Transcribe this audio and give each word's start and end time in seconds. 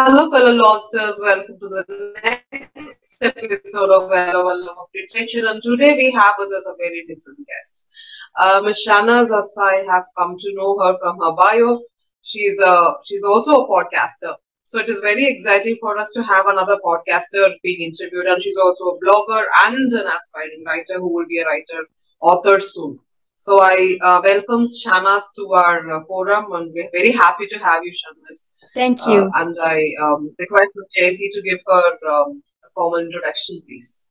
Hello, 0.00 0.30
fellow 0.30 0.52
Lordsters. 0.52 1.18
Welcome 1.20 1.58
to 1.58 1.68
the 1.68 2.14
next 2.22 3.20
episode 3.20 3.90
of 3.90 4.08
Well 4.08 4.46
Love 4.46 4.78
of 4.78 4.88
Literature. 4.94 5.48
And 5.48 5.60
today 5.60 5.96
we 5.96 6.12
have 6.12 6.34
with 6.38 6.52
us 6.56 6.66
a 6.68 6.76
very 6.78 7.04
different 7.08 7.40
guest. 7.48 7.90
Uh, 8.38 8.60
Ms. 8.64 8.84
Shahnaz 8.86 9.36
Assai 9.36 9.84
have 9.90 10.04
come 10.16 10.36
to 10.38 10.54
know 10.54 10.78
her 10.78 10.96
from 11.00 11.18
her 11.18 11.32
bio. 11.32 11.80
She's 12.22 12.60
a 12.60 12.92
she's 13.06 13.24
also 13.24 13.64
a 13.64 13.68
podcaster. 13.68 14.36
So 14.62 14.78
it 14.78 14.88
is 14.88 15.00
very 15.00 15.26
exciting 15.26 15.76
for 15.80 15.98
us 15.98 16.12
to 16.12 16.22
have 16.22 16.46
another 16.46 16.78
podcaster 16.86 17.54
being 17.64 17.82
interviewed. 17.90 18.26
And 18.26 18.40
she's 18.40 18.56
also 18.56 18.90
a 18.90 19.00
blogger 19.00 19.46
and 19.66 19.92
an 19.92 20.06
aspiring 20.06 20.62
writer 20.64 21.00
who 21.00 21.12
will 21.12 21.26
be 21.26 21.40
a 21.40 21.44
writer 21.44 21.88
author 22.20 22.60
soon. 22.60 23.00
So 23.40 23.62
I 23.62 23.96
uh, 24.02 24.20
welcome 24.24 24.64
Shahnaz 24.64 25.32
to 25.36 25.52
our 25.52 25.92
uh, 25.92 26.04
forum 26.08 26.50
and 26.54 26.72
we're 26.74 26.90
very 26.92 27.12
happy 27.12 27.46
to 27.46 27.58
have 27.60 27.84
you, 27.84 27.92
Shahnaz. 27.92 28.48
Thank 28.74 29.06
you. 29.06 29.26
Uh, 29.26 29.30
and 29.36 29.56
I 29.62 29.92
um, 30.02 30.34
request 30.40 30.72
Jayanti 31.00 31.30
to 31.34 31.42
give 31.42 31.60
her 31.68 32.10
um, 32.10 32.42
a 32.64 32.70
formal 32.74 32.98
introduction, 32.98 33.60
please. 33.64 34.10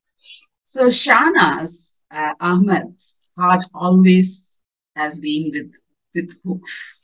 So 0.64 0.88
Shahnaz 0.88 2.04
uh, 2.10 2.36
Ahmed's 2.40 3.20
heart 3.38 3.66
always 3.74 4.62
has 4.96 5.20
been 5.20 5.52
with, 5.54 5.74
with 6.16 6.42
books. 6.44 7.02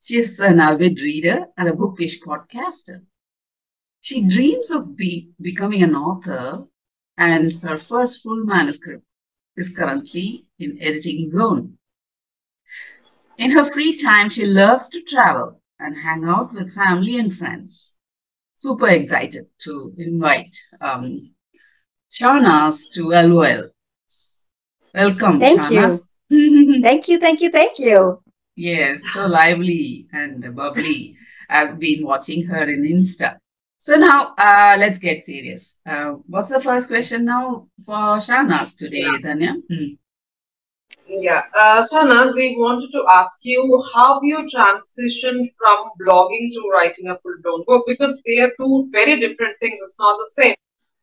She's 0.00 0.40
an 0.40 0.60
avid 0.60 0.98
reader 1.00 1.48
and 1.58 1.68
a 1.68 1.74
bookish 1.74 2.18
podcaster. 2.22 3.00
She 4.00 4.26
dreams 4.26 4.70
of 4.70 4.96
be, 4.96 5.32
becoming 5.38 5.82
an 5.82 5.94
author 5.94 6.64
and 7.18 7.60
her 7.60 7.76
first 7.76 8.22
full 8.22 8.46
manuscript 8.46 9.04
is 9.54 9.76
currently 9.76 10.47
in 10.58 10.78
editing 10.80 11.30
zone. 11.30 11.78
In 13.38 13.52
her 13.52 13.70
free 13.72 13.96
time, 13.96 14.28
she 14.28 14.44
loves 14.44 14.88
to 14.90 15.00
travel 15.02 15.60
and 15.78 15.96
hang 15.96 16.24
out 16.24 16.52
with 16.52 16.74
family 16.74 17.18
and 17.18 17.32
friends. 17.32 18.00
Super 18.54 18.88
excited 18.88 19.46
to 19.60 19.94
invite 19.96 20.56
um, 20.80 21.30
Shahnaz 22.10 22.92
to 22.94 23.12
LOL. 23.12 23.70
Welcome, 24.92 25.38
Thank 25.38 25.60
Shahnaz. 25.60 26.10
you. 26.28 26.82
thank 26.82 27.08
you, 27.08 27.18
thank 27.20 27.40
you, 27.40 27.50
thank 27.50 27.78
you. 27.78 28.20
Yes, 28.56 29.04
so 29.12 29.28
lively 29.28 30.08
and 30.12 30.56
bubbly. 30.56 31.16
I've 31.48 31.78
been 31.78 32.04
watching 32.04 32.44
her 32.46 32.64
in 32.64 32.82
Insta. 32.82 33.38
So 33.78 33.96
now 33.96 34.34
uh, 34.36 34.76
let's 34.78 34.98
get 34.98 35.24
serious. 35.24 35.80
Uh, 35.86 36.14
what's 36.26 36.50
the 36.50 36.60
first 36.60 36.88
question 36.88 37.24
now 37.24 37.68
for 37.86 38.18
Shahnaz 38.18 38.76
today. 38.76 39.04
Danya? 39.22 39.54
Hmm. 39.70 39.94
Yeah, 41.10 41.42
uh, 41.58 41.86
Shahnaz, 41.90 42.34
we 42.34 42.54
wanted 42.58 42.90
to 42.92 43.02
ask 43.08 43.40
you 43.42 43.82
how 43.94 44.20
you 44.22 44.46
transitioned 44.54 45.48
from 45.56 45.90
blogging 46.02 46.52
to 46.52 46.70
writing 46.70 47.08
a 47.08 47.16
full-blown 47.16 47.64
book 47.66 47.84
because 47.86 48.20
they 48.26 48.40
are 48.40 48.52
two 48.60 48.88
very 48.92 49.18
different 49.18 49.56
things. 49.58 49.78
It's 49.82 49.98
not 49.98 50.18
the 50.18 50.30
same. 50.32 50.54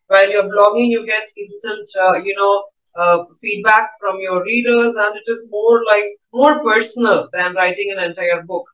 While 0.06 0.30
you're 0.30 0.44
blogging, 0.44 0.90
you 0.90 1.08
get 1.08 1.28
instant, 1.36 1.90
uh, 2.00 2.18
you 2.24 2.36
know, 2.36 2.66
uh, 2.96 3.24
feedback 3.42 3.90
from 4.00 4.20
your 4.20 4.44
readers, 4.44 4.96
and 4.96 5.16
it 5.16 5.28
is 5.28 5.50
more 5.52 5.84
like 5.86 6.06
more 6.32 6.64
personal 6.64 7.28
than 7.34 7.56
writing 7.56 7.92
an 7.92 8.04
entire 8.04 8.44
book. 8.44 8.66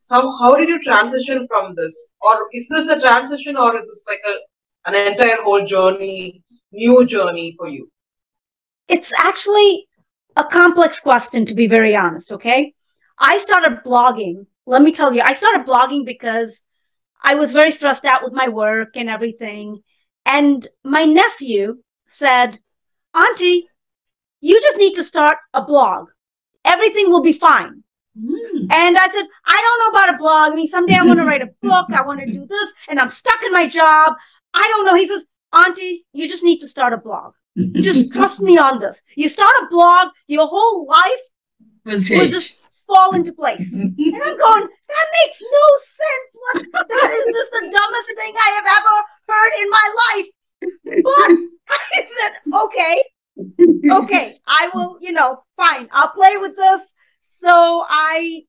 So, 0.00 0.36
how 0.40 0.56
did 0.56 0.68
you 0.68 0.82
transition 0.82 1.46
from 1.46 1.76
this, 1.76 2.10
or 2.20 2.48
is 2.52 2.68
this 2.68 2.88
a 2.88 3.00
transition, 3.00 3.56
or 3.56 3.76
is 3.76 3.86
this 3.86 4.04
like 4.08 4.20
a 4.26 4.90
an 4.90 5.12
entire 5.12 5.40
whole 5.42 5.64
journey, 5.64 6.42
new 6.72 7.06
journey 7.06 7.54
for 7.56 7.68
you? 7.68 7.88
It's 8.88 9.12
actually 9.12 9.86
a 10.36 10.44
complex 10.44 11.00
question, 11.00 11.46
to 11.46 11.54
be 11.54 11.66
very 11.66 11.94
honest. 11.94 12.32
Okay. 12.32 12.74
I 13.18 13.38
started 13.38 13.80
blogging. 13.84 14.46
Let 14.66 14.82
me 14.82 14.92
tell 14.92 15.12
you, 15.12 15.22
I 15.22 15.34
started 15.34 15.66
blogging 15.66 16.04
because 16.04 16.64
I 17.22 17.34
was 17.34 17.52
very 17.52 17.70
stressed 17.70 18.04
out 18.04 18.22
with 18.22 18.32
my 18.32 18.48
work 18.48 18.96
and 18.96 19.08
everything. 19.08 19.82
And 20.24 20.66
my 20.84 21.04
nephew 21.04 21.82
said, 22.08 22.58
Auntie, 23.14 23.68
you 24.40 24.60
just 24.60 24.78
need 24.78 24.94
to 24.94 25.04
start 25.04 25.38
a 25.54 25.62
blog. 25.62 26.08
Everything 26.64 27.10
will 27.10 27.22
be 27.22 27.32
fine. 27.32 27.82
Hmm. 28.18 28.66
And 28.70 28.98
I 28.98 29.08
said, 29.08 29.26
I 29.46 29.78
don't 29.80 29.94
know 29.94 29.98
about 29.98 30.14
a 30.14 30.18
blog. 30.18 30.52
I 30.52 30.54
mean, 30.54 30.66
someday 30.66 30.94
I 30.94 31.04
want 31.04 31.18
to 31.18 31.24
write 31.24 31.42
a 31.42 31.50
book. 31.62 31.92
I 31.92 32.02
want 32.02 32.20
to 32.20 32.26
do 32.26 32.46
this, 32.46 32.72
and 32.88 33.00
I'm 33.00 33.08
stuck 33.08 33.42
in 33.44 33.52
my 33.52 33.66
job. 33.66 34.14
I 34.54 34.68
don't 34.68 34.86
know. 34.86 34.94
He 34.94 35.06
says, 35.06 35.26
Auntie, 35.52 36.04
you 36.12 36.28
just 36.28 36.44
need 36.44 36.58
to 36.60 36.68
start 36.68 36.92
a 36.92 36.98
blog. 36.98 37.34
Just 37.56 38.12
trust 38.14 38.40
me 38.40 38.56
on 38.56 38.78
this. 38.78 39.02
You 39.14 39.28
start 39.28 39.50
a 39.62 39.66
blog, 39.68 40.08
your 40.26 40.46
whole 40.46 40.86
life 40.86 41.20
will 41.84 42.00
will 42.10 42.28
just 42.28 42.66
fall 42.86 43.14
into 43.14 43.32
place. 43.32 43.72
And 43.74 44.22
I'm 44.22 44.38
going, 44.38 44.68
that 44.88 45.06
makes 45.24 45.42
no 45.42 45.66
sense. 46.00 46.30
What? 46.42 46.88
That 46.88 47.10
is 47.10 47.34
just 47.34 47.50
the 47.52 47.60
dumbest 47.60 48.08
thing 48.16 48.34
I 48.36 48.50
have 48.56 48.68
ever 48.78 48.96
heard 49.28 49.52
in 49.62 49.70
my 49.70 49.86
life. 50.02 50.26
But 51.04 51.30
I 51.70 52.08
said, 52.18 52.32
okay, 52.64 53.04
okay, 53.90 54.34
I 54.46 54.70
will, 54.74 54.98
you 55.00 55.12
know, 55.12 55.42
fine, 55.56 55.88
I'll 55.92 56.08
play 56.10 56.36
with 56.36 56.56
this. 56.56 56.94
So 57.40 57.84
I 57.88 58.42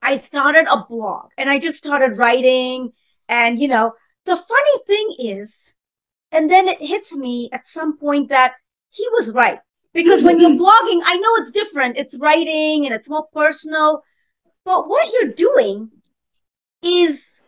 I 0.00 0.16
started 0.16 0.66
a 0.70 0.84
blog 0.88 1.30
and 1.36 1.50
I 1.50 1.58
just 1.58 1.78
started 1.78 2.18
writing. 2.18 2.92
And 3.28 3.58
you 3.58 3.68
know, 3.68 3.92
the 4.24 4.36
funny 4.36 4.84
thing 4.86 5.16
is, 5.18 5.74
and 6.32 6.50
then 6.50 6.68
it 6.68 6.80
hits 6.80 7.16
me 7.16 7.48
at 7.52 7.68
some 7.68 7.96
point 7.98 8.28
that 8.28 8.52
he 8.90 9.06
was 9.12 9.32
right. 9.32 9.60
Because 9.94 10.22
when 10.22 10.38
you're 10.40 10.50
blogging, 10.64 11.00
I 11.04 11.16
know 11.16 11.42
it's 11.42 11.50
different. 11.52 11.96
It's 11.96 12.18
writing 12.18 12.86
and 12.86 12.94
it's 12.94 13.08
more 13.10 13.26
personal. 13.32 14.02
But 14.64 14.88
what 14.88 15.08
you're 15.12 15.32
doing 15.32 15.90
is 16.82 17.42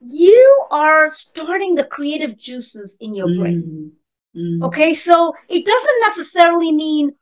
you 0.00 0.66
are 0.70 1.08
starting 1.08 1.74
the 1.74 1.84
creative 1.84 2.36
juices 2.36 2.96
in 3.00 3.14
your 3.14 3.28
brain. 3.28 3.92
Hmm. 4.34 4.40
Hmm. 4.58 4.64
Okay, 4.64 4.94
so 4.94 5.34
it 5.48 5.64
doesn't 5.64 6.00
necessarily 6.00 6.72
mean, 6.72 7.12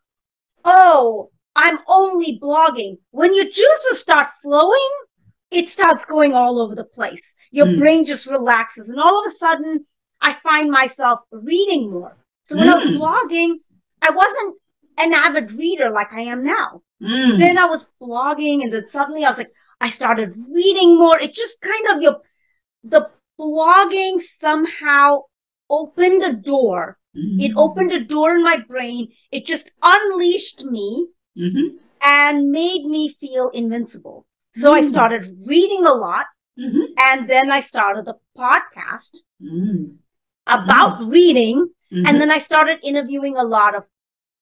oh, 0.65 1.31
I'm 1.55 1.81
only 1.89 2.39
blogging. 2.41 2.99
When 3.11 3.35
your 3.35 3.45
juices 3.45 4.01
start 4.01 4.29
flowing, 4.43 4.91
it 5.51 5.69
starts 5.69 6.07
going 6.07 6.35
all 6.35 6.59
over 6.61 6.75
the 6.75 6.85
place. 6.85 7.35
Your 7.51 7.67
Mm. 7.67 7.79
brain 7.79 8.05
just 8.07 8.27
relaxes, 8.27 8.89
and 8.89 8.99
all 8.99 9.21
of 9.21 9.27
a 9.27 9.31
sudden, 9.31 9.87
I 10.29 10.33
find 10.49 10.71
myself 10.71 11.21
reading 11.33 11.91
more. 11.91 12.17
So 12.45 12.57
when 12.57 12.69
I 12.69 12.75
was 12.77 12.85
Mm. 12.85 12.97
blogging, 12.99 13.53
I 14.01 14.11
wasn't 14.11 14.57
an 14.99 15.13
avid 15.13 15.53
reader 15.53 15.91
like 15.91 16.13
I 16.13 16.23
am 16.35 16.43
now. 16.45 16.83
Hmm. 17.01 17.37
Then 17.39 17.59
I 17.59 17.67
was 17.67 17.87
blogging, 18.01 18.63
and 18.63 18.73
then 18.73 18.87
suddenly 18.87 19.25
I 19.25 19.31
was 19.31 19.39
like, 19.39 19.53
I 19.81 19.89
started 19.91 20.31
reading 20.59 20.97
more. 20.99 21.19
It 21.19 21.33
just 21.35 21.61
kind 21.61 21.87
of 21.93 22.01
your 22.03 22.17
the 22.85 23.11
blogging 23.41 24.21
somehow 24.21 25.23
opened 25.71 26.23
a 26.25 26.33
door 26.33 26.99
it 27.15 27.53
Hmm. 27.53 27.59
opened 27.65 27.93
a 27.93 28.01
door 28.15 28.35
in 28.37 28.43
my 28.43 28.57
brain. 28.57 29.03
It 29.31 29.45
just 29.45 29.71
unleashed 29.83 30.65
me 30.65 31.09
Mhm. 31.37 31.79
and 32.01 32.51
made 32.51 32.85
me 32.87 33.03
feel 33.23 33.51
invincible. 33.51 34.25
So 34.55 34.73
I 34.73 34.81
Mm. 34.83 34.89
started 34.89 35.23
reading 35.53 35.85
a 35.85 35.93
lot 36.07 36.27
Mhm. 36.59 36.85
and 37.09 37.29
then 37.29 37.47
I 37.53 37.61
started 37.61 38.07
the 38.07 38.19
podcast 38.43 39.15
About 40.47 41.03
reading. 41.05 41.69
Mhm. 41.93 42.09
And 42.09 42.21
then 42.21 42.31
I 42.31 42.39
started 42.39 42.79
interviewing 42.83 43.37
a 43.37 43.45
lot 43.45 43.75
of 43.75 43.87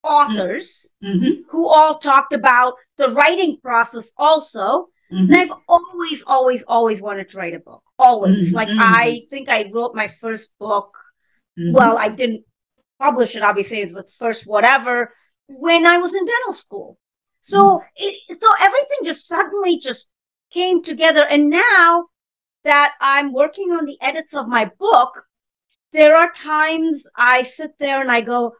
authors 0.03 0.93
Mhm. 1.03 1.43
who 1.51 1.69
all 1.69 1.97
talked 1.97 2.33
about 2.33 2.75
the 2.97 3.11
writing 3.11 3.59
process 3.61 4.11
also. 4.17 4.89
And 5.11 5.29
Mhm. 5.29 5.37
I've 5.37 5.53
always, 5.69 6.23
always, 6.27 6.63
always 6.65 7.03
wanted 7.03 7.29
to 7.31 7.39
write 7.39 7.55
a 7.55 7.59
book. 7.59 7.83
Always. 7.99 8.55
Like 8.55 8.69
I 8.71 9.27
think 9.31 9.49
I 9.49 9.69
wrote 9.73 9.95
my 9.95 10.09
first 10.09 10.59
book 10.59 10.97
well, 11.73 11.99
I 11.99 12.09
didn't 12.09 12.45
publish 12.99 13.37
it. 13.37 13.43
Obviously, 13.43 13.81
it's 13.81 13.95
the 13.95 14.07
first 14.19 14.47
whatever 14.47 15.13
when 15.49 15.85
I 15.85 15.99
was 15.99 16.15
in 16.15 16.25
dental 16.25 16.55
school. 16.55 16.97
So, 17.43 17.83
it, 17.97 18.41
so 18.41 18.49
everything 18.61 18.99
just 19.05 19.27
suddenly 19.27 19.79
just 19.79 20.09
came 20.53 20.83
together. 20.83 21.23
And 21.25 21.51
now 21.51 22.07
that 22.65 22.95
I'm 23.01 23.33
working 23.33 23.73
on 23.73 23.85
the 23.85 23.99
edits 24.01 24.35
of 24.35 24.49
my 24.49 24.71
book, 24.79 25.27
there 25.93 26.17
are 26.17 26.31
times 26.33 27.07
I 27.17 27.43
sit 27.43 27.73
there 27.79 28.01
and 28.01 28.11
I 28.11 28.21
go, 28.21 28.53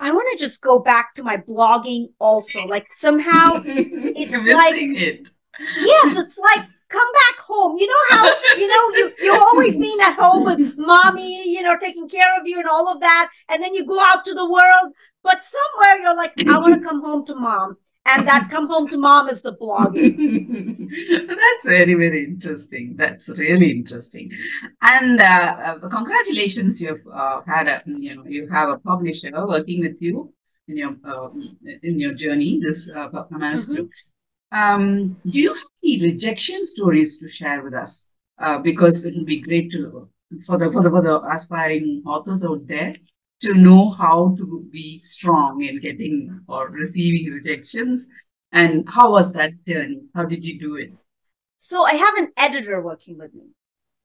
I 0.00 0.12
want 0.12 0.26
to 0.32 0.44
just 0.44 0.60
go 0.60 0.78
back 0.80 1.14
to 1.14 1.22
my 1.22 1.36
blogging 1.36 2.08
also. 2.18 2.62
Like 2.66 2.86
somehow, 2.92 3.62
it's 3.64 4.34
like- 4.46 4.74
it. 4.76 5.28
yes, 5.76 6.16
it's 6.18 6.38
like 6.38 6.66
come 6.88 7.12
back 7.12 7.38
home. 7.44 7.76
You 7.76 7.86
know 7.86 8.16
how 8.16 8.26
you 8.58 8.68
know 8.68 8.88
you 8.98 9.12
you 9.22 9.32
always 9.34 9.76
being 9.76 9.98
at 10.02 10.14
home 10.18 10.44
with 10.44 10.76
mommy, 10.76 11.48
you 11.48 11.62
know, 11.62 11.76
taking 11.78 12.08
care 12.08 12.38
of 12.40 12.46
you 12.46 12.58
and 12.58 12.68
all 12.68 12.88
of 12.92 13.00
that, 13.00 13.30
and 13.48 13.62
then 13.62 13.74
you 13.74 13.86
go 13.86 14.00
out 14.04 14.24
to 14.24 14.34
the 14.34 14.50
world. 14.50 14.92
But 15.22 15.42
somewhere 15.44 15.96
you're 16.02 16.16
like, 16.16 16.32
I 16.48 16.58
want 16.58 16.74
to 16.74 16.86
come 16.86 17.00
home 17.02 17.24
to 17.26 17.34
mom, 17.36 17.76
and 18.06 18.26
that 18.28 18.48
come 18.50 18.68
home 18.68 18.88
to 18.88 18.98
mom 18.98 19.28
is 19.28 19.42
the 19.42 19.54
blogging. 19.56 20.88
That's 21.28 21.66
very, 21.66 21.94
very 21.94 22.24
interesting. 22.24 22.96
That's 22.96 23.28
really 23.38 23.70
interesting. 23.70 24.30
And 24.82 25.20
uh, 25.20 25.78
uh, 25.82 25.88
congratulations, 25.88 26.80
you've 26.80 27.06
uh, 27.12 27.42
had 27.46 27.68
a, 27.68 27.82
you 27.86 28.16
know, 28.16 28.24
you 28.26 28.48
have 28.48 28.68
a 28.68 28.78
publisher 28.78 29.30
working 29.46 29.80
with 29.80 30.00
you 30.00 30.32
in 30.68 30.76
your 30.76 30.96
uh, 31.04 31.28
in 31.82 32.00
your 32.00 32.14
journey, 32.14 32.60
this 32.62 32.90
uh, 32.90 33.24
manuscript. 33.30 34.10
Um, 34.52 35.16
do 35.26 35.40
you 35.40 35.48
have 35.52 35.64
any 35.82 36.00
rejection 36.02 36.64
stories 36.64 37.18
to 37.18 37.28
share 37.28 37.62
with 37.62 37.74
us? 37.74 38.14
uh, 38.38 38.58
because 38.58 39.04
it'll 39.04 39.24
be 39.24 39.40
great 39.40 39.70
to 39.72 40.08
for 40.46 40.58
the 40.58 40.70
for 40.72 40.82
the 40.82 40.90
for 40.90 41.02
the 41.02 41.20
aspiring 41.30 42.02
authors 42.06 42.44
out 42.44 42.66
there 42.66 42.94
to 43.40 43.54
know 43.54 43.90
how 43.90 44.34
to 44.38 44.66
be 44.70 45.02
strong 45.04 45.62
in 45.62 45.80
getting 45.80 46.40
or 46.48 46.68
receiving 46.68 47.32
rejections. 47.32 48.08
And 48.52 48.88
how 48.88 49.10
was 49.10 49.32
that 49.32 49.52
journey? 49.66 50.02
How 50.14 50.24
did 50.24 50.44
you 50.44 50.58
do 50.58 50.76
it? 50.76 50.92
So 51.58 51.84
I 51.84 51.94
have 51.94 52.16
an 52.16 52.32
editor 52.36 52.80
working 52.80 53.18
with 53.18 53.34
me. 53.34 53.48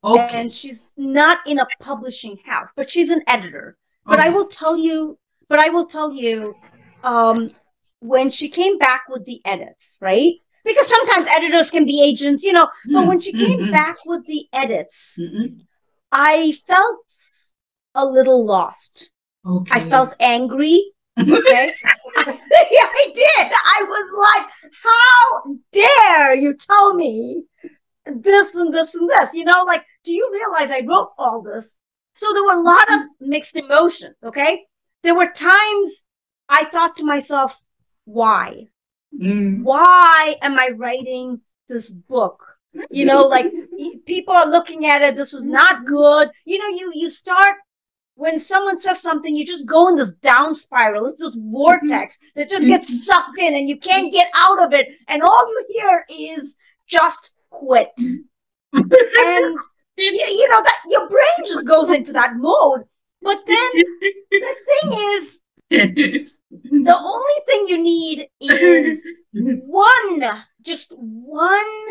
Okay. 0.03 0.29
And 0.31 0.51
she's 0.51 0.93
not 0.97 1.39
in 1.45 1.59
a 1.59 1.67
publishing 1.81 2.37
house, 2.45 2.71
but 2.75 2.89
she's 2.89 3.09
an 3.09 3.21
editor. 3.27 3.77
But 4.05 4.19
I 4.19 4.29
will 4.29 4.47
tell 4.47 4.75
you, 4.75 5.19
but 5.49 5.59
I 5.59 5.69
will 5.69 5.85
tell 5.85 6.13
you, 6.13 6.55
um, 7.03 7.51
when 7.99 8.31
she 8.31 8.49
came 8.49 8.77
back 8.77 9.03
with 9.07 9.25
the 9.25 9.41
edits, 9.45 9.97
right? 10.01 10.33
Because 10.65 10.87
sometimes 10.87 11.27
editors 11.27 11.69
can 11.69 11.85
be 11.85 12.01
agents, 12.01 12.43
you 12.43 12.53
know, 12.53 12.69
but 12.91 13.07
when 13.07 13.19
she 13.19 13.33
came 13.33 13.67
Mhm. 13.67 13.71
back 13.71 13.97
with 14.05 14.25
the 14.25 14.47
edits, 14.51 15.17
Mhm. 15.19 15.65
I 16.11 16.53
felt 16.65 17.05
a 17.93 18.05
little 18.05 18.45
lost. 18.45 19.11
Okay. 19.49 19.71
I 19.71 19.79
felt 19.79 20.15
angry. 20.19 20.91
Okay. 21.19 21.73
yeah, 22.15 22.87
I 22.87 23.11
did. 23.13 23.51
I 23.51 23.85
was 23.87 24.37
like, 24.37 24.71
how 24.83 25.55
dare 25.73 26.35
you 26.35 26.53
tell 26.53 26.93
me 26.93 27.43
this 28.05 28.53
and 28.53 28.73
this 28.73 28.93
and 28.95 29.09
this? 29.09 29.33
You 29.33 29.43
know, 29.43 29.63
like, 29.65 29.83
do 30.03 30.13
you 30.13 30.29
realize 30.31 30.71
I 30.71 30.85
wrote 30.85 31.11
all 31.17 31.41
this? 31.41 31.75
So 32.13 32.31
there 32.33 32.43
were 32.43 32.53
a 32.53 32.61
lot 32.61 32.91
of 32.93 32.99
mixed 33.19 33.55
emotions. 33.55 34.15
Okay. 34.23 34.65
There 35.03 35.15
were 35.15 35.31
times 35.31 36.05
I 36.47 36.65
thought 36.65 36.97
to 36.97 37.05
myself, 37.05 37.59
why? 38.05 38.67
Mm. 39.19 39.63
Why 39.63 40.35
am 40.41 40.59
I 40.59 40.69
writing 40.75 41.41
this 41.67 41.89
book? 41.89 42.43
You 42.91 43.05
know, 43.05 43.27
like 43.27 43.51
people 44.05 44.33
are 44.33 44.49
looking 44.49 44.85
at 44.85 45.01
it. 45.01 45.15
This 45.15 45.33
is 45.33 45.45
not 45.45 45.85
good. 45.85 46.29
You 46.45 46.59
know, 46.59 46.67
you, 46.67 46.91
you 46.93 47.09
start 47.09 47.55
when 48.19 48.37
someone 48.37 48.77
says 48.77 49.01
something, 49.01 49.33
you 49.33 49.45
just 49.45 49.65
go 49.65 49.87
in 49.87 49.95
this 49.95 50.11
down 50.11 50.53
spiral. 50.53 51.05
It's 51.05 51.19
this 51.19 51.39
vortex 51.41 52.17
mm-hmm. 52.17 52.39
that 52.39 52.49
just 52.49 52.67
gets 52.67 52.91
mm-hmm. 52.91 53.03
sucked 53.03 53.39
in 53.39 53.55
and 53.55 53.69
you 53.69 53.77
can't 53.77 54.11
get 54.11 54.29
out 54.35 54.61
of 54.61 54.73
it. 54.73 54.89
And 55.07 55.23
all 55.23 55.47
you 55.47 55.65
hear 55.69 56.05
is 56.09 56.57
just 56.85 57.31
quit. 57.49 57.87
Mm-hmm. 57.97 58.81
And 59.25 59.57
you, 59.95 60.11
you 60.11 60.49
know 60.49 60.61
that 60.61 60.79
your 60.87 61.09
brain 61.09 61.47
just 61.47 61.65
goes 61.65 61.89
into 61.89 62.11
that 62.13 62.35
mode. 62.35 62.83
But 63.21 63.39
then 63.47 63.69
the 64.31 64.55
thing 64.67 64.93
is, 65.15 65.39
the 65.69 66.97
only 66.97 67.41
thing 67.47 67.67
you 67.67 67.81
need 67.81 68.27
is 68.41 69.05
one, 69.33 70.43
just 70.61 70.93
one 70.97 71.85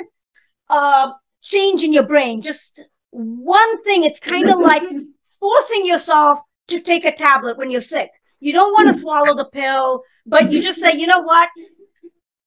uh 0.69 1.13
change 1.41 1.83
in 1.83 1.93
your 1.95 2.05
brain, 2.05 2.43
just 2.43 2.85
one 3.11 3.83
thing. 3.83 4.05
It's 4.05 4.21
kind 4.21 4.51
of 4.51 4.59
like 4.59 4.83
forcing 5.41 5.87
yourself 5.87 6.41
to 6.69 6.81
take 6.81 7.05
a 7.05 7.13
tablet 7.13 7.57
when 7.57 7.71
you're 7.71 7.81
sick. 7.81 8.11
You 8.41 8.53
don't 8.53 8.73
want 8.73 8.89
to 8.89 8.95
hmm. 8.95 9.01
swallow 9.01 9.37
the 9.37 9.47
pill, 9.47 10.03
but 10.27 10.51
you 10.51 10.63
just 10.63 10.81
say, 10.81 10.93
you 10.93 11.07
know 11.07 11.21
what? 11.21 11.49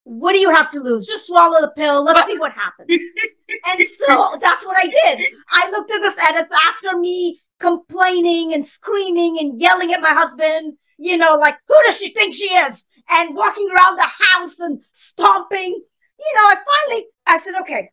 What 0.03 0.33
do 0.33 0.39
you 0.39 0.51
have 0.51 0.71
to 0.71 0.79
lose? 0.79 1.05
Just 1.05 1.27
swallow 1.27 1.61
the 1.61 1.71
pill. 1.75 2.03
Let's 2.03 2.27
see 2.27 2.37
what 2.37 2.53
happens. 2.53 2.89
And 2.89 3.87
so 3.87 4.37
that's 4.41 4.65
what 4.65 4.77
I 4.77 4.87
did. 4.87 5.27
I 5.49 5.69
looked 5.71 5.91
at 5.91 5.99
this 5.99 6.17
edit 6.17 6.47
after 6.67 6.97
me 6.97 7.39
complaining 7.59 8.53
and 8.53 8.67
screaming 8.67 9.37
and 9.39 9.61
yelling 9.61 9.93
at 9.93 10.01
my 10.01 10.13
husband, 10.13 10.77
you 10.97 11.17
know, 11.17 11.35
like, 11.35 11.57
who 11.67 11.75
does 11.85 11.97
she 11.97 12.09
think 12.09 12.33
she 12.33 12.45
is? 12.45 12.87
And 13.09 13.35
walking 13.35 13.69
around 13.69 13.97
the 13.97 14.09
house 14.09 14.59
and 14.59 14.81
stomping. 14.91 15.83
You 16.19 16.33
know, 16.35 16.41
I 16.41 16.55
finally, 16.55 17.05
I 17.27 17.37
said, 17.39 17.53
okay, 17.61 17.91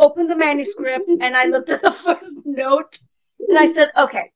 open 0.00 0.26
the 0.26 0.36
manuscript. 0.36 1.08
And 1.20 1.36
I 1.36 1.46
looked 1.46 1.70
at 1.70 1.82
the 1.82 1.90
first 1.92 2.40
note 2.44 2.98
and 3.46 3.58
I 3.58 3.72
said, 3.72 3.90
okay, 3.96 4.32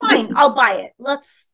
fine, 0.00 0.32
I'll 0.36 0.54
buy 0.54 0.74
it. 0.76 0.92
Let's, 0.98 1.52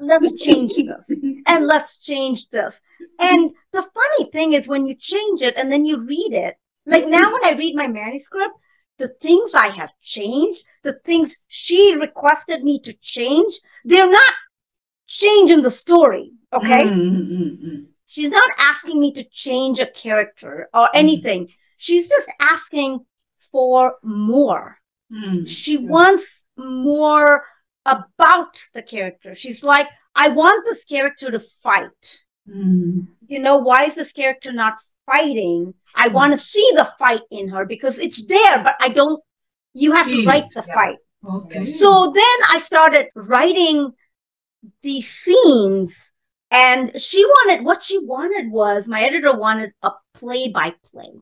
let's 0.00 0.32
change 0.34 0.74
this 0.76 1.22
and 1.46 1.66
let's 1.66 1.98
change 1.98 2.48
this. 2.50 2.80
And 3.18 3.52
the 3.72 3.82
funny 3.82 4.30
thing 4.30 4.52
is 4.52 4.68
when 4.68 4.86
you 4.86 4.94
change 4.94 5.42
it 5.42 5.56
and 5.56 5.70
then 5.70 5.84
you 5.84 6.00
read 6.00 6.32
it, 6.32 6.56
like 6.86 7.06
now 7.06 7.32
when 7.32 7.44
I 7.44 7.56
read 7.56 7.74
my 7.74 7.88
manuscript, 7.88 8.54
the 8.98 9.08
things 9.08 9.54
I 9.54 9.68
have 9.68 9.92
changed, 10.02 10.64
the 10.82 10.94
things 11.04 11.44
she 11.48 11.94
requested 11.94 12.62
me 12.62 12.80
to 12.80 12.92
change, 12.94 13.58
they're 13.84 14.10
not 14.10 14.34
changing 15.06 15.62
the 15.62 15.70
story. 15.70 16.32
Okay. 16.52 16.84
Mm, 16.84 17.28
mm, 17.28 17.64
mm, 17.64 17.84
She's 18.06 18.30
not 18.30 18.48
asking 18.58 19.00
me 19.00 19.12
to 19.12 19.24
change 19.24 19.80
a 19.80 19.86
character 19.86 20.68
or 20.72 20.88
anything. 20.94 21.48
She's 21.78 22.08
just 22.08 22.30
asking 22.40 23.04
for 23.50 23.96
more. 24.02 24.78
Mm. 25.12 25.48
She 25.48 25.76
wants 25.78 26.44
more 26.56 27.44
about 27.86 28.62
the 28.74 28.82
character. 28.82 29.34
She's 29.34 29.62
like, 29.62 29.88
I 30.14 30.28
want 30.28 30.64
this 30.64 30.84
character 30.84 31.30
to 31.30 31.40
fight. 31.40 32.22
Mm. 32.48 33.08
You 33.26 33.38
know, 33.38 33.56
why 33.56 33.84
is 33.84 33.96
this 33.96 34.12
character 34.12 34.52
not 34.52 34.74
fighting? 35.06 35.74
I 35.96 36.08
want 36.08 36.32
to 36.32 36.38
see 36.38 36.68
the 36.74 36.88
fight 36.98 37.22
in 37.30 37.48
her 37.48 37.64
because 37.64 37.98
it's 37.98 38.26
there, 38.26 38.62
but 38.62 38.74
I 38.80 38.88
don't, 38.88 39.22
you 39.72 39.92
have 39.92 40.06
to 40.06 40.24
write 40.24 40.50
the 40.54 40.64
yeah. 40.66 40.74
fight. 40.74 40.98
Okay. 41.26 41.62
So 41.62 42.12
then 42.14 42.38
I 42.50 42.60
started 42.62 43.06
writing 43.16 43.92
these 44.82 45.10
scenes 45.10 46.12
and 46.50 47.00
she 47.00 47.24
wanted, 47.24 47.64
what 47.64 47.82
she 47.82 47.98
wanted 47.98 48.52
was, 48.52 48.88
my 48.88 49.02
editor 49.02 49.34
wanted 49.34 49.72
a 49.82 49.92
play 50.14 50.48
by 50.48 50.74
play. 50.84 51.12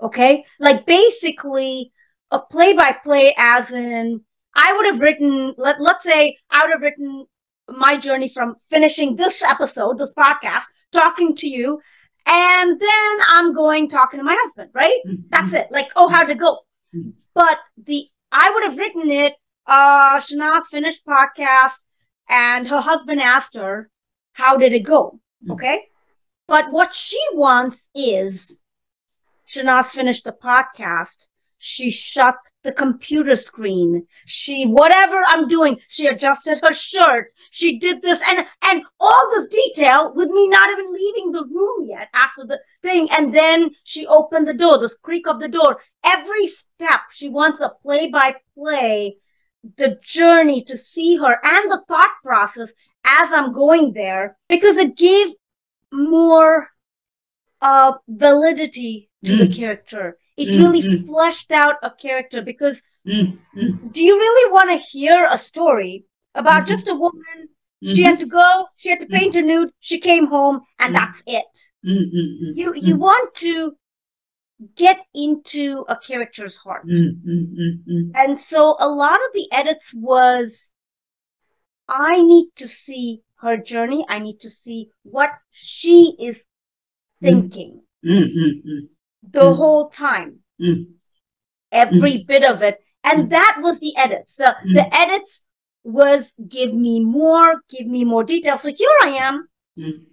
Okay. 0.00 0.44
Like 0.60 0.86
basically 0.86 1.92
a 2.34 2.40
play 2.40 2.72
by 2.74 2.92
play 2.92 3.34
as 3.38 3.72
in, 3.72 4.20
I 4.54 4.72
would 4.76 4.86
have 4.86 5.00
written, 5.00 5.54
let, 5.56 5.80
let's 5.80 6.04
say 6.04 6.36
I 6.50 6.64
would 6.64 6.72
have 6.72 6.82
written 6.82 7.26
my 7.68 7.96
journey 7.96 8.28
from 8.28 8.56
finishing 8.70 9.16
this 9.16 9.42
episode, 9.42 9.98
this 9.98 10.12
podcast, 10.14 10.64
talking 10.92 11.34
to 11.36 11.48
you. 11.48 11.80
And 12.26 12.80
then 12.80 13.12
I'm 13.28 13.54
going 13.54 13.88
talking 13.88 14.18
to 14.18 14.24
my 14.24 14.36
husband, 14.40 14.70
right? 14.74 15.00
Mm, 15.06 15.24
That's 15.30 15.52
it. 15.52 15.68
Like, 15.70 15.90
oh, 15.94 16.08
how'd 16.08 16.30
it 16.30 16.38
go? 16.38 16.60
Mm. 16.94 17.12
But 17.34 17.58
the 17.76 18.06
I 18.32 18.50
would 18.52 18.64
have 18.64 18.78
written 18.78 19.10
it. 19.10 19.34
Uh, 19.66 20.18
Shahnaz 20.18 20.64
finished 20.70 21.06
podcast, 21.06 21.84
and 22.28 22.68
her 22.68 22.80
husband 22.80 23.20
asked 23.20 23.56
her, 23.56 23.90
"How 24.32 24.56
did 24.56 24.72
it 24.72 24.84
go?" 24.84 25.20
Mm. 25.46 25.52
Okay, 25.52 25.88
but 26.48 26.72
what 26.72 26.94
she 26.94 27.20
wants 27.32 27.90
is 27.94 28.62
Shahnaz 29.48 29.86
finished 29.86 30.24
the 30.24 30.32
podcast. 30.32 31.28
She 31.58 31.90
shut 31.90 32.36
the 32.62 32.72
computer 32.72 33.36
screen. 33.36 34.06
She 34.26 34.64
whatever 34.64 35.22
I'm 35.26 35.48
doing. 35.48 35.78
She 35.88 36.06
adjusted 36.06 36.60
her 36.62 36.74
shirt. 36.74 37.32
She 37.50 37.78
did 37.78 38.02
this 38.02 38.22
and 38.28 38.46
and 38.66 38.84
all 39.00 39.30
this 39.34 39.46
detail 39.48 40.12
with 40.14 40.28
me 40.28 40.48
not 40.48 40.70
even 40.70 40.92
leaving 40.92 41.32
the 41.32 41.44
room 41.44 41.86
yet 41.88 42.08
after 42.12 42.44
the 42.46 42.60
thing. 42.82 43.08
And 43.16 43.34
then 43.34 43.70
she 43.84 44.06
opened 44.06 44.46
the 44.46 44.54
door. 44.54 44.78
This 44.78 44.94
creak 44.96 45.26
of 45.26 45.40
the 45.40 45.48
door. 45.48 45.80
Every 46.04 46.46
step 46.46 47.00
she 47.10 47.28
wants 47.28 47.60
a 47.60 47.70
play 47.82 48.08
by 48.10 48.36
play. 48.54 49.16
The 49.76 49.98
journey 50.02 50.62
to 50.64 50.76
see 50.76 51.16
her 51.16 51.38
and 51.42 51.70
the 51.70 51.82
thought 51.88 52.12
process 52.22 52.74
as 53.04 53.32
I'm 53.32 53.52
going 53.54 53.94
there 53.94 54.36
because 54.48 54.76
it 54.76 54.96
gave 54.96 55.28
more 55.92 56.68
uh 57.62 57.92
validity 58.08 59.08
to 59.24 59.36
the 59.36 59.44
Mm. 59.46 59.56
character. 59.56 60.18
It 60.36 60.48
Mm, 60.48 60.58
really 60.62 60.82
mm. 60.82 61.06
fleshed 61.06 61.52
out 61.52 61.76
a 61.82 61.90
character 61.90 62.42
because 62.42 62.82
Mm, 63.06 63.38
mm, 63.56 63.92
do 63.92 64.02
you 64.02 64.16
really 64.16 64.52
want 64.52 64.70
to 64.70 64.78
hear 64.78 65.28
a 65.30 65.38
story 65.38 66.04
about 66.34 66.62
Mhm. 66.64 66.68
just 66.68 66.88
a 66.88 66.94
woman? 66.94 67.48
She 67.84 68.02
mhm, 68.02 68.06
had 68.06 68.18
to 68.20 68.26
go, 68.26 68.66
she 68.76 68.88
had 68.88 69.00
to 69.00 69.06
paint 69.06 69.36
a 69.36 69.42
nude, 69.42 69.70
she 69.80 69.98
came 70.00 70.26
home, 70.26 70.62
and 70.78 70.94
Mhm. 70.94 70.98
that's 70.98 71.22
it. 71.26 71.44
mm, 71.84 72.04
mm, 72.14 72.28
mm, 72.40 72.54
You 72.56 72.74
you 72.74 72.96
mm, 72.96 73.00
want 73.00 73.34
to 73.36 73.76
get 74.76 75.04
into 75.14 75.84
a 75.88 75.96
character's 75.96 76.56
heart. 76.58 76.84
mm, 76.86 77.20
mm, 77.26 77.46
mm, 77.58 77.84
mm. 77.88 78.10
And 78.14 78.38
so 78.38 78.76
a 78.78 78.88
lot 78.88 79.16
of 79.16 79.32
the 79.34 79.48
edits 79.52 79.92
was 79.94 80.72
I 81.88 82.22
need 82.22 82.50
to 82.56 82.68
see 82.68 83.22
her 83.36 83.56
journey. 83.56 84.04
I 84.08 84.18
need 84.18 84.40
to 84.40 84.50
see 84.50 84.90
what 85.02 85.30
she 85.50 86.16
is 86.18 86.44
Mm. 87.22 87.48
thinking 87.50 87.82
Mm, 88.04 88.24
mm, 88.36 88.62
mm, 88.66 88.88
the 89.32 89.40
Mm. 89.40 89.56
whole 89.56 89.88
time. 89.88 90.40
mm. 90.60 90.86
every 91.72 92.18
bit 92.22 92.44
of 92.44 92.62
it. 92.62 92.78
And 93.02 93.24
Mm. 93.26 93.30
that 93.30 93.58
was 93.60 93.80
the 93.80 93.96
edits. 93.96 94.36
The, 94.36 94.54
the 94.72 94.86
edits 94.94 95.44
was 95.82 96.32
give 96.48 96.72
me 96.72 97.00
more, 97.00 97.62
give 97.68 97.86
me 97.88 98.04
more 98.04 98.22
detail. 98.22 98.56
So 98.58 98.72
here 98.72 98.96
I 99.02 99.08
am. 99.08 99.48
Mm. 99.76 100.06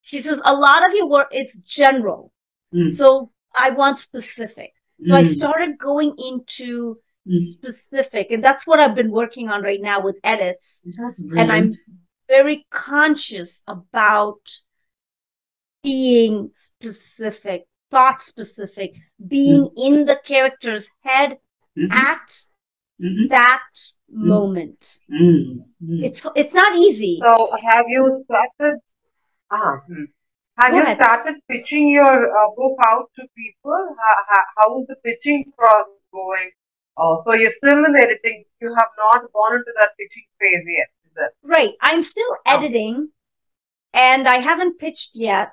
She 0.00 0.22
says, 0.22 0.40
a 0.44 0.54
lot 0.54 0.86
of 0.86 0.94
your 0.94 1.06
work, 1.06 1.28
it's 1.30 1.56
general. 1.56 2.32
Mm. 2.72 2.90
So 2.90 3.30
I 3.54 3.70
want 3.70 3.98
specific. 3.98 4.72
So 5.04 5.14
I 5.14 5.22
Mm. 5.22 5.32
started 5.34 5.78
going 5.78 6.14
into 6.18 6.98
Mm. 7.26 7.42
specific. 7.52 8.30
And 8.30 8.42
that's 8.42 8.66
what 8.66 8.80
I've 8.80 8.94
been 8.94 9.10
working 9.10 9.50
on 9.50 9.62
right 9.62 9.80
now 9.80 10.00
with 10.00 10.16
edits. 10.24 10.82
That's 10.98 11.20
And 11.20 11.52
I'm 11.52 11.72
very 12.28 12.66
conscious 12.70 13.62
about 13.66 14.40
being 15.82 16.50
specific, 16.54 17.66
thought 17.94 18.20
specific, 18.32 18.90
being 19.36 19.62
in 19.86 19.94
the 20.10 20.18
character's 20.32 20.84
head 21.08 21.30
Mhm. 21.82 21.92
at 22.12 22.28
Mhm. 23.06 23.28
that 23.36 23.68
moment. 24.32 24.80
Mm. 25.10 25.64
Mm. 25.82 26.00
It's 26.06 26.20
it's 26.40 26.54
not 26.62 26.72
easy. 26.86 27.14
So, 27.26 27.32
have 27.68 27.86
you 27.94 28.02
started? 28.24 28.76
Hmm. 29.50 30.04
Have 30.58 30.70
Go 30.70 30.76
you 30.78 30.82
ahead. 30.84 30.98
started 31.02 31.34
pitching 31.50 31.88
your 31.98 32.14
uh, 32.38 32.48
book 32.58 32.76
out 32.90 33.06
to 33.16 33.22
people? 33.42 33.80
How, 34.02 34.14
how, 34.30 34.42
how 34.56 34.68
is 34.80 34.86
the 34.86 34.96
pitching 35.06 35.40
process 35.58 36.00
going? 36.12 36.50
Oh, 36.96 37.20
so 37.24 37.32
you're 37.40 37.56
still 37.60 37.80
in 37.88 37.94
editing. 38.04 38.44
You 38.60 38.68
have 38.80 38.92
not 39.04 39.20
gone 39.32 39.54
into 39.58 39.72
that 39.78 39.90
pitching 39.98 40.26
phase 40.40 40.64
yet, 40.78 40.88
is 41.06 41.12
it? 41.24 41.32
Right. 41.56 41.74
I'm 41.80 42.02
still 42.02 42.32
Oh. 42.46 42.56
editing 42.56 42.96
and 43.92 44.28
I 44.28 44.36
haven't 44.48 44.78
pitched 44.78 45.12
yet, 45.16 45.48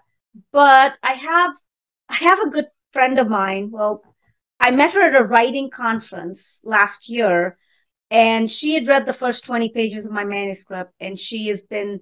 but 0.52 0.90
I 1.12 1.14
have 1.14 1.52
I 2.12 2.16
have 2.16 2.42
a 2.42 2.50
good 2.50 2.68
friend 2.92 3.18
of 3.20 3.30
mine. 3.30 3.72
Well, 3.72 4.04
I 4.60 4.72
met 4.72 4.94
her 4.94 5.02
at 5.02 5.20
a 5.20 5.24
writing 5.24 5.70
conference 5.70 6.62
last 6.66 7.08
year 7.08 7.58
and 8.10 8.52
she 8.52 8.74
had 8.74 8.88
read 8.88 9.06
the 9.06 9.14
first 9.14 9.46
20 9.46 9.70
pages 9.70 10.06
of 10.06 10.12
my 10.12 10.26
manuscript 10.26 10.94
and 11.00 11.18
she 11.18 11.48
has 11.48 11.64
been 11.64 12.02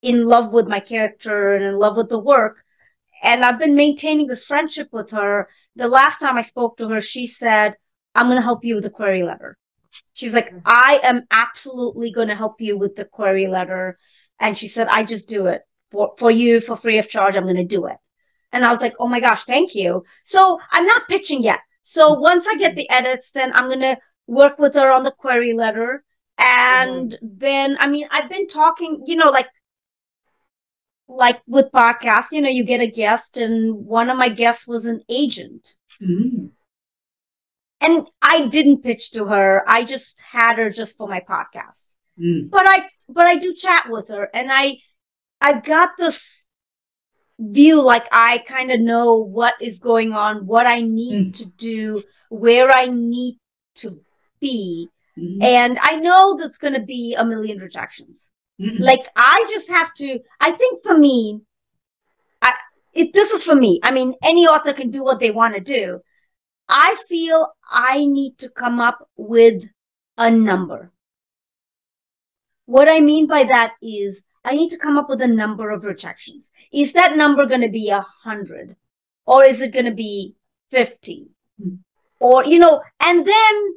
in 0.00 0.24
love 0.26 0.52
with 0.54 0.66
my 0.66 0.80
character 0.80 1.54
and 1.54 1.62
in 1.62 1.78
love 1.78 1.98
with 1.98 2.08
the 2.08 2.18
work. 2.18 2.64
And 3.22 3.44
I've 3.44 3.58
been 3.58 3.74
maintaining 3.74 4.26
this 4.26 4.44
friendship 4.44 4.88
with 4.92 5.10
her. 5.10 5.48
The 5.76 5.88
last 5.88 6.20
time 6.20 6.38
I 6.38 6.42
spoke 6.42 6.78
to 6.78 6.88
her, 6.88 7.00
she 7.02 7.26
said, 7.26 7.74
I'm 8.14 8.26
going 8.26 8.38
to 8.38 8.42
help 8.42 8.64
you 8.64 8.76
with 8.76 8.84
the 8.84 8.90
query 8.90 9.22
letter. 9.22 9.58
She's 10.14 10.34
like, 10.34 10.48
mm-hmm. 10.48 10.58
I 10.64 11.00
am 11.02 11.24
absolutely 11.30 12.12
going 12.12 12.28
to 12.28 12.34
help 12.34 12.60
you 12.60 12.78
with 12.78 12.96
the 12.96 13.04
query 13.04 13.46
letter. 13.46 13.98
And 14.40 14.56
she 14.56 14.68
said, 14.68 14.88
I 14.88 15.04
just 15.04 15.28
do 15.28 15.46
it 15.46 15.62
for, 15.90 16.14
for 16.18 16.30
you 16.30 16.60
for 16.60 16.76
free 16.76 16.98
of 16.98 17.08
charge. 17.08 17.36
I'm 17.36 17.44
going 17.44 17.56
to 17.56 17.64
do 17.64 17.86
it. 17.86 17.96
And 18.54 18.64
I 18.64 18.70
was 18.70 18.80
like, 18.80 18.94
oh 18.98 19.08
my 19.08 19.20
gosh, 19.20 19.44
thank 19.44 19.74
you. 19.74 20.04
So 20.22 20.60
I'm 20.70 20.86
not 20.86 21.08
pitching 21.08 21.42
yet. 21.42 21.60
So 21.82 22.14
once 22.14 22.46
I 22.48 22.56
get 22.56 22.76
the 22.76 22.88
edits, 22.88 23.32
then 23.32 23.52
I'm 23.52 23.66
going 23.66 23.80
to 23.80 23.98
work 24.26 24.58
with 24.58 24.74
her 24.76 24.90
on 24.90 25.02
the 25.04 25.10
query 25.10 25.52
letter. 25.52 26.02
And 26.38 27.18
then, 27.20 27.76
I 27.78 27.86
mean, 27.88 28.08
I've 28.10 28.30
been 28.30 28.48
talking, 28.48 29.02
you 29.06 29.16
know, 29.16 29.30
like, 29.30 29.48
like 31.06 31.40
with 31.46 31.70
podcasts, 31.72 32.32
you 32.32 32.40
know, 32.40 32.48
you 32.48 32.64
get 32.64 32.80
a 32.80 32.86
guest 32.86 33.36
and 33.36 33.84
one 33.86 34.08
of 34.08 34.16
my 34.16 34.28
guests 34.30 34.66
was 34.66 34.86
an 34.86 35.02
agent 35.08 35.74
Mm. 36.02 36.50
and 37.80 38.06
I 38.20 38.48
didn't 38.48 38.82
pitch 38.82 39.12
to 39.12 39.26
her. 39.26 39.62
I 39.68 39.84
just 39.84 40.22
had 40.22 40.58
her 40.58 40.70
just 40.70 40.96
for 40.98 41.06
my 41.06 41.20
podcast. 41.20 41.96
Mm. 42.18 42.50
But 42.50 42.62
I 42.66 42.88
but 43.08 43.26
I 43.26 43.36
do 43.36 43.52
chat 43.54 43.88
with 43.88 44.08
her 44.08 44.28
and 44.34 44.48
I 44.50 44.78
I've 45.40 45.64
got 45.64 45.90
this 45.98 46.43
view 47.38 47.82
like 47.82 48.06
I 48.12 48.38
kind 48.38 48.70
of 48.70 48.80
know 48.80 49.16
what 49.16 49.54
is 49.60 49.78
going 49.78 50.12
on, 50.12 50.46
what 50.46 50.66
I 50.66 50.80
need 50.80 51.34
to 51.36 51.46
do, 51.46 52.02
where 52.28 52.70
I 52.72 52.86
need 52.86 53.38
to 53.76 54.00
be. 54.40 54.88
Mm. 55.18 55.42
And 55.42 55.78
I 55.82 55.96
know 55.96 56.36
that's 56.36 56.58
going 56.58 56.74
to 56.74 56.82
be 56.82 57.14
a 57.14 57.24
million 57.24 57.58
rejections. 57.58 58.32
Mm. 58.60 58.80
Like 58.80 59.08
I 59.16 59.46
just 59.50 59.68
have 59.68 59.92
to 59.94 60.20
I 60.40 60.52
think 60.52 60.84
for 60.84 60.96
me 60.96 61.40
I 62.40 62.54
it, 62.92 63.12
this 63.12 63.32
is 63.32 63.42
for 63.42 63.54
me. 63.54 63.80
I 63.82 63.90
mean 63.90 64.14
any 64.22 64.46
author 64.46 64.72
can 64.72 64.90
do 64.90 65.02
what 65.02 65.20
they 65.20 65.30
want 65.30 65.54
to 65.54 65.60
do. 65.60 66.00
I 66.68 66.96
feel 67.08 67.52
I 67.68 68.06
need 68.06 68.38
to 68.38 68.48
come 68.48 68.80
up 68.80 69.08
with 69.16 69.64
a 70.16 70.30
number. 70.30 70.92
What 72.66 72.88
I 72.88 73.00
mean 73.00 73.26
by 73.26 73.44
that 73.44 73.74
is 73.82 74.24
I 74.44 74.54
need 74.54 74.70
to 74.70 74.78
come 74.78 74.98
up 74.98 75.08
with 75.08 75.22
a 75.22 75.28
number 75.28 75.70
of 75.70 75.84
rejections. 75.84 76.52
Is 76.72 76.92
that 76.92 77.16
number 77.16 77.46
going 77.46 77.62
to 77.62 77.68
be 77.68 77.88
a 77.88 78.04
hundred 78.22 78.76
or 79.26 79.44
is 79.44 79.60
it 79.60 79.72
going 79.72 79.86
to 79.86 79.94
be 79.94 80.34
50 80.70 81.28
Hmm. 81.62 81.76
or, 82.20 82.44
you 82.44 82.58
know, 82.58 82.82
and 83.04 83.24
then, 83.24 83.74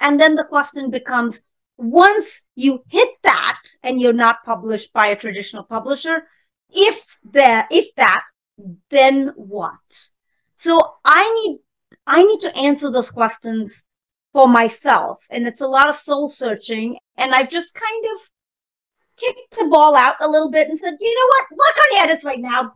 and 0.00 0.18
then 0.18 0.36
the 0.36 0.44
question 0.44 0.90
becomes 0.90 1.42
once 1.76 2.46
you 2.54 2.82
hit 2.88 3.10
that 3.22 3.60
and 3.82 4.00
you're 4.00 4.12
not 4.12 4.44
published 4.44 4.92
by 4.92 5.08
a 5.08 5.16
traditional 5.16 5.64
publisher, 5.64 6.26
if 6.70 7.18
there, 7.24 7.66
if 7.70 7.94
that, 7.96 8.22
then 8.90 9.32
what? 9.36 10.10
So 10.56 10.94
I 11.04 11.30
need, 11.34 11.60
I 12.06 12.22
need 12.22 12.40
to 12.40 12.56
answer 12.56 12.90
those 12.90 13.10
questions 13.10 13.84
for 14.32 14.48
myself. 14.48 15.20
And 15.30 15.46
it's 15.46 15.62
a 15.62 15.68
lot 15.68 15.88
of 15.88 15.94
soul 15.94 16.28
searching. 16.28 16.98
And 17.16 17.34
I've 17.34 17.50
just 17.50 17.74
kind 17.74 18.04
of 18.14 18.28
kicked 19.20 19.58
the 19.58 19.68
ball 19.68 19.94
out 19.94 20.16
a 20.20 20.28
little 20.28 20.50
bit 20.50 20.68
and 20.68 20.78
said, 20.78 20.94
you 20.98 21.14
know 21.14 21.26
what? 21.26 21.58
Work 21.58 21.76
on 21.84 22.08
edits 22.08 22.24
right 22.24 22.40
now. 22.40 22.72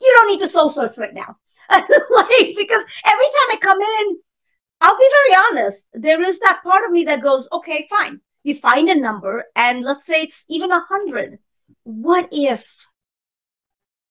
You 0.00 0.12
don't 0.16 0.28
need 0.28 0.40
to 0.40 0.48
soul 0.48 0.70
search 0.70 0.98
right 0.98 1.14
now. 1.14 1.36
like, 1.70 2.54
because 2.56 2.84
every 3.04 3.26
time 3.26 3.50
I 3.50 3.58
come 3.60 3.80
in, 3.80 4.18
I'll 4.80 4.98
be 4.98 5.10
very 5.10 5.44
honest. 5.48 5.88
There 5.92 6.22
is 6.22 6.40
that 6.40 6.62
part 6.64 6.84
of 6.84 6.90
me 6.90 7.04
that 7.04 7.22
goes, 7.22 7.48
okay, 7.52 7.86
fine. 7.90 8.20
You 8.42 8.54
find 8.54 8.88
a 8.88 8.98
number 8.98 9.44
and 9.54 9.84
let's 9.84 10.06
say 10.06 10.22
it's 10.22 10.44
even 10.48 10.72
a 10.72 10.80
hundred. 10.80 11.38
What 11.84 12.28
if, 12.32 12.88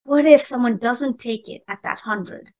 what 0.03 0.25
if 0.25 0.41
someone 0.41 0.77
doesn't 0.77 1.19
take 1.19 1.49
it 1.49 1.63
at 1.67 1.83
that 1.83 1.99
hundred? 1.99 2.51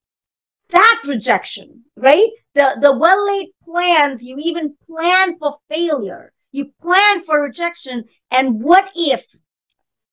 That 0.68 1.02
rejection, 1.06 1.84
right? 1.96 2.28
The, 2.54 2.76
the 2.80 2.96
well 2.96 3.26
laid 3.26 3.52
plans, 3.64 4.22
you 4.22 4.36
even 4.38 4.76
plan 4.86 5.38
for 5.38 5.58
failure. 5.70 6.32
You 6.52 6.70
plan 6.80 7.24
for 7.24 7.42
rejection. 7.42 8.04
And 8.30 8.62
what 8.62 8.90
if 8.94 9.34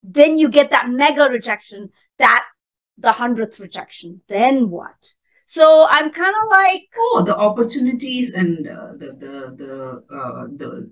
then 0.02 0.38
you 0.38 0.50
get 0.50 0.72
that 0.72 0.90
mega 0.90 1.26
rejection, 1.30 1.90
that 2.18 2.46
the 2.98 3.14
hundredth 3.14 3.60
rejection? 3.60 4.22
Then 4.28 4.70
what? 4.70 5.14
So 5.46 5.88
I'm 5.90 6.12
kind 6.12 6.36
of 6.42 6.50
like, 6.50 6.84
Oh, 6.98 7.24
the 7.26 7.38
opportunities 7.38 8.34
and 8.34 8.68
uh, 8.68 8.92
the 8.94 9.08
the 9.24 9.56
the 9.58 10.16
uh, 10.16 10.48
the 10.56 10.92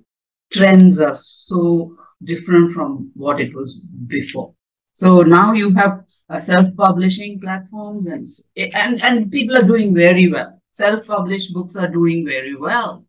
trends 0.52 1.00
are 1.00 1.16
so 1.16 1.96
different 2.24 2.72
from 2.72 3.12
what 3.14 3.40
it 3.40 3.54
was 3.54 3.88
before. 4.08 4.54
So 4.94 5.22
now 5.22 5.54
you 5.54 5.76
have 5.76 6.06
self-publishing 6.08 7.40
platforms 7.40 8.08
and 8.08 8.26
and 8.74 9.02
and 9.04 9.32
people 9.32 9.56
are 9.56 9.64
doing 9.64 9.94
very 9.94 10.28
well. 10.28 10.60
Self-published 10.72 11.54
books 11.54 11.76
are 11.78 11.88
doing 11.88 12.26
very 12.26 12.56
well. 12.56 13.06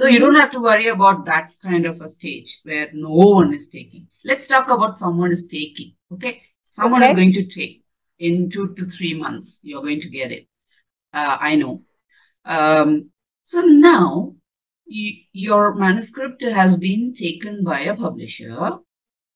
So 0.00 0.06
you 0.06 0.18
don't 0.18 0.36
have 0.36 0.50
to 0.52 0.60
worry 0.60 0.86
about 0.88 1.26
that 1.26 1.52
kind 1.62 1.84
of 1.84 2.00
a 2.00 2.08
stage 2.08 2.60
where 2.62 2.88
no 2.94 3.10
one 3.10 3.52
is 3.52 3.68
taking. 3.68 4.06
Let's 4.24 4.46
talk 4.48 4.70
about 4.70 4.96
someone 4.96 5.30
is 5.30 5.46
taking. 5.46 5.92
Okay, 6.10 6.40
someone 6.70 7.02
is 7.02 7.12
going 7.14 7.34
to 7.34 7.44
take 7.44 7.84
in 8.18 8.48
two 8.48 8.74
to 8.76 8.86
three 8.86 9.12
months. 9.12 9.60
You're 9.62 9.82
going 9.82 10.00
to 10.00 10.08
get 10.08 10.32
it. 10.32 10.46
Uh, 11.12 11.36
I 11.38 11.56
know. 11.56 11.82
Um, 12.46 13.10
so 13.44 13.60
now 13.60 14.36
y- 14.90 15.18
your 15.32 15.74
manuscript 15.74 16.42
has 16.44 16.78
been 16.78 17.12
taken 17.12 17.62
by 17.62 17.80
a 17.80 17.94
publisher. 17.94 18.78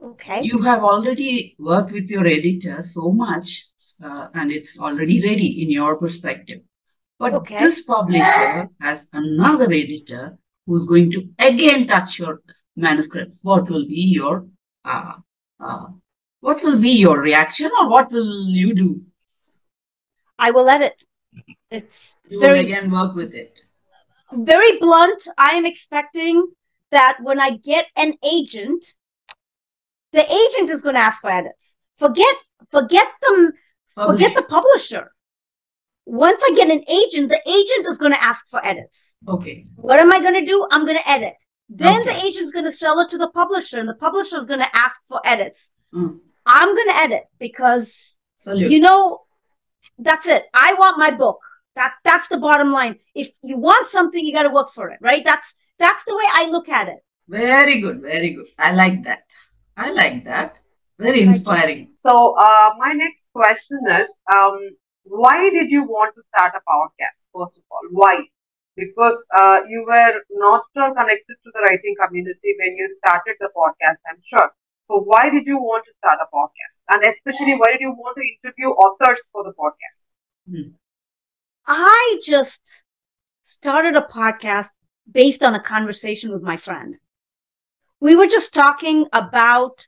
okay, 0.02 0.40
You 0.44 0.62
have 0.62 0.82
already 0.82 1.56
worked 1.58 1.92
with 1.92 2.10
your 2.10 2.26
editor 2.26 2.80
so 2.80 3.12
much, 3.12 3.66
uh, 4.02 4.28
and 4.32 4.50
it's 4.50 4.80
already 4.80 5.22
ready 5.28 5.62
in 5.62 5.70
your 5.70 6.00
perspective. 6.00 6.62
But 7.18 7.34
Okay. 7.34 7.58
this 7.58 7.82
publisher 7.82 8.70
has 8.80 9.10
another 9.12 9.70
editor 9.70 10.38
who's 10.66 10.86
going 10.86 11.10
to 11.12 11.28
again 11.38 11.86
touch 11.86 12.18
your 12.18 12.40
manuscript. 12.76 13.36
What 13.42 13.68
will 13.70 13.86
be 13.86 14.02
your 14.18 14.46
uh, 14.84 15.14
uh, 15.60 15.86
what 16.40 16.62
will 16.62 16.80
be 16.80 16.90
your 16.90 17.20
reaction, 17.20 17.70
or 17.80 17.88
what 17.88 18.10
will 18.12 18.44
you 18.48 18.74
do? 18.74 19.02
I 20.38 20.50
will 20.50 20.68
edit. 20.68 21.04
It's 21.70 22.18
You 22.28 22.38
will 22.38 22.46
very, 22.46 22.60
again 22.60 22.90
work 22.90 23.14
with 23.14 23.34
it. 23.34 23.62
very 24.32 24.78
blunt. 24.78 25.26
I 25.38 25.52
am 25.52 25.64
expecting 25.66 26.46
that 26.90 27.18
when 27.22 27.40
I 27.40 27.50
get 27.56 27.86
an 27.96 28.14
agent, 28.24 28.94
the 30.12 30.24
agent 30.24 30.70
is 30.70 30.82
going 30.82 30.94
to 30.96 31.00
ask 31.00 31.20
for 31.20 31.30
edits. 31.30 31.76
Forget, 31.98 32.34
forget 32.70 33.08
them, 33.22 33.52
forget 33.94 34.34
the 34.34 34.42
publisher. 34.42 35.12
Once 36.06 36.42
I 36.44 36.54
get 36.54 36.68
an 36.70 36.84
agent, 36.88 37.30
the 37.30 37.40
agent 37.48 37.86
is 37.88 37.98
going 37.98 38.12
to 38.12 38.22
ask 38.22 38.46
for 38.48 38.64
edits. 38.64 39.13
Okay. 39.28 39.66
What 39.76 40.00
am 40.00 40.12
I 40.12 40.20
going 40.20 40.34
to 40.34 40.44
do? 40.44 40.66
I'm 40.70 40.84
going 40.84 40.98
to 40.98 41.08
edit. 41.08 41.34
Then 41.68 42.04
the 42.04 42.14
agent's 42.24 42.52
going 42.52 42.66
to 42.66 42.72
sell 42.72 43.00
it 43.00 43.08
to 43.10 43.18
the 43.18 43.30
publisher 43.30 43.80
and 43.80 43.88
the 43.88 43.94
publisher 43.94 44.36
is 44.38 44.46
going 44.46 44.60
to 44.60 44.76
ask 44.76 45.00
for 45.08 45.20
edits. 45.24 45.70
Mm. 45.94 46.18
I'm 46.46 46.74
going 46.74 46.88
to 46.88 46.96
edit 46.96 47.24
because 47.38 48.16
Salute. 48.36 48.70
you 48.70 48.80
know 48.80 49.22
that's 49.98 50.26
it 50.26 50.44
i 50.52 50.74
want 50.74 50.98
my 50.98 51.10
book 51.10 51.38
that 51.76 51.94
that's 52.04 52.28
the 52.28 52.36
bottom 52.36 52.72
line 52.72 52.96
if 53.14 53.30
you 53.42 53.56
want 53.56 53.86
something 53.86 54.24
you 54.24 54.32
got 54.32 54.42
to 54.42 54.50
work 54.50 54.70
for 54.70 54.90
it 54.90 54.98
right 55.00 55.24
that's 55.24 55.54
that's 55.78 56.04
the 56.04 56.14
way 56.14 56.24
i 56.32 56.48
look 56.50 56.68
at 56.68 56.88
it 56.88 56.98
Very 57.28 57.80
good, 57.80 58.02
very 58.02 58.30
good. 58.30 58.46
I 58.58 58.74
like 58.74 59.04
that. 59.04 59.24
I 59.76 59.92
like 59.92 60.24
that. 60.24 60.58
Very 60.98 61.22
inspiring. 61.22 61.94
So, 61.98 62.36
uh, 62.36 62.70
my 62.78 62.92
next 62.92 63.28
question 63.32 63.80
is, 64.00 64.08
um, 64.32 64.58
why 65.04 65.50
did 65.50 65.70
you 65.70 65.84
want 65.84 66.14
to 66.16 66.22
start 66.22 66.52
a 66.54 66.62
podcast? 66.68 67.18
First 67.34 67.58
of 67.58 67.64
all, 67.70 67.80
why? 67.90 68.14
Because 68.76 69.24
uh, 69.38 69.60
you 69.68 69.84
were 69.86 70.14
not 70.30 70.62
all 70.76 70.94
connected 70.94 71.36
to 71.44 71.50
the 71.54 71.60
writing 71.60 71.94
community 72.00 72.54
when 72.58 72.76
you 72.76 72.88
started 72.98 73.36
the 73.40 73.48
podcast. 73.56 73.98
I'm 74.10 74.20
sure. 74.22 74.50
So, 74.88 75.00
why 75.00 75.30
did 75.30 75.46
you 75.46 75.58
want 75.58 75.84
to 75.86 75.92
start 75.98 76.18
a 76.20 76.34
podcast? 76.34 76.82
And 76.90 77.04
especially, 77.04 77.54
why 77.54 77.72
did 77.72 77.80
you 77.80 77.92
want 77.92 78.16
to 78.16 78.48
interview 78.48 78.68
authors 78.70 79.28
for 79.32 79.44
the 79.44 79.52
podcast? 79.52 80.06
I 81.66 82.20
just 82.22 82.84
started 83.44 83.96
a 83.96 84.02
podcast 84.02 84.70
based 85.10 85.42
on 85.42 85.54
a 85.54 85.62
conversation 85.62 86.32
with 86.32 86.42
my 86.42 86.56
friend. 86.56 86.96
We 88.00 88.16
were 88.16 88.26
just 88.26 88.52
talking 88.52 89.06
about 89.12 89.86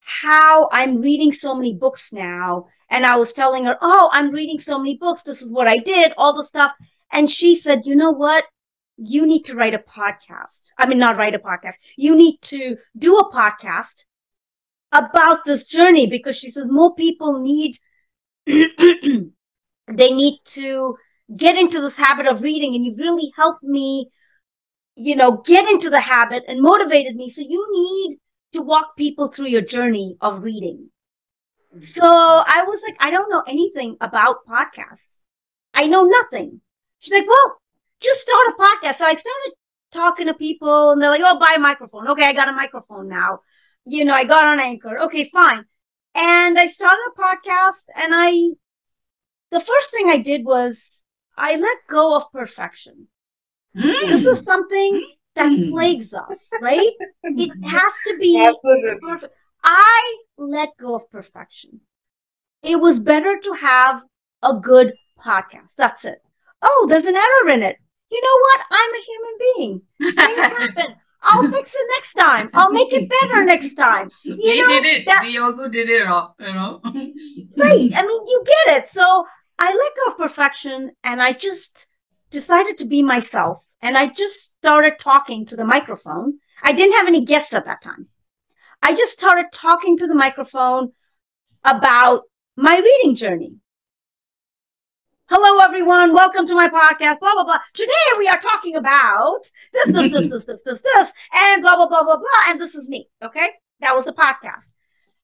how 0.00 0.68
I'm 0.72 1.00
reading 1.00 1.32
so 1.32 1.54
many 1.54 1.74
books 1.74 2.12
now. 2.12 2.66
And 2.88 3.04
I 3.04 3.16
was 3.16 3.32
telling 3.32 3.64
her, 3.64 3.76
Oh, 3.80 4.10
I'm 4.12 4.30
reading 4.30 4.60
so 4.60 4.78
many 4.78 4.96
books. 4.96 5.22
This 5.22 5.42
is 5.42 5.52
what 5.52 5.66
I 5.66 5.78
did, 5.78 6.12
all 6.16 6.34
the 6.34 6.44
stuff. 6.44 6.72
And 7.16 7.30
she 7.30 7.56
said, 7.56 7.86
You 7.86 7.96
know 7.96 8.10
what? 8.10 8.44
You 8.98 9.26
need 9.26 9.44
to 9.44 9.54
write 9.54 9.72
a 9.72 9.78
podcast. 9.78 10.72
I 10.76 10.86
mean, 10.86 10.98
not 10.98 11.16
write 11.16 11.34
a 11.34 11.38
podcast. 11.38 11.76
You 11.96 12.14
need 12.14 12.42
to 12.42 12.76
do 12.96 13.16
a 13.16 13.32
podcast 13.32 14.04
about 14.92 15.46
this 15.46 15.64
journey 15.64 16.06
because 16.06 16.36
she 16.36 16.50
says 16.50 16.70
more 16.70 16.94
people 16.94 17.40
need, 17.40 17.78
they 18.46 19.30
need 19.88 20.40
to 20.44 20.96
get 21.34 21.56
into 21.56 21.80
this 21.80 21.96
habit 21.96 22.26
of 22.26 22.42
reading. 22.42 22.74
And 22.74 22.84
you've 22.84 22.98
really 22.98 23.32
helped 23.34 23.62
me, 23.62 24.10
you 24.94 25.16
know, 25.16 25.38
get 25.38 25.66
into 25.70 25.88
the 25.88 26.00
habit 26.00 26.42
and 26.46 26.60
motivated 26.60 27.16
me. 27.16 27.30
So 27.30 27.40
you 27.40 27.66
need 27.72 28.18
to 28.52 28.60
walk 28.60 28.94
people 28.98 29.28
through 29.28 29.46
your 29.46 29.62
journey 29.62 30.18
of 30.20 30.42
reading. 30.42 30.90
Mm-hmm. 31.70 31.80
So 31.80 32.04
I 32.04 32.64
was 32.66 32.82
like, 32.86 32.96
I 33.00 33.10
don't 33.10 33.30
know 33.30 33.42
anything 33.48 33.96
about 34.02 34.46
podcasts. 34.46 35.22
I 35.72 35.86
know 35.86 36.04
nothing. 36.04 36.60
She's 36.98 37.12
like, 37.12 37.26
well, 37.26 37.60
just 38.00 38.20
start 38.20 38.48
a 38.48 38.52
podcast. 38.52 38.96
So 38.96 39.04
I 39.06 39.14
started 39.14 39.52
talking 39.92 40.26
to 40.26 40.34
people 40.34 40.90
and 40.90 41.00
they're 41.00 41.10
like, 41.10 41.22
oh, 41.24 41.38
buy 41.38 41.54
a 41.56 41.60
microphone. 41.60 42.08
Okay, 42.08 42.24
I 42.24 42.32
got 42.32 42.48
a 42.48 42.52
microphone 42.52 43.08
now. 43.08 43.40
You 43.84 44.04
know, 44.04 44.14
I 44.14 44.24
got 44.24 44.44
on 44.44 44.60
Anchor. 44.60 44.98
Okay, 45.04 45.24
fine. 45.24 45.64
And 46.14 46.58
I 46.58 46.66
started 46.66 47.02
a 47.14 47.20
podcast 47.20 47.86
and 47.94 48.12
I, 48.14 48.54
the 49.50 49.60
first 49.60 49.90
thing 49.92 50.08
I 50.08 50.18
did 50.18 50.44
was 50.44 51.04
I 51.36 51.56
let 51.56 51.78
go 51.88 52.16
of 52.16 52.30
perfection. 52.32 53.08
Mm. 53.76 54.08
This 54.08 54.26
is 54.26 54.42
something 54.44 55.06
that 55.34 55.50
Mm. 55.52 55.70
plagues 55.70 56.14
us, 56.14 56.48
right? 56.62 56.92
It 57.22 57.50
has 57.68 57.92
to 58.06 58.16
be 58.18 58.42
Absolutely. 58.42 58.98
perfect. 59.00 59.34
I 59.62 60.18
let 60.38 60.70
go 60.78 60.94
of 60.96 61.10
perfection. 61.10 61.80
It 62.62 62.80
was 62.80 62.98
better 62.98 63.38
to 63.38 63.52
have 63.52 64.02
a 64.42 64.54
good 64.54 64.94
podcast. 65.18 65.74
That's 65.76 66.04
it. 66.06 66.22
Oh, 66.62 66.86
there's 66.88 67.06
an 67.06 67.16
error 67.16 67.50
in 67.50 67.62
it. 67.62 67.76
You 68.10 68.22
know 68.22 68.38
what? 68.40 68.60
I'm 68.70 68.94
a 68.94 69.04
human 69.06 69.38
being. 69.40 69.82
Things 70.14 70.58
happen. 70.76 70.94
I'll 71.22 71.50
fix 71.50 71.74
it 71.74 71.86
next 71.96 72.14
time. 72.14 72.50
I'll 72.54 72.70
make 72.72 72.92
it 72.92 73.10
better 73.20 73.44
next 73.44 73.74
time. 73.74 74.10
You 74.22 74.36
we 74.36 74.60
know, 74.60 74.68
did 74.68 74.84
it. 74.84 75.06
that- 75.06 75.24
we 75.24 75.38
also 75.38 75.68
did 75.68 75.90
it 75.90 76.04
wrong, 76.04 76.32
you 76.38 76.52
know. 76.52 76.80
Right. 76.84 77.90
I 77.94 78.02
mean, 78.06 78.26
you 78.28 78.44
get 78.46 78.76
it. 78.82 78.88
So 78.88 79.26
I 79.58 79.66
let 79.66 79.92
go 80.04 80.12
of 80.12 80.18
perfection 80.18 80.92
and 81.02 81.20
I 81.22 81.32
just 81.32 81.88
decided 82.30 82.78
to 82.78 82.84
be 82.86 83.02
myself. 83.02 83.58
And 83.82 83.96
I 83.98 84.06
just 84.08 84.42
started 84.58 84.94
talking 85.00 85.46
to 85.46 85.56
the 85.56 85.64
microphone. 85.64 86.38
I 86.62 86.72
didn't 86.72 86.96
have 86.96 87.06
any 87.08 87.24
guests 87.24 87.54
at 87.54 87.64
that 87.66 87.82
time. 87.82 88.08
I 88.82 88.94
just 88.94 89.12
started 89.12 89.46
talking 89.52 89.96
to 89.98 90.06
the 90.06 90.14
microphone 90.14 90.92
about 91.64 92.22
my 92.56 92.78
reading 92.78 93.16
journey. 93.16 93.56
Hello, 95.28 95.58
everyone. 95.64 96.14
Welcome 96.14 96.46
to 96.46 96.54
my 96.54 96.68
podcast. 96.68 97.18
Blah, 97.18 97.34
blah, 97.34 97.44
blah. 97.44 97.58
Today 97.74 97.92
we 98.16 98.28
are 98.28 98.38
talking 98.38 98.76
about 98.76 99.40
this, 99.72 99.90
this, 99.92 100.12
this, 100.12 100.28
this, 100.28 100.44
this, 100.44 100.62
this, 100.62 100.82
this, 100.82 101.12
and 101.34 101.62
blah, 101.62 101.74
blah, 101.74 101.88
blah, 101.88 102.04
blah, 102.04 102.16
blah. 102.16 102.26
And 102.48 102.60
this 102.60 102.76
is 102.76 102.88
me. 102.88 103.08
Okay. 103.20 103.50
That 103.80 103.96
was 103.96 104.04
the 104.04 104.12
podcast. 104.12 104.72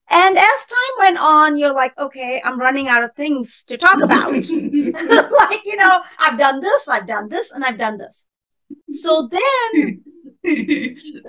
And 0.09 0.37
as 0.37 0.65
time 0.67 0.95
went 0.99 1.17
on, 1.17 1.57
you're 1.57 1.73
like, 1.73 1.97
okay, 1.97 2.41
I'm 2.43 2.59
running 2.59 2.89
out 2.89 3.03
of 3.03 3.13
things 3.15 3.63
to 3.69 3.77
talk 3.77 4.01
about. 4.01 4.31
like, 4.33 5.61
you 5.63 5.77
know, 5.77 6.01
I've 6.19 6.37
done 6.37 6.59
this, 6.59 6.87
I've 6.89 7.07
done 7.07 7.29
this, 7.29 7.51
and 7.51 7.63
I've 7.63 7.77
done 7.77 7.97
this. 7.97 8.27
So 8.91 9.29
then 9.31 10.03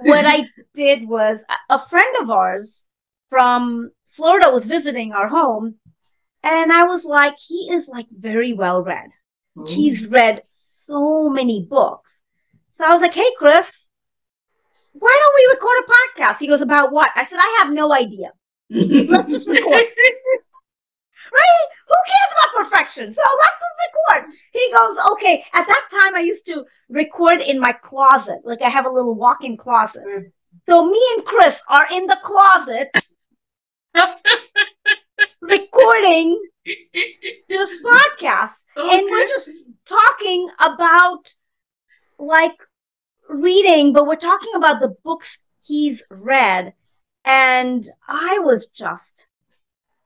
what 0.02 0.26
I 0.26 0.48
did 0.74 1.08
was 1.08 1.44
a- 1.48 1.74
a 1.74 1.78
friend 1.78 2.16
of 2.20 2.28
ours 2.28 2.86
from 3.30 3.92
Florida 4.08 4.50
was 4.50 4.64
visiting 4.66 5.12
our 5.12 5.28
home. 5.28 5.76
And 6.44 6.70
I 6.70 6.84
was 6.84 7.06
like, 7.06 7.36
he 7.38 7.70
is 7.72 7.88
like 7.88 8.06
very 8.10 8.52
well 8.52 8.82
read. 8.82 9.10
Oh. 9.56 9.64
He's 9.66 10.06
read 10.06 10.42
so 10.50 11.30
many 11.30 11.66
books. 11.68 12.22
So 12.72 12.84
I 12.84 12.92
was 12.92 13.00
like, 13.00 13.14
hey, 13.14 13.30
Chris, 13.38 13.90
why 14.92 15.18
don't 15.20 15.34
we 15.36 15.54
record 15.54 15.76
a 15.78 16.20
podcast? 16.22 16.38
He 16.38 16.46
goes, 16.46 16.60
about 16.60 16.92
what? 16.92 17.10
I 17.16 17.24
said, 17.24 17.38
I 17.38 17.60
have 17.62 17.72
no 17.72 17.94
idea. 17.94 18.32
Let's 18.68 19.30
just 19.30 19.48
record. 19.48 19.64
right? 19.72 21.66
Who 21.88 21.94
cares 22.06 22.32
about 22.32 22.64
perfection? 22.64 23.12
So 23.12 23.22
let's 23.22 23.58
just 23.58 24.20
record. 24.20 24.34
He 24.52 24.70
goes, 24.72 24.98
okay. 25.12 25.44
At 25.54 25.66
that 25.66 25.88
time, 25.90 26.14
I 26.14 26.20
used 26.20 26.46
to 26.48 26.64
record 26.90 27.40
in 27.40 27.58
my 27.58 27.72
closet. 27.72 28.40
Like 28.44 28.60
I 28.60 28.68
have 28.68 28.86
a 28.86 28.90
little 28.90 29.14
walk-in 29.14 29.56
closet. 29.56 30.04
Mm. 30.06 30.32
So 30.68 30.86
me 30.86 31.02
and 31.16 31.24
Chris 31.24 31.62
are 31.68 31.86
in 31.90 32.06
the 32.06 32.18
closet 32.22 32.90
recording 35.40 36.40
this 36.64 37.84
podcast. 37.84 38.64
And 38.76 39.06
we're 39.10 39.28
just 39.28 39.50
talking 39.86 40.48
about 40.60 41.34
like 42.18 42.56
reading, 43.28 43.92
but 43.92 44.06
we're 44.06 44.16
talking 44.16 44.52
about 44.56 44.80
the 44.80 44.94
books 45.04 45.38
he's 45.62 46.02
read. 46.10 46.74
And 47.24 47.88
I 48.08 48.40
was 48.40 48.66
just 48.66 49.28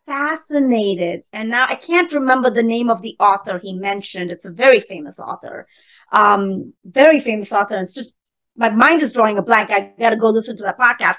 fascinated. 0.07 1.23
And 1.33 1.51
now 1.51 1.67
I 1.69 1.75
can't 1.75 2.13
remember 2.13 2.51
the 2.51 2.63
name 2.63 2.91
of 2.91 3.03
the 3.03 3.17
author 3.21 3.59
he 3.59 3.73
mentioned. 3.73 4.31
It's 4.31 4.47
a 4.47 4.53
very 4.53 4.81
famous 4.81 5.19
author. 5.19 5.67
Um, 6.13 6.73
very 6.85 7.21
famous 7.21 7.53
author. 7.53 7.79
It's 7.79 7.95
just 7.95 8.15
my 8.57 8.71
mind 8.71 9.03
is 9.03 9.13
drawing 9.13 9.39
a 9.39 9.43
blank. 9.43 9.71
I 9.71 9.93
gotta 9.99 10.17
go 10.17 10.31
listen 10.31 10.57
to 10.57 10.65
that 10.65 10.79
podcast. 10.79 11.17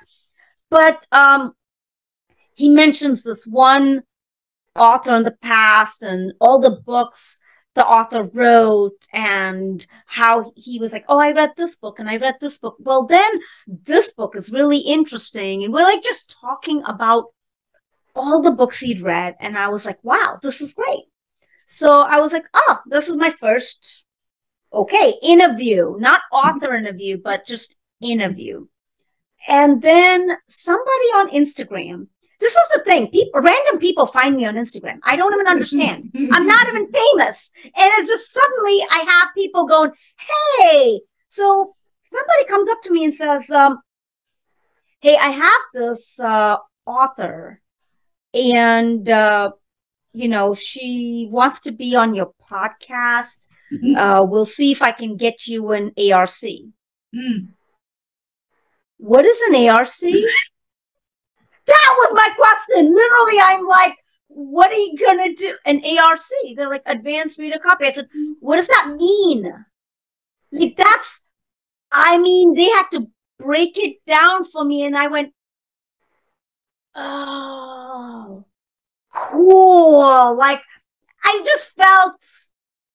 But 0.70 1.06
um 1.12 1.54
he 2.60 2.68
mentions 2.68 3.24
this 3.24 3.48
one 3.48 4.04
author 4.76 5.16
in 5.16 5.24
the 5.24 5.38
past 5.42 6.04
and 6.04 6.34
all 6.42 6.60
the 6.60 6.82
books 6.86 7.38
the 7.74 7.86
author 7.86 8.24
wrote 8.24 9.06
and 9.14 9.88
how 10.06 10.52
he 10.58 10.78
was 10.78 10.92
like, 10.92 11.06
Oh, 11.08 11.20
I 11.20 11.32
read 11.32 11.52
this 11.56 11.78
book 11.78 12.00
and 12.00 12.10
I 12.10 12.18
read 12.18 12.36
this 12.42 12.60
book. 12.60 12.76
Well, 12.80 13.06
then 13.06 13.32
this 13.66 14.12
book 14.12 14.36
is 14.36 14.52
really 14.52 14.80
interesting. 14.80 15.64
And 15.64 15.74
we're 15.74 15.84
like 15.84 16.04
just 16.04 16.38
talking 16.42 16.84
about 16.86 17.28
all 18.14 18.42
the 18.42 18.52
books 18.52 18.80
he'd 18.80 19.00
read. 19.00 19.36
And 19.40 19.58
I 19.58 19.70
was 19.70 19.86
like, 19.86 20.04
Wow, 20.04 20.38
this 20.44 20.60
is 20.60 20.74
great. 20.74 21.06
So 21.66 22.02
I 22.02 22.20
was 22.20 22.34
like, 22.34 22.48
Oh, 22.54 22.80
this 22.88 23.08
is 23.08 23.16
my 23.16 23.32
first, 23.32 24.04
okay, 24.74 25.14
interview, 25.22 25.96
not 25.98 26.24
author 26.34 26.74
interview, 26.74 27.18
but 27.24 27.48
just 27.48 27.78
interview. 28.02 28.68
And 29.48 29.82
then 29.82 30.32
somebody 30.50 31.10
on 31.16 31.30
Instagram, 31.30 32.08
this 32.40 32.54
is 32.54 32.70
the 32.74 32.84
thing, 32.84 33.10
people, 33.12 33.42
random 33.42 33.80
people 33.80 34.06
find 34.06 34.36
me 34.36 34.46
on 34.46 34.56
Instagram. 34.56 35.00
I 35.04 35.16
don't 35.16 35.34
even 35.34 35.48
understand. 35.48 36.12
I'm 36.32 36.48
not 36.48 36.68
even 36.70 36.92
famous. 36.92 37.52
And 37.64 37.74
it's 37.76 38.08
just 38.08 38.32
suddenly 38.32 38.82
I 38.90 39.06
have 39.08 39.30
people 39.36 39.68
going, 39.68 39.92
Hey, 40.62 41.02
so 41.28 41.76
somebody 42.12 42.46
comes 42.48 42.70
up 42.70 42.82
to 42.84 42.92
me 42.92 43.04
and 43.06 43.16
says, 43.16 43.50
um, 43.50 43.80
Hey, 45.02 45.18
I 45.18 45.30
have 45.30 45.62
this, 45.74 46.20
uh, 46.20 46.58
author 46.86 47.62
and, 48.34 49.10
uh, 49.10 49.52
you 50.14 50.28
know, 50.28 50.54
she 50.54 51.28
wants 51.30 51.60
to 51.62 51.72
be 51.72 51.96
on 51.96 52.16
your 52.16 52.34
podcast. 52.50 53.48
Uh, 53.96 54.26
we'll 54.28 54.48
see 54.48 54.72
if 54.72 54.82
I 54.82 54.92
can 54.92 55.16
get 55.16 55.46
you 55.46 55.72
an 55.72 55.92
ARC. 55.96 56.30
Mm. 57.16 57.50
What 58.98 59.26
is 59.26 59.40
an 59.42 59.70
ARC? 59.70 59.88
that 61.70 61.96
was 61.98 62.14
my 62.14 62.30
question. 62.36 62.94
Literally, 62.94 63.40
I'm 63.42 63.68
like, 63.68 63.96
what 64.28 64.72
are 64.72 64.76
you 64.76 64.98
gonna 64.98 65.34
do? 65.34 65.56
An 65.66 65.82
ARC? 66.00 66.20
They're 66.56 66.70
like 66.70 66.84
advanced 66.86 67.40
reader 67.40 67.60
copy. 67.60 67.86
I 67.86 67.92
said, 67.92 68.08
what 68.40 68.58
does 68.58 68.68
that 68.68 68.96
mean? 68.98 69.54
Like 70.52 70.76
that's, 70.76 71.22
I 71.92 72.18
mean, 72.18 72.54
they 72.56 72.66
had 72.66 72.88
to 72.94 73.08
break 73.40 73.78
it 73.78 73.98
down 74.06 74.44
for 74.46 74.64
me, 74.64 74.84
and 74.84 74.98
I 74.98 75.08
went, 75.08 75.34
oh, 76.96 78.46
cool. 79.14 80.36
Like 80.38 80.62
I 81.24 81.42
just 81.46 81.76
felt 81.76 82.26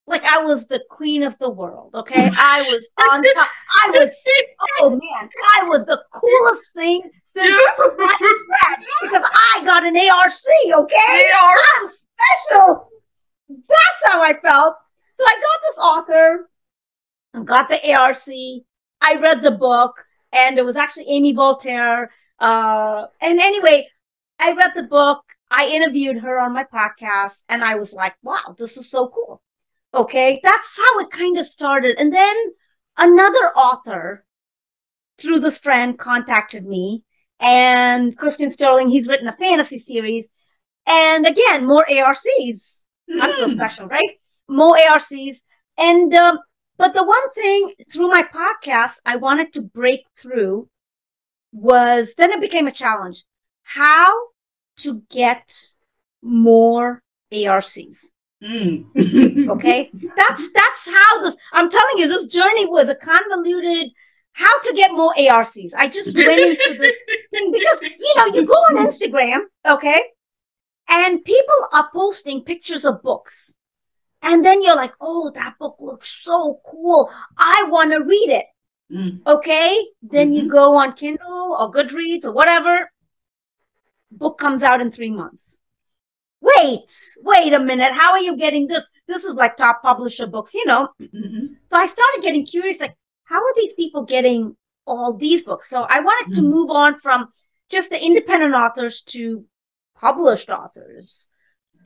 like 0.07 0.25
I 0.25 0.39
was 0.39 0.67
the 0.67 0.83
queen 0.91 1.23
of 1.23 1.39
the 1.39 1.51
world. 1.51 1.95
Okay, 1.95 2.31
I 2.37 2.63
was 2.63 2.89
on 3.11 3.23
top. 3.23 3.49
I 3.83 3.91
was 3.99 4.27
oh 4.81 4.91
man, 4.91 5.31
I 5.55 5.65
was 5.65 5.87
the 5.87 6.03
coolest 6.13 6.75
thing 6.75 7.11
since 7.37 7.57
because 9.03 9.23
I 9.35 9.63
got 9.65 9.85
an 9.85 9.97
ARC, 9.97 10.33
okay? 10.81 11.31
I'm 11.39 11.89
special. 11.89 12.89
That's 13.49 14.13
how 14.13 14.23
I 14.23 14.35
felt. 14.35 14.77
So 15.19 15.27
I 15.27 15.41
got 15.41 15.61
this 15.63 15.79
author, 15.79 16.51
I 17.35 17.43
got 17.43 17.69
the 17.69 17.93
ARC, 17.93 18.65
I 19.01 19.21
read 19.21 19.43
the 19.43 19.53
book, 19.53 20.05
and 20.33 20.59
it 20.59 20.65
was 20.65 20.77
actually 20.77 21.09
Amy 21.09 21.33
Voltaire. 21.33 22.11
Uh, 22.39 23.07
and 23.21 23.41
anyway, 23.41 23.89
I 24.41 24.53
read 24.53 24.73
the 24.75 24.83
book, 24.83 25.23
I 25.51 25.69
interviewed 25.69 26.19
her 26.19 26.39
on 26.41 26.53
my 26.53 26.65
podcast, 26.65 27.45
and 27.49 27.63
I 27.63 27.77
was 27.77 27.93
like, 27.95 28.15
wow, 28.23 28.55
this 28.59 28.77
is 28.77 28.91
so 28.91 29.09
cool. 29.09 29.41
Okay. 29.95 30.41
That's 30.43 30.77
how 30.77 30.99
it 31.01 31.11
kind 31.11 31.39
of 31.39 31.47
started. 31.47 31.99
And 31.99 32.13
then 32.13 32.37
another 32.97 33.53
author 33.57 34.25
through 35.19 35.41
this 35.41 35.59
friend 35.59 35.99
contacted 35.99 36.67
me 36.67 37.05
and 37.41 38.17
Christian 38.17 38.51
Sterling, 38.51 38.89
he's 38.89 39.09
written 39.09 39.29
a 39.29 39.33
fantasy 39.33 39.79
series. 39.79 40.29
And 40.87 41.27
again, 41.27 41.67
more 41.67 41.87
ARCs. 41.91 42.87
I'm 43.21 43.33
so 43.33 43.47
Mm. 43.47 43.53
special, 43.53 43.87
right? 43.87 44.19
More 44.49 44.77
ARCs. 44.79 45.43
And, 45.77 46.15
um, 46.15 46.39
but 46.77 46.95
the 46.95 47.05
one 47.05 47.31
thing 47.33 47.75
through 47.93 48.09
my 48.09 48.23
podcast 48.23 49.01
I 49.05 49.17
wanted 49.17 49.53
to 49.55 49.63
break 49.63 50.07
through 50.19 50.69
was 51.53 52.15
then 52.17 52.33
it 52.33 52.41
became 52.41 52.67
a 52.67 52.73
challenge. 52.73 53.25
How 53.63 54.13
to 54.79 55.03
get 55.11 55.75
more 56.23 57.03
ARCs. 57.33 58.14
Mm. 58.45 59.49
Okay. 59.51 59.91
that's, 60.17 60.53
that's 60.53 60.89
how 60.89 61.23
this, 61.23 61.37
I'm 61.53 61.71
telling 61.71 61.99
you, 61.99 62.09
this 62.09 62.27
journey 62.27 62.67
was 62.67 62.89
a 62.89 62.95
convoluted, 62.95 63.91
how 64.33 64.61
to 64.63 64.73
get 64.75 64.93
more 64.93 65.15
ARCs. 65.19 65.73
I 65.77 65.89
just 65.89 66.17
went 66.17 66.41
into 66.41 66.79
this 66.79 66.97
thing 67.31 67.53
because, 67.53 67.83
you 67.83 68.13
know, 68.17 68.27
you 68.27 68.47
go 68.47 68.53
on 68.55 68.87
Instagram, 68.87 69.41
okay, 69.67 70.03
and 70.89 71.25
people 71.25 71.55
are 71.73 71.89
posting 71.93 72.43
pictures 72.43 72.85
of 72.85 73.03
books. 73.03 73.55
And 74.23 74.45
then 74.45 74.63
you're 74.63 74.77
like, 74.77 74.93
oh, 75.01 75.31
that 75.35 75.55
book 75.59 75.77
looks 75.81 76.09
so 76.09 76.61
cool. 76.67 77.11
I 77.37 77.67
want 77.69 77.93
to 77.93 78.03
read 78.03 78.31
it. 78.31 78.47
Mm. 78.91 79.21
Okay. 79.27 79.85
Then 80.03 80.33
you 80.33 80.49
go 80.49 80.77
on 80.77 80.95
Kindle 80.95 81.57
or 81.59 81.71
Goodreads 81.71 82.25
or 82.25 82.33
whatever. 82.33 82.91
Book 84.11 84.39
comes 84.39 84.63
out 84.63 84.81
in 84.81 84.91
three 84.91 85.11
months. 85.11 85.61
Wait, 86.45 86.91
wait 87.23 87.53
a 87.55 87.61
minute. 87.61 87.93
How 87.95 88.11
are 88.13 88.19
you 88.19 88.37
getting 88.37 88.67
this? 88.67 88.85
This 89.09 89.25
is 89.25 89.35
like 89.35 89.57
top 89.57 89.83
publisher 89.83 90.27
books, 90.27 90.53
you 90.55 90.67
know. 90.67 90.89
Mhm. 91.01 91.57
So 91.71 91.79
I 91.79 91.87
started 91.87 92.23
getting 92.23 92.45
curious, 92.45 92.81
like, 92.81 92.97
how 93.25 93.37
are 93.37 93.55
these 93.57 93.73
people 93.75 94.03
getting 94.03 94.57
all 94.87 95.15
these 95.15 95.43
books? 95.43 95.71
So 95.71 95.87
I 95.89 96.01
wanted 96.01 96.35
to 96.35 96.43
Mhm. 96.43 96.51
move 96.51 96.71
on 96.71 97.01
from 97.01 97.33
just 97.71 97.89
the 97.91 98.05
independent 98.05 98.55
authors 98.55 99.01
to 99.15 99.47
published 99.95 100.51
authors, 100.51 101.29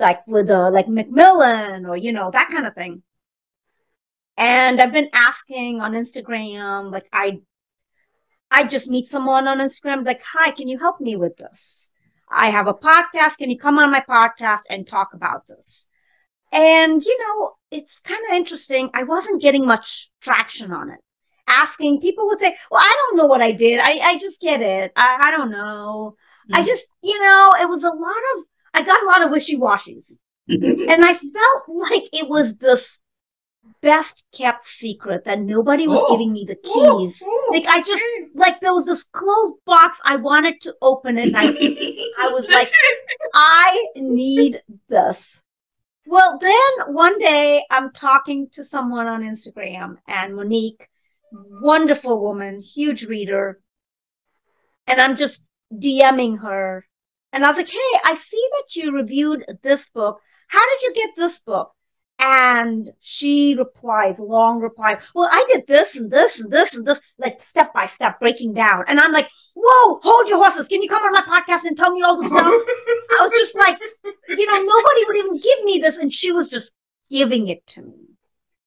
like 0.01 0.27
with 0.27 0.51
uh, 0.51 0.71
like 0.71 0.89
Macmillan 0.89 1.87
or 1.87 1.97
you 1.97 2.13
know 2.13 2.31
that 2.33 2.51
kind 2.51 2.67
of 2.67 2.75
thing. 2.75 3.03
And 4.37 4.81
I've 4.81 4.93
been 4.93 5.11
asking 5.13 5.81
on 5.81 5.93
Instagram, 5.93 6.93
like 6.93 7.09
I, 7.13 7.41
I 8.51 8.65
just 8.65 8.89
meet 8.89 9.07
someone 9.09 9.47
on 9.47 9.59
Instagram, 9.59 10.07
like, 10.07 10.23
hi, 10.23 10.51
can 10.53 10.69
you 10.69 10.79
help 10.79 11.01
me 11.01 11.17
with 11.17 11.37
this? 11.37 11.93
I 12.31 12.49
have 12.51 12.67
a 12.67 12.75
podcast. 12.75 13.39
Can 13.39 13.51
you 13.51 13.59
come 13.59 13.79
on 13.79 13.91
my 13.91 14.01
podcast 14.09 14.63
and 14.71 14.87
talk 14.87 15.15
about 15.15 15.47
this? 15.49 15.89
And, 16.53 17.05
you 17.05 17.19
know, 17.27 17.53
it's 17.71 18.01
kind 18.01 18.21
of 18.29 18.35
interesting. 18.37 18.91
I 18.95 19.03
wasn't 19.03 19.43
getting 19.43 19.67
much 19.67 20.11
traction 20.21 20.73
on 20.73 20.91
it. 20.91 20.99
Asking 21.47 22.01
people 22.01 22.27
would 22.27 22.41
say, 22.41 22.57
well, 22.71 22.81
I 22.81 22.95
don't 23.09 23.17
know 23.17 23.27
what 23.27 23.41
I 23.43 23.53
did. 23.53 23.81
I, 23.81 23.99
I 24.03 24.19
just 24.19 24.41
get 24.41 24.61
it. 24.61 24.93
I, 24.97 25.19
I 25.25 25.31
don't 25.31 25.51
know. 25.51 26.17
I 26.53 26.63
Mm. 26.63 26.67
just, 26.67 26.87
you 27.03 27.19
know, 27.21 27.55
it 27.61 27.69
was 27.69 27.85
a 27.85 27.91
lot 27.91 28.17
of, 28.37 28.45
I 28.73 28.83
got 28.83 29.03
a 29.03 29.07
lot 29.07 29.23
of 29.23 29.31
wishy 29.31 29.59
washies. 29.59 30.19
And 30.49 31.05
I 31.05 31.13
felt 31.13 31.63
like 31.69 32.05
it 32.15 32.29
was 32.29 32.57
this 32.57 33.03
best 33.81 34.25
kept 34.33 34.65
secret 34.67 35.25
that 35.25 35.41
nobody 35.41 35.87
was 35.87 36.01
Oh. 36.03 36.11
giving 36.13 36.33
me 36.33 36.45
the 36.45 36.57
keys. 36.57 37.23
Oh, 37.25 37.51
Like 37.53 37.67
I 37.67 37.83
just, 37.83 38.03
like 38.35 38.61
there 38.61 38.73
was 38.75 38.87
this 38.87 39.05
closed 39.05 39.57
box. 39.67 40.01
I 40.05 40.17
wanted 40.17 40.61
to 40.63 40.75
open 40.83 41.17
it. 41.19 41.33
I 41.35 41.47
I 42.21 42.29
was 42.33 42.49
like, 42.51 42.73
I 43.35 43.87
need 43.95 44.63
this. 44.89 45.43
Well, 46.07 46.39
then 46.39 46.95
one 46.95 47.19
day 47.19 47.65
I'm 47.71 47.93
talking 47.93 48.49
to 48.53 48.65
someone 48.65 49.07
on 49.07 49.23
Instagram 49.23 49.99
and 50.09 50.35
Monique, 50.35 50.89
wonderful 51.33 52.21
woman, 52.21 52.61
huge 52.61 53.05
reader. 53.05 53.61
And 54.87 55.01
I'm 55.01 55.17
just 55.17 55.47
DMing 55.73 56.41
her. 56.43 56.87
And 57.33 57.45
I 57.45 57.49
was 57.49 57.59
like, 57.59 57.69
Hey, 57.69 57.93
I 58.05 58.15
see 58.15 58.43
that 58.53 58.75
you 58.75 58.91
reviewed 58.93 59.45
this 59.63 59.89
book. 59.91 60.21
How 60.49 60.67
did 60.71 60.83
you 60.83 60.95
get 60.95 61.11
this 61.15 61.41
book? 61.41 61.73
And 62.21 62.91
she 63.01 63.55
replies, 63.57 64.19
long 64.19 64.59
reply, 64.61 64.99
well, 65.15 65.29
I 65.31 65.45
did 65.53 65.67
this 65.69 65.95
and 65.95 66.11
this 66.11 66.41
and 66.41 66.51
this 66.51 66.75
and 66.75 66.85
this, 66.85 67.01
like 67.17 67.41
step 67.41 67.73
by 67.73 67.87
step, 67.87 68.19
breaking 68.19 68.55
down. 68.55 68.85
And 68.89 68.99
I'm 68.99 69.13
like, 69.13 69.29
whoa, 69.55 70.01
hold 70.03 70.29
your 70.29 70.39
horses. 70.39 70.67
Can 70.67 70.83
you 70.83 70.89
come 70.89 71.05
on 71.05 71.13
my 71.13 71.23
podcast 71.23 71.65
and 71.65 71.77
tell 71.79 71.93
me 71.93 72.03
all 72.03 72.21
this 72.21 72.29
stuff? 72.31 72.45
I 72.45 73.17
was 73.21 73.31
just 73.31 73.57
like, 73.57 73.79
you 74.29 74.47
know, 74.47 74.59
nobody 74.63 75.05
would 75.07 75.17
even 75.17 75.37
give 75.37 75.65
me 75.65 75.79
this. 75.79 75.97
And 75.97 76.13
she 76.13 76.33
was 76.33 76.49
just 76.49 76.73
giving 77.09 77.47
it 77.47 77.65
to 77.69 77.83
me. 77.83 77.95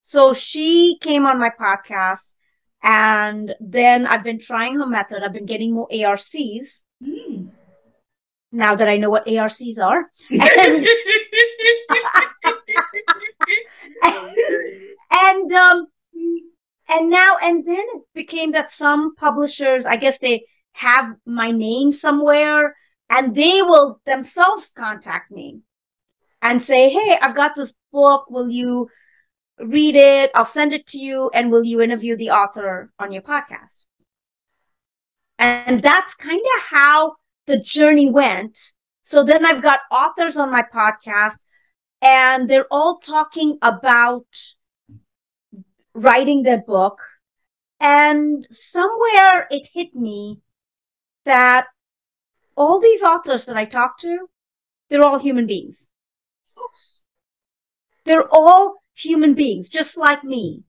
So 0.02 0.34
she 0.34 0.98
came 1.02 1.26
on 1.26 1.38
my 1.40 1.50
podcast. 1.50 2.34
And 2.84 3.54
then 3.60 4.08
I've 4.08 4.24
been 4.24 4.40
trying 4.40 4.80
her 4.80 4.88
method. 4.88 5.24
I've 5.24 5.34
been 5.34 5.46
getting 5.46 5.74
more 5.74 5.88
ARCs 5.92 6.86
Mm. 7.04 7.50
now 8.52 8.76
that 8.76 8.88
I 8.88 8.98
know 8.98 9.10
what 9.10 9.28
ARCs 9.28 9.78
are. 9.78 10.10
And, 10.30 10.86
and, 15.12 15.54
um, 15.54 15.88
and 16.90 17.10
now, 17.10 17.38
and 17.42 17.66
then 17.66 17.86
it 17.94 18.04
became 18.14 18.52
that 18.52 18.72
some 18.72 19.16
publishers, 19.16 19.86
I 19.86 19.96
guess 19.96 20.20
they 20.20 20.46
have 20.74 21.16
my 21.26 21.52
name 21.52 21.92
somewhere 21.92 22.76
and 23.10 23.36
they 23.36 23.62
will 23.62 24.02
themselves 24.06 24.72
contact 24.76 25.32
me 25.32 25.62
and 26.42 26.62
say, 26.62 26.90
Hey, 26.90 27.18
I've 27.22 27.36
got 27.36 27.56
this 27.56 27.74
book. 27.92 28.30
Will 28.30 28.50
you 28.50 28.90
read 29.60 29.96
it? 29.96 30.32
I'll 30.34 30.46
send 30.46 30.74
it 30.74 30.88
to 30.88 30.98
you. 30.98 31.30
And 31.34 31.52
will 31.52 31.64
you 31.64 31.82
interview 31.82 32.16
the 32.16 32.32
author 32.32 32.92
on 33.00 33.12
your 33.12 33.22
podcast? 33.22 33.86
And 35.38 35.82
that's 35.82 36.16
kind 36.16 36.42
of 36.58 36.62
how 36.64 37.16
the 37.48 37.60
journey 37.60 38.10
went. 38.10 38.58
So 39.02 39.24
then 39.24 39.46
I've 39.46 39.62
got 39.62 39.80
authors 39.92 40.38
on 40.38 40.52
my 40.52 40.64
podcast 40.64 41.40
and 42.02 42.50
they're 42.50 42.68
all 42.72 42.98
talking 42.98 43.58
about 43.62 44.26
writing 45.94 46.44
their 46.44 46.62
book. 46.62 47.00
And 47.80 48.48
somewhere 48.52 49.48
it 49.50 49.70
hit 49.74 49.96
me 49.96 50.40
that 51.26 51.68
all 52.56 52.80
these 52.80 53.02
authors 53.02 53.46
that 53.46 53.58
I 53.58 53.66
talk 53.66 54.00
to, 54.00 54.30
they're 54.90 55.04
all 55.04 55.20
human 55.20 55.48
beings. 55.48 55.90
They're 58.04 58.28
all 58.32 58.84
human 58.94 59.34
beings, 59.34 59.70
just 59.70 59.98
like 59.98 60.24
me. 60.24 60.64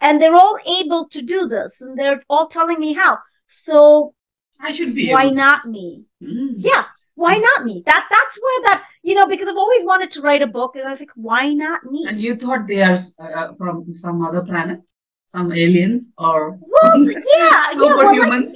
And 0.00 0.22
they're 0.22 0.34
all 0.34 0.58
able 0.80 1.08
to 1.08 1.22
do 1.22 1.46
this 1.46 1.80
and 1.80 1.98
they're 1.98 2.22
all 2.28 2.46
telling 2.46 2.78
me 2.78 2.92
how. 2.92 3.18
So 3.48 4.14
I 4.60 4.72
should 4.72 4.94
be. 4.94 5.10
why 5.10 5.30
not 5.30 5.66
me? 5.66 6.04
Mm. 6.22 6.54
Yeah. 6.56 6.84
Why 7.22 7.34
not 7.48 7.64
me? 7.68 7.82
That 7.84 8.06
that's 8.14 8.36
where 8.44 8.60
that 8.66 8.84
you 9.02 9.14
know 9.16 9.26
because 9.26 9.48
I've 9.48 9.56
always 9.64 9.84
wanted 9.84 10.10
to 10.12 10.20
write 10.22 10.42
a 10.42 10.46
book 10.58 10.76
and 10.76 10.84
I 10.86 10.90
was 10.90 11.00
like, 11.00 11.10
why 11.16 11.52
not 11.52 11.84
me? 11.84 12.04
And 12.08 12.20
you 12.20 12.36
thought 12.36 12.68
they 12.68 12.80
are 12.82 12.96
uh, 13.18 13.54
from 13.58 13.92
some 13.92 14.22
other 14.24 14.42
planet, 14.50 14.80
some 15.26 15.50
aliens, 15.52 16.14
or 16.16 16.58
Well, 16.74 16.98
yeah, 17.02 17.64
yeah, 17.74 17.96
well, 17.96 18.06
like, 18.06 18.18
superhumans? 18.18 18.54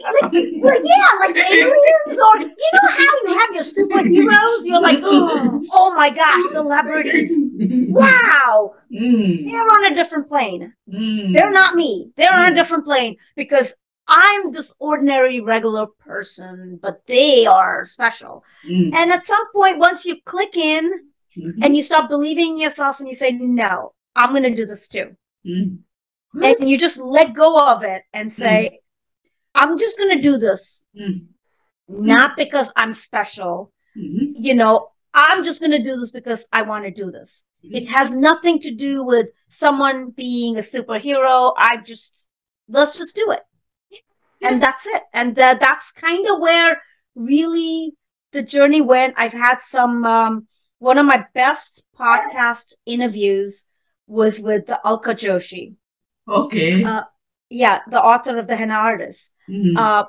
well, 0.62 0.80
yeah, 0.94 1.10
like 1.24 1.36
aliens 1.58 2.18
or 2.28 2.34
you 2.40 2.70
know 2.76 2.90
how 3.02 3.12
you 3.22 3.30
have 3.40 3.50
your 3.58 3.66
superheroes. 3.76 4.60
You're 4.70 4.80
like, 4.90 5.00
oh 5.02 5.92
my 5.96 6.10
gosh, 6.10 6.44
celebrities! 6.58 7.32
Wow, 7.90 8.74
Mm, 8.92 9.44
they're 9.46 9.70
on 9.76 9.92
a 9.92 9.94
different 9.94 10.28
plane. 10.28 10.72
mm. 10.88 11.32
They're 11.32 11.50
not 11.50 11.74
me. 11.74 12.12
They're 12.16 12.32
on 12.32 12.46
a 12.48 12.52
Mm. 12.52 12.60
different 12.60 12.84
plane 12.84 13.16
because 13.34 13.74
I'm 14.14 14.52
this 14.52 14.74
ordinary, 14.78 15.40
regular 15.40 15.86
person, 15.86 16.78
but 16.82 17.06
they 17.06 17.46
are 17.46 17.86
special. 17.86 18.44
Mm, 18.68 18.94
And 18.94 19.10
at 19.10 19.26
some 19.26 19.50
point, 19.52 19.78
once 19.78 20.04
you 20.04 20.16
click 20.26 20.54
in 20.54 20.84
mhm, 21.34 21.54
and 21.62 21.74
you 21.74 21.82
stop 21.82 22.10
believing 22.10 22.48
in 22.52 22.58
yourself 22.58 23.00
and 23.00 23.08
you 23.08 23.14
say, 23.14 23.32
no, 23.32 23.94
I'm 24.14 24.30
going 24.30 24.42
to 24.42 24.54
do 24.54 24.66
this 24.66 24.86
too. 24.86 25.16
mm. 25.46 25.78
And 26.34 26.68
you 26.68 26.76
just 26.78 26.98
let 26.98 27.32
go 27.34 27.50
of 27.72 27.82
it 27.84 28.02
and 28.12 28.30
say, 28.30 28.80
I'm 29.54 29.78
just 29.78 29.96
going 29.98 30.14
to 30.16 30.22
do 30.22 30.36
this, 30.36 30.84
Mm. 30.94 31.26
not 31.88 32.36
because 32.36 32.70
I'm 32.76 32.92
special. 32.94 33.72
Mhm. 33.96 34.32
You 34.34 34.54
know, 34.54 34.88
I'm 35.14 35.42
just 35.44 35.60
going 35.60 35.72
to 35.72 35.82
do 35.82 35.96
this 36.00 36.10
because 36.10 36.46
I 36.52 36.62
want 36.62 36.84
to 36.84 36.90
do 36.90 37.10
this. 37.10 37.44
It 37.62 37.88
has 37.90 38.10
nothing 38.12 38.58
to 38.60 38.74
do 38.74 39.04
with 39.04 39.28
someone 39.48 40.10
being 40.10 40.56
a 40.56 40.60
superhero. 40.60 41.54
I 41.56 41.76
just, 41.78 42.28
let's 42.68 42.98
just 42.98 43.14
do 43.16 43.30
it. 43.30 43.40
And 44.42 44.62
that's 44.62 44.86
it. 44.86 45.02
And 45.12 45.36
that 45.36 45.60
that's 45.60 45.92
kind 45.92 46.26
of 46.28 46.40
where 46.40 46.82
really 47.14 47.94
the 48.32 48.42
journey 48.42 48.80
went. 48.80 49.14
I've 49.16 49.32
had 49.32 49.60
some, 49.60 50.04
um, 50.04 50.46
one 50.78 50.98
of 50.98 51.06
my 51.06 51.26
best 51.34 51.84
podcast 51.98 52.74
interviews 52.86 53.66
was 54.06 54.40
with 54.40 54.66
the 54.66 54.80
Alka 54.84 55.14
Joshi. 55.14 55.74
Okay. 56.28 56.82
Uh, 56.84 57.02
Yeah, 57.50 57.80
the 57.90 58.00
author 58.00 58.38
of 58.38 58.46
the 58.46 58.56
Henna 58.56 58.74
Artist. 58.74 59.34
Mhm. 59.46 59.76
Uh, 59.76 60.04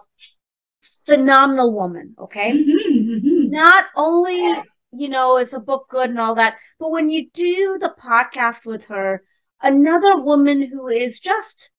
phenomenal 1.06 1.74
woman. 1.74 2.16
Okay. 2.18 2.52
Mhm, 2.54 3.20
mhm. 3.20 3.50
not 3.50 3.86
only 3.96 4.64
you 4.92 5.10
know 5.10 5.38
is 5.38 5.54
a 5.54 5.60
book 5.60 5.88
good 5.90 6.10
and 6.10 6.20
all 6.20 6.36
that 6.36 6.56
but 6.80 6.92
when 6.92 7.10
you 7.10 7.30
do 7.34 7.78
the 7.82 7.94
podcast 8.00 8.66
with 8.66 8.86
her 8.86 9.24
another 9.62 10.20
woman 10.22 10.62
who 10.72 10.88
is 10.88 11.20
just 11.20 11.72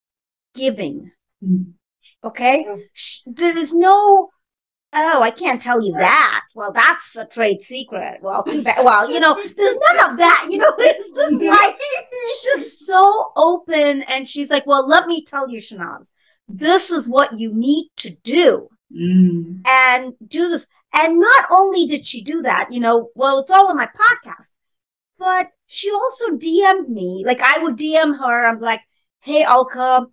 giving. 0.55 1.13
Okay. 2.25 2.65
Mm. 2.69 2.81
Sh- 2.93 3.21
There 3.27 3.57
is 3.57 3.73
no, 3.75 4.31
oh, 4.93 5.23
I 5.23 5.31
can't 5.31 5.61
tell 5.61 5.81
you 5.83 5.93
that. 5.99 6.43
Well, 6.55 6.73
that's 6.73 7.17
a 7.17 7.27
trade 7.27 7.61
secret. 7.63 8.19
Well, 8.23 8.43
too 8.45 8.63
bad. 8.63 8.85
Well, 8.85 9.11
you 9.11 9.21
know, 9.21 9.35
there's 9.35 9.77
none 9.77 10.11
of 10.13 10.19
that. 10.19 10.47
You 10.49 10.59
know, 10.59 10.73
it's 10.79 11.11
just 11.11 11.43
like, 11.43 11.77
she's 12.29 12.43
just 12.43 12.87
so 12.87 13.33
open. 13.37 14.03
And 14.03 14.29
she's 14.29 14.51
like, 14.51 14.67
well, 14.67 14.89
let 14.89 15.07
me 15.07 15.25
tell 15.27 15.49
you, 15.49 15.59
Shahnaz, 15.59 16.13
this 16.49 16.91
is 16.91 17.09
what 17.09 17.39
you 17.39 17.53
need 17.55 17.91
to 17.99 18.11
do 18.11 18.69
Mm. 18.95 19.67
and 19.67 20.13
do 20.29 20.49
this. 20.51 20.69
And 20.93 21.19
not 21.19 21.47
only 21.51 21.87
did 21.87 22.07
she 22.07 22.23
do 22.23 22.43
that, 22.43 22.69
you 22.71 22.79
know, 22.79 23.09
well, 23.17 23.41
it's 23.41 23.51
all 23.51 23.69
in 23.71 23.77
my 23.77 23.87
podcast, 23.89 24.53
but 25.19 25.51
she 25.67 25.91
also 25.91 26.37
DM'd 26.37 26.89
me. 26.91 27.25
Like 27.27 27.41
I 27.43 27.61
would 27.63 27.77
DM 27.77 28.17
her. 28.17 28.47
I'm 28.47 28.61
like, 28.61 28.83
hey, 29.21 29.43
Alka, 29.43 30.07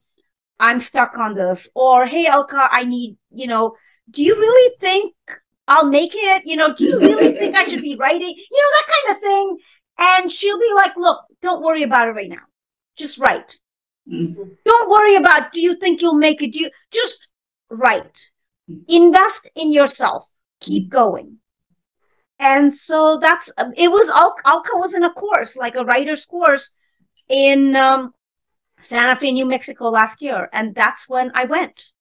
I'm 0.61 0.79
stuck 0.79 1.17
on 1.17 1.33
this. 1.35 1.69
Or, 1.75 2.05
hey, 2.05 2.27
Alka, 2.27 2.69
I 2.71 2.85
need, 2.85 3.17
you 3.31 3.47
know, 3.47 3.75
do 4.09 4.23
you 4.23 4.35
really 4.35 4.75
think 4.79 5.15
I'll 5.67 5.89
make 5.89 6.11
it? 6.13 6.43
You 6.45 6.55
know, 6.55 6.73
do 6.73 6.85
you 6.85 6.99
really 6.99 7.33
think 7.39 7.55
I 7.55 7.67
should 7.67 7.81
be 7.81 7.97
writing? 7.97 8.29
You 8.29 8.63
know, 8.63 8.71
that 8.77 8.93
kind 8.93 9.17
of 9.17 9.21
thing. 9.23 9.57
And 9.99 10.31
she'll 10.31 10.59
be 10.59 10.71
like, 10.75 10.95
look, 10.95 11.19
don't 11.41 11.63
worry 11.63 11.83
about 11.83 12.07
it 12.07 12.11
right 12.11 12.29
now. 12.29 12.45
Just 12.95 13.19
write. 13.19 13.59
Mm. 14.07 14.57
Don't 14.63 14.89
worry 14.89 15.15
about, 15.15 15.51
do 15.51 15.61
you 15.61 15.75
think 15.75 16.01
you'll 16.01 16.15
make 16.15 16.41
it? 16.41 16.53
Do 16.53 16.59
you 16.59 16.69
just 16.91 17.27
write? 17.69 18.29
Invest 18.87 19.49
in 19.55 19.73
yourself. 19.73 20.27
Keep 20.59 20.89
going. 20.89 21.37
And 22.39 22.73
so 22.73 23.17
that's, 23.17 23.51
it 23.77 23.89
was, 23.89 24.09
Al- 24.09 24.35
Alka 24.45 24.75
was 24.75 24.93
in 24.93 25.03
a 25.03 25.11
course, 25.11 25.55
like 25.55 25.75
a 25.75 25.83
writer's 25.83 26.25
course 26.25 26.71
in 27.27 27.75
um, 27.75 28.13
Santa 28.81 29.15
Fe, 29.15 29.31
New 29.31 29.45
Mexico 29.45 29.89
last 29.89 30.21
year. 30.21 30.49
And 30.51 30.75
that's 30.75 31.07
when 31.07 31.31
I 31.33 31.45
went. 31.45 31.91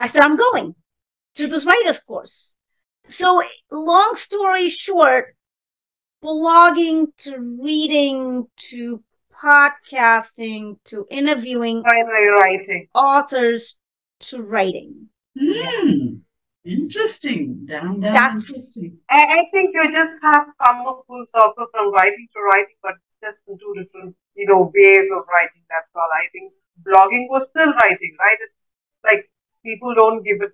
I 0.00 0.06
said, 0.06 0.22
I'm 0.22 0.36
going 0.36 0.74
to 1.36 1.46
this 1.46 1.64
writer's 1.66 1.98
course. 2.00 2.54
So, 3.08 3.42
long 3.70 4.14
story 4.16 4.68
short, 4.68 5.36
blogging 6.22 7.06
to 7.18 7.38
reading 7.62 8.46
to 8.70 9.02
podcasting 9.32 10.76
to 10.84 11.06
interviewing 11.10 11.82
Finally 11.82 12.26
writing. 12.40 12.88
authors 12.94 13.78
to 14.20 14.42
writing. 14.42 15.08
Mm. 15.38 16.20
Interesting. 16.64 17.64
Damn, 17.66 18.00
damn 18.00 18.12
That's- 18.14 18.48
interesting. 18.48 18.98
I, 19.10 19.16
I 19.22 19.44
think 19.52 19.70
you 19.74 19.90
just 19.92 20.20
have 20.22 20.46
come 20.60 20.80
a 20.80 20.94
full 21.06 21.24
circle 21.28 21.66
from 21.70 21.92
writing 21.92 22.26
to 22.32 22.40
writing, 22.40 22.74
but 22.82 22.94
just 23.22 23.38
in 23.46 23.56
two 23.58 23.74
different, 23.82 24.16
you 24.36 24.46
know, 24.46 24.70
ways 24.74 25.10
of 25.10 25.24
writing. 25.32 25.62
That's 25.70 25.90
all. 25.94 26.10
I 26.14 26.26
think 26.32 26.52
blogging 26.86 27.26
was 27.28 27.48
still 27.48 27.72
writing, 27.72 28.14
right? 28.20 28.38
It's 28.40 28.54
like 29.04 29.30
people 29.64 29.94
don't 29.94 30.22
give 30.22 30.40
it 30.42 30.52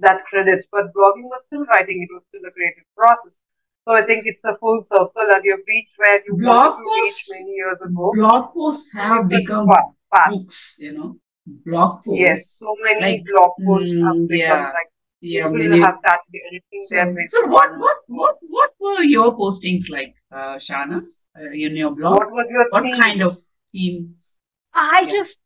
that 0.00 0.24
credit, 0.26 0.64
but 0.70 0.92
blogging 0.94 1.24
was 1.34 1.42
still 1.46 1.64
writing. 1.66 2.06
It 2.08 2.12
was 2.14 2.22
still 2.28 2.42
a 2.46 2.52
creative 2.52 2.84
process. 2.96 3.38
So 3.86 3.94
I 3.94 4.04
think 4.04 4.26
it's 4.26 4.44
a 4.44 4.56
full 4.58 4.84
circle, 4.84 5.26
and 5.34 5.42
you've 5.44 5.66
reached 5.66 5.94
where 5.96 6.20
you 6.26 6.36
Blog 6.36 6.78
posts- 6.84 7.40
many 7.40 7.54
years 7.56 7.78
ago. 7.84 8.12
Blog 8.14 8.52
posts 8.52 8.92
have 8.94 9.28
become 9.28 9.66
pa- 9.66 9.92
path. 10.14 10.30
books, 10.30 10.76
you 10.78 10.92
know. 10.92 11.16
Blog 11.64 12.04
posts. 12.04 12.20
Yes, 12.20 12.50
so 12.50 12.76
many 12.82 13.00
Like, 13.00 13.24
blog 13.24 13.50
posts 13.66 13.94
mm, 13.94 14.04
have 14.06 14.28
become 14.28 14.38
yeah. 14.38 14.72
like 14.78 14.90
Yeah, 15.20 15.48
people 15.48 15.58
many. 15.68 15.80
have 15.80 15.96
started 15.98 16.40
editing 16.48 16.82
So, 16.82 16.94
their 16.94 17.26
so 17.28 17.46
what, 17.46 17.76
what, 17.78 17.96
what, 18.06 18.36
what 18.42 18.70
were 18.80 19.02
your 19.02 19.36
postings 19.36 19.90
like, 19.90 20.14
uh, 20.30 20.56
Shahnaz, 20.56 21.26
uh, 21.38 21.50
in 21.50 21.74
your 21.76 21.90
blog? 21.94 22.18
What 22.18 22.30
was 22.30 22.46
your 22.50 22.66
What 22.70 22.84
theme? 22.84 22.96
kind 22.96 23.22
of 23.22 23.38
themes? 23.72 24.40
I 24.74 25.02
Yeah. 25.06 25.12
just 25.12 25.42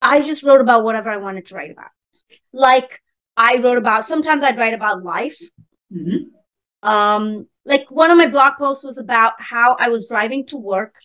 I 0.00 0.20
just 0.22 0.42
wrote 0.42 0.60
about 0.60 0.84
whatever 0.84 1.10
I 1.10 1.16
wanted 1.16 1.46
to 1.46 1.54
write 1.54 1.70
about. 1.70 1.90
Like 2.52 3.00
I 3.36 3.56
wrote 3.56 3.78
about 3.78 4.04
sometimes 4.04 4.44
I'd 4.44 4.58
write 4.58 4.74
about 4.74 5.02
life. 5.02 5.38
Mhm. 5.92 6.30
Um 6.82 7.48
like 7.64 7.90
one 7.90 8.10
of 8.10 8.18
my 8.18 8.26
blog 8.26 8.54
posts 8.58 8.84
was 8.84 8.98
about 8.98 9.34
how 9.38 9.76
I 9.78 9.88
was 9.88 10.08
driving 10.08 10.46
to 10.46 10.56
work 10.56 10.96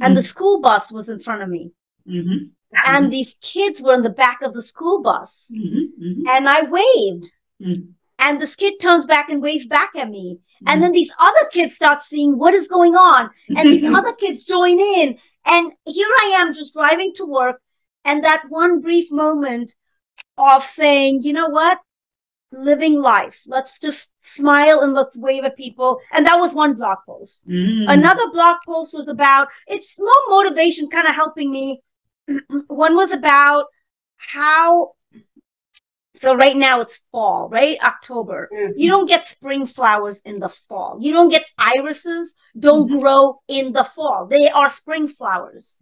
and 0.00 0.16
the 0.16 0.22
school 0.22 0.60
bus 0.60 0.90
was 0.90 1.08
in 1.08 1.20
front 1.20 1.42
of 1.42 1.48
me. 1.48 1.72
Mhm. 2.74 2.80
And 2.92 3.10
these 3.10 3.34
kids 3.40 3.80
were 3.82 3.94
on 3.94 4.02
the 4.02 4.10
back 4.24 4.42
of 4.42 4.52
the 4.54 4.62
school 4.62 5.02
bus. 5.02 5.50
Mhm. 5.54 5.88
Mhm. 6.02 6.22
And 6.28 6.48
I 6.48 6.62
waved. 6.62 7.26
Mm. 7.60 7.94
And 8.18 8.40
this 8.40 8.54
kid 8.56 8.74
turns 8.80 9.06
back 9.06 9.28
and 9.28 9.42
waves 9.42 9.66
back 9.66 9.90
at 9.96 10.08
me. 10.10 10.38
And 10.66 10.82
then 10.82 10.92
these 10.92 11.12
other 11.20 11.44
kids 11.52 11.74
start 11.74 12.02
seeing 12.02 12.38
what 12.38 12.54
is 12.54 12.68
going 12.68 12.94
on. 12.96 13.30
and 13.56 13.68
these 13.68 13.84
other 13.98 14.12
kids 14.18 14.42
join 14.44 14.78
in 14.80 15.18
and 15.46 15.72
here 15.84 16.12
i 16.22 16.26
am 16.40 16.54
just 16.54 16.72
driving 16.72 17.12
to 17.14 17.26
work 17.26 17.60
and 18.06 18.24
that 18.24 18.42
one 18.48 18.80
brief 18.80 19.10
moment 19.12 19.74
of 20.38 20.64
saying 20.64 21.20
you 21.22 21.34
know 21.34 21.48
what 21.48 21.78
living 22.52 22.96
life 23.02 23.42
let's 23.46 23.78
just 23.78 24.14
smile 24.22 24.80
and 24.80 24.94
let's 24.94 25.18
wave 25.18 25.44
at 25.44 25.54
people 25.56 25.98
and 26.12 26.24
that 26.24 26.36
was 26.44 26.54
one 26.54 26.72
blog 26.74 26.98
post 27.06 27.46
Mm. 27.46 27.84
another 27.96 28.30
blog 28.30 28.56
post 28.66 28.94
was 28.94 29.08
about 29.08 29.48
it's 29.66 29.96
low 29.98 30.20
motivation 30.36 30.88
kind 30.88 31.06
of 31.06 31.14
helping 31.14 31.50
me 31.50 31.82
one 32.68 32.94
was 32.96 33.12
about 33.12 33.66
how 34.16 34.92
so 36.14 36.34
right 36.34 36.56
now 36.56 36.80
it's 36.80 37.00
fall 37.10 37.48
right 37.48 37.76
october 37.82 38.48
Mhm. 38.52 38.72
you 38.76 38.88
don't 38.88 39.08
get 39.08 39.26
spring 39.26 39.66
flowers 39.66 40.22
in 40.22 40.38
the 40.40 40.48
fall. 40.48 40.98
You 41.00 41.12
don't 41.12 41.28
get 41.28 41.44
irises 41.58 42.34
don't 42.58 42.88
Mhm. 42.90 43.00
grow 43.00 43.40
in 43.48 43.72
the 43.72 43.84
fall. 43.84 44.26
They 44.26 44.48
are 44.48 44.68
spring 44.68 45.08
flowers. 45.08 45.78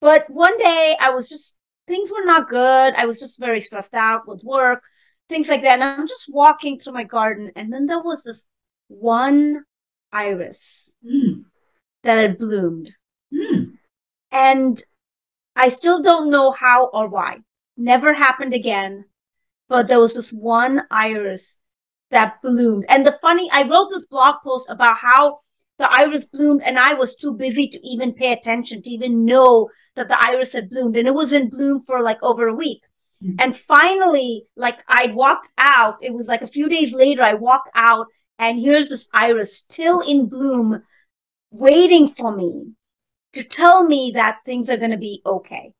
But 0.00 0.28
one 0.28 0.56
day 0.58 0.96
I 1.00 1.10
was 1.10 1.28
just 1.28 1.58
things 1.86 2.10
were 2.10 2.24
not 2.24 2.48
good. 2.48 2.94
I 2.94 3.06
was 3.06 3.18
just 3.20 3.38
very 3.38 3.60
stressed 3.60 3.94
out 3.94 4.26
with 4.26 4.42
work, 4.44 4.82
things 5.28 5.48
like 5.48 5.62
that. 5.62 5.74
And 5.80 5.84
I'm 5.84 6.06
just 6.06 6.32
walking 6.32 6.78
through 6.78 6.94
my 6.94 7.04
garden 7.04 7.52
and 7.56 7.72
then 7.72 7.86
there 7.86 8.00
was 8.02 8.24
this 8.24 8.48
one 8.88 9.64
iris 10.12 10.92
Mm. 11.04 11.44
that 12.02 12.18
had 12.18 12.38
bloomed. 12.38 12.92
Mm. 13.32 13.78
And 14.32 14.82
I 15.60 15.68
still 15.68 16.00
don't 16.00 16.30
know 16.30 16.52
how 16.52 16.86
or 16.86 17.06
why. 17.06 17.40
Never 17.76 18.14
happened 18.14 18.54
again. 18.54 19.04
But 19.68 19.88
there 19.88 20.00
was 20.00 20.14
this 20.14 20.32
one 20.32 20.82
iris 20.90 21.58
that 22.10 22.40
bloomed. 22.42 22.86
And 22.88 23.06
the 23.06 23.12
funny, 23.12 23.48
I 23.52 23.68
wrote 23.68 23.90
this 23.90 24.06
blog 24.06 24.36
post 24.42 24.70
about 24.70 24.96
how 24.96 25.40
the 25.76 25.90
iris 25.92 26.24
bloomed 26.24 26.62
and 26.62 26.78
I 26.78 26.94
was 26.94 27.14
too 27.14 27.34
busy 27.34 27.68
to 27.68 27.86
even 27.86 28.14
pay 28.14 28.32
attention 28.32 28.82
to 28.82 28.90
even 28.90 29.26
know 29.26 29.68
that 29.96 30.08
the 30.08 30.20
iris 30.20 30.54
had 30.54 30.70
bloomed. 30.70 30.96
And 30.96 31.06
it 31.06 31.14
was 31.14 31.32
in 31.32 31.50
bloom 31.50 31.84
for 31.86 32.02
like 32.02 32.22
over 32.22 32.48
a 32.48 32.54
week. 32.54 32.82
Mhm. 33.22 33.36
And 33.38 33.56
finally, 33.56 34.46
like 34.56 34.82
I'd 34.88 35.14
walked 35.14 35.50
out, 35.58 35.98
it 36.00 36.14
was 36.14 36.26
like 36.26 36.42
a 36.42 36.54
few 36.56 36.70
days 36.70 36.94
later, 36.94 37.22
I 37.22 37.34
walked 37.34 37.70
out 37.74 38.06
and 38.38 38.58
here's 38.58 38.88
this 38.88 39.10
iris 39.12 39.58
still 39.58 40.00
in 40.00 40.26
bloom, 40.26 40.82
waiting 41.50 42.08
for 42.08 42.34
me 42.34 42.72
to 43.34 43.44
tell 43.44 43.84
me 43.84 44.12
that 44.14 44.38
things 44.44 44.70
are 44.70 44.76
going 44.76 44.90
to 44.90 44.96
be 44.98 45.22
okay. 45.24 45.72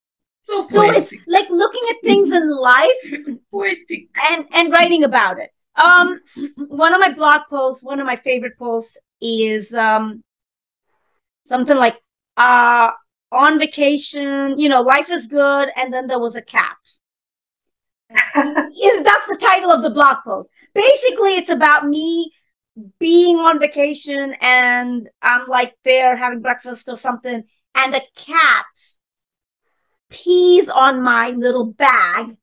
So 0.44 0.66
So 0.70 0.82
it's 0.84 1.14
like 1.28 1.48
looking 1.50 1.82
at 1.90 1.96
things 2.04 2.32
in 2.32 2.50
life 2.50 3.00
poetic. 3.52 4.08
and 4.30 4.46
and 4.52 4.72
writing 4.72 5.04
about 5.04 5.38
it. 5.38 5.50
Um, 5.82 6.20
one 6.68 6.92
of 6.94 7.00
my 7.00 7.12
blog 7.12 7.42
posts, 7.48 7.84
one 7.84 8.00
of 8.00 8.06
my 8.06 8.16
favorite 8.16 8.58
posts 8.58 8.98
is 9.20 9.74
um 9.74 10.22
something 11.46 11.76
like 11.76 12.00
uh 12.36 12.90
on 13.32 13.58
vacation, 13.60 14.58
you 14.58 14.68
know, 14.68 14.80
life 14.82 15.08
is 15.10 15.26
good, 15.28 15.68
and 15.76 15.92
then 15.92 16.08
there 16.08 16.18
was 16.18 16.34
a 16.34 16.42
cat. 16.42 16.76
Is 18.10 19.04
that's 19.04 19.26
the 19.28 19.38
title 19.40 19.70
of 19.70 19.82
the 19.82 19.90
blog 19.90 20.16
post. 20.24 20.50
Basically, 20.74 21.36
it's 21.36 21.50
about 21.50 21.86
me 21.86 22.32
being 22.98 23.38
on 23.38 23.58
vacation 23.60 24.34
and 24.40 25.08
I'm 25.22 25.46
like 25.48 25.74
there 25.84 26.16
having 26.16 26.40
breakfast 26.40 26.88
or 26.88 26.96
something, 26.96 27.44
and 27.74 27.94
a 27.94 28.02
cat 28.16 28.66
pees 30.10 30.68
on 30.68 31.02
my 31.02 31.30
little 31.30 31.64
bag 31.64 32.36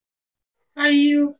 Are 0.77 0.89
you? 0.89 1.35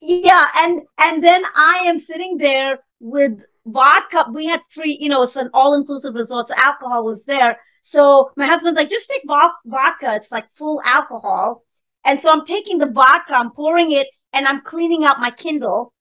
yeah, 0.00 0.48
and 0.56 0.82
and 0.98 1.22
then 1.24 1.42
I 1.54 1.82
am 1.86 1.98
sitting 1.98 2.36
there 2.38 2.80
with 3.00 3.42
vodka. 3.66 4.26
We 4.32 4.46
had 4.46 4.60
free, 4.70 4.96
you 5.00 5.08
know, 5.08 5.22
it's 5.22 5.36
an 5.36 5.50
all-inclusive 5.54 6.14
resort, 6.14 6.48
so 6.48 6.54
alcohol 6.56 7.04
was 7.04 7.24
there. 7.26 7.58
So 7.82 8.30
my 8.36 8.46
husband's 8.46 8.76
like, 8.78 8.90
just 8.90 9.10
take 9.10 9.22
vodka. 9.26 10.14
It's 10.16 10.32
like 10.32 10.46
full 10.56 10.80
alcohol. 10.84 11.62
And 12.04 12.20
so 12.20 12.30
I'm 12.30 12.44
taking 12.44 12.78
the 12.78 12.90
vodka, 12.90 13.34
I'm 13.34 13.50
pouring 13.52 13.92
it, 13.92 14.08
and 14.32 14.46
I'm 14.46 14.60
cleaning 14.62 15.04
out 15.04 15.20
my 15.20 15.30
Kindle 15.30 15.92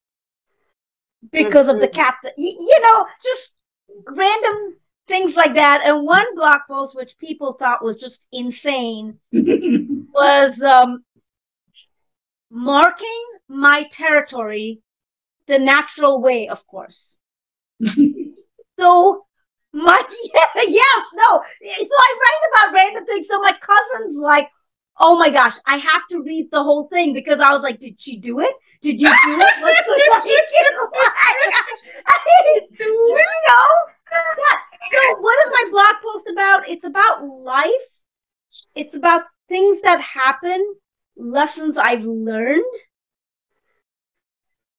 because 1.31 1.67
of 1.67 1.79
the 1.79 1.87
cat. 1.87 2.15
That, 2.23 2.33
you 2.37 2.79
know, 2.81 3.07
just 3.23 3.57
random 4.07 4.77
things 5.07 5.35
like 5.35 5.55
that. 5.55 5.81
And 5.85 6.05
one 6.05 6.35
blog 6.35 6.59
post, 6.67 6.95
which 6.95 7.17
people 7.17 7.53
thought 7.53 7.83
was 7.83 7.97
just 7.97 8.27
insane, 8.31 9.19
was 9.31 10.61
um, 10.61 11.03
marking 12.49 13.23
my 13.47 13.87
territory 13.91 14.81
the 15.47 15.59
natural 15.59 16.21
way, 16.21 16.47
of 16.47 16.65
course. 16.67 17.19
So 18.79 19.25
My 19.71 20.03
yeah, 20.33 20.61
yes, 20.67 21.05
no. 21.15 21.41
So 21.61 21.95
I 21.99 22.19
write 22.21 22.49
about 22.51 22.73
random 22.73 23.05
things. 23.05 23.27
So 23.27 23.39
my 23.39 23.53
cousin's 23.53 24.17
like, 24.17 24.49
oh 24.99 25.17
my 25.17 25.29
gosh, 25.29 25.55
I 25.65 25.77
have 25.77 26.07
to 26.11 26.21
read 26.23 26.49
the 26.51 26.63
whole 26.63 26.87
thing 26.87 27.13
because 27.13 27.39
I 27.39 27.51
was 27.51 27.61
like, 27.61 27.79
did 27.79 28.01
she 28.01 28.17
do 28.17 28.39
it? 28.39 28.53
Did 28.81 28.99
you 29.01 29.07
do 29.07 29.31
it? 29.31 29.61
What's 29.61 29.81
the 29.85 29.91
like, 30.11 30.23
I 32.05 32.17
didn't 32.53 32.77
do 32.77 32.83
it. 32.83 32.87
you 32.87 33.25
know? 33.47 33.65
That, 34.37 34.61
so 34.89 34.99
what 35.21 35.45
is 35.45 35.51
my 35.51 35.67
blog 35.71 35.95
post 36.03 36.29
about? 36.29 36.67
It's 36.69 36.85
about 36.85 37.23
life. 37.23 37.71
It's 38.75 38.95
about 38.95 39.23
things 39.49 39.81
that 39.81 40.01
happen, 40.01 40.75
lessons 41.17 41.77
I've 41.77 42.05
learned. 42.05 42.63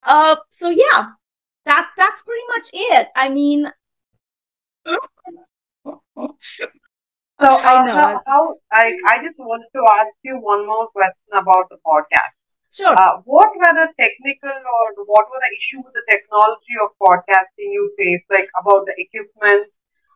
Uh, 0.03 0.37
so 0.51 0.69
yeah, 0.69 1.13
that 1.65 1.91
that's 1.97 2.23
pretty 2.23 2.43
much 2.49 2.69
it. 2.73 3.09
I 3.17 3.31
mean, 3.31 3.71
So 7.45 7.53
I 7.61 7.75
uh, 7.77 7.85
know, 7.85 7.99
how, 8.01 8.23
how- 8.27 8.55
I, 8.73 8.97
I 9.13 9.15
just 9.21 9.39
wanted 9.39 9.69
to 9.77 9.83
ask 10.01 10.17
you 10.25 10.41
one 10.41 10.67
more 10.67 10.89
question 10.89 11.37
about 11.37 11.69
the 11.69 11.77
podcast. 11.85 12.33
sure. 12.73 12.97
Uh, 12.97 13.21
what 13.25 13.53
were 13.53 13.75
the 13.77 13.89
technical 14.01 14.49
or 14.49 14.87
what 15.05 15.29
were 15.29 15.43
the 15.45 15.53
issue 15.53 15.85
with 15.85 15.93
the 15.93 16.07
technology 16.09 16.77
of 16.81 16.97
podcasting 16.97 17.69
you 17.77 17.93
faced, 17.99 18.25
like 18.31 18.49
about 18.59 18.87
the 18.89 18.97
equipment, 18.97 19.69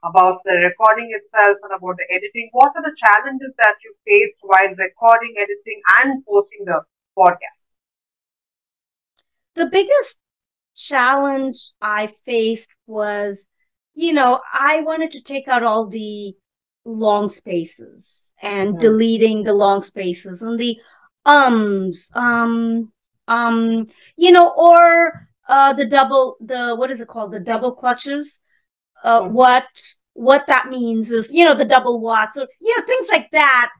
about 0.02 0.40
the 0.44 0.56
recording 0.56 1.12
itself, 1.12 1.58
and 1.68 1.72
about 1.76 2.00
the 2.00 2.08
editing? 2.08 2.48
What 2.52 2.72
are 2.76 2.82
the 2.88 2.96
challenges 2.96 3.52
that 3.60 3.76
you 3.84 3.92
faced 4.08 4.40
while 4.40 4.72
recording, 4.72 5.34
editing, 5.36 5.80
and 6.00 6.24
posting 6.24 6.64
the 6.64 6.80
podcast? 7.12 7.58
the 9.54 9.66
biggest 9.66 10.20
challenge 10.76 11.72
I 11.82 12.06
faced 12.24 12.70
was, 12.86 13.48
you 13.94 14.12
know, 14.12 14.40
I 14.52 14.80
wanted 14.82 15.10
to 15.12 15.20
take 15.20 15.48
out 15.48 15.62
all 15.64 15.86
the 15.88 16.36
long 16.88 17.28
spaces 17.28 18.32
and 18.40 18.74
Mhm. 18.74 18.80
deleting 18.80 19.42
the 19.42 19.52
long 19.52 19.82
spaces 19.82 20.42
and 20.42 20.58
the 20.58 20.80
ums, 21.26 22.10
um, 22.14 22.92
um, 23.28 23.86
you 24.16 24.30
know, 24.32 24.52
or 24.56 25.28
uh, 25.48 25.72
the 25.72 25.84
double, 25.86 26.36
the 26.40 26.74
what 26.76 26.90
is 26.90 27.00
it 27.00 27.08
called, 27.08 27.32
the 27.32 27.40
double 27.40 27.72
clutches. 27.72 28.40
Uh, 29.04 29.22
Mhm. 29.22 29.30
what 29.32 29.66
what 30.14 30.46
that 30.48 30.68
means 30.68 31.12
is, 31.12 31.32
you 31.32 31.44
know, 31.44 31.54
the 31.54 31.64
double 31.64 32.00
watts 32.00 32.36
or 32.38 32.46
you 32.60 32.76
know 32.76 32.82
things 32.84 33.08
like 33.10 33.30
that. 33.30 33.70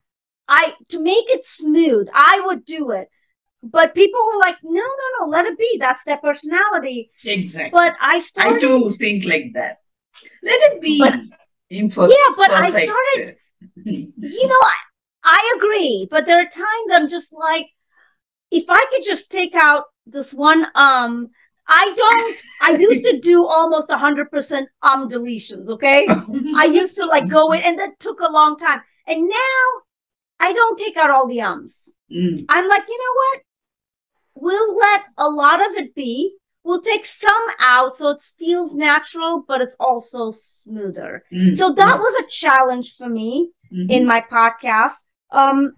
I 0.49 0.73
to 0.91 1.01
make 1.01 1.29
it 1.31 1.45
smooth, 1.47 2.09
I 2.15 2.41
would 2.47 2.65
do 2.65 2.91
it. 2.93 3.09
But 3.63 3.95
people 3.95 4.21
were 4.27 4.39
like, 4.39 4.57
no, 4.63 4.81
no, 5.01 5.07
no, 5.19 5.27
let 5.27 5.45
it 5.47 5.59
be. 5.59 5.77
That's 5.81 6.05
their 6.05 6.19
personality. 6.19 7.11
Exactly. 7.25 7.71
But 7.73 7.95
I 8.01 8.21
still 8.21 8.45
I 8.45 8.49
started. 8.59 8.61
too 8.61 8.91
think 8.91 9.25
like 9.27 9.53
that. 9.55 9.79
Let 10.43 10.61
it 10.69 10.81
be 10.81 11.01
But- 11.01 11.21
info. 11.71 12.07
yeah, 12.07 12.35
but 12.37 12.51
I 12.51 12.71
started. 12.71 13.37
You 13.85 14.49
know, 14.49 14.61
I, 14.63 14.77
I 15.25 15.55
agree. 15.57 16.09
But 16.11 16.27
there 16.27 16.41
are 16.41 16.49
times 16.49 16.93
I'm 16.93 17.09
just 17.09 17.33
like, 17.33 17.67
if 18.51 18.65
I 18.69 18.85
could 18.91 19.05
just 19.05 19.31
take 19.31 19.55
out 19.55 19.85
this 20.07 20.33
one 20.33 20.67
um, 20.75 21.31
I 21.69 21.93
don't. 21.97 22.37
I 22.63 22.71
used 22.79 23.05
to 23.05 23.21
do 23.21 23.47
almost 23.47 23.91
hundred 23.91 24.31
percent 24.31 24.69
um 24.83 25.09
deletions. 25.09 25.69
Okay, 25.69 26.07
I 26.57 26.65
used 26.65 26.97
to 26.97 27.05
like 27.05 27.29
go 27.29 27.53
in, 27.53 27.61
and 27.63 27.79
that 27.79 27.99
took 28.01 28.21
a 28.21 28.33
long 28.33 28.57
time. 28.57 28.81
And 29.07 29.29
now 29.29 29.65
I 30.41 30.53
don't 30.53 30.79
take 30.79 30.97
out 30.97 31.11
all 31.11 31.29
the 31.29 31.43
ums. 31.43 31.95
Mm, 32.11 32.47
I'm 32.49 32.69
like, 32.69 32.83
you 32.89 32.99
know 32.99 33.15
what? 33.15 33.43
We'll 34.35 34.77
let 34.77 35.03
a 35.19 35.29
lot 35.29 35.61
of 35.61 35.77
it 35.77 35.95
be. 35.95 36.35
We'll 36.69 36.83
take 36.83 37.07
some 37.07 37.47
out 37.61 37.97
so 37.97 38.11
it 38.11 38.23
feels 38.39 38.75
natural, 38.75 39.43
but 39.49 39.63
it's 39.63 39.75
also 39.81 40.31
smoother. 40.33 41.25
mm, 41.33 41.57
So 41.57 41.73
that 41.73 41.99
was 41.99 42.15
a 42.21 42.29
challenge 42.29 42.95
for 42.95 43.09
me 43.09 43.53
mm, 43.73 43.91
in 43.91 44.07
my 44.07 44.21
podcast. 44.21 44.97
Um, 45.31 45.73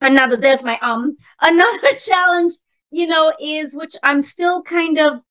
another, 0.00 0.36
there's 0.36 0.62
my 0.62 0.78
um, 0.78 1.16
another 1.40 1.94
challenge, 1.98 2.54
you 2.92 3.08
know, 3.08 3.32
is 3.40 3.74
which 3.74 3.96
I'm 4.04 4.22
still 4.22 4.62
kind 4.62 4.96
of 4.96 5.22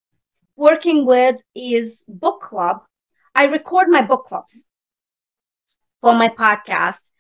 working 0.58 1.06
with 1.06 1.38
is 1.56 2.04
book 2.10 2.42
club. 2.42 2.82
I 3.34 3.46
record 3.46 3.88
my 3.88 4.02
book 4.02 4.26
clubs 4.26 4.66
for 6.02 6.14
my 6.16 6.28
podcast. 6.28 7.12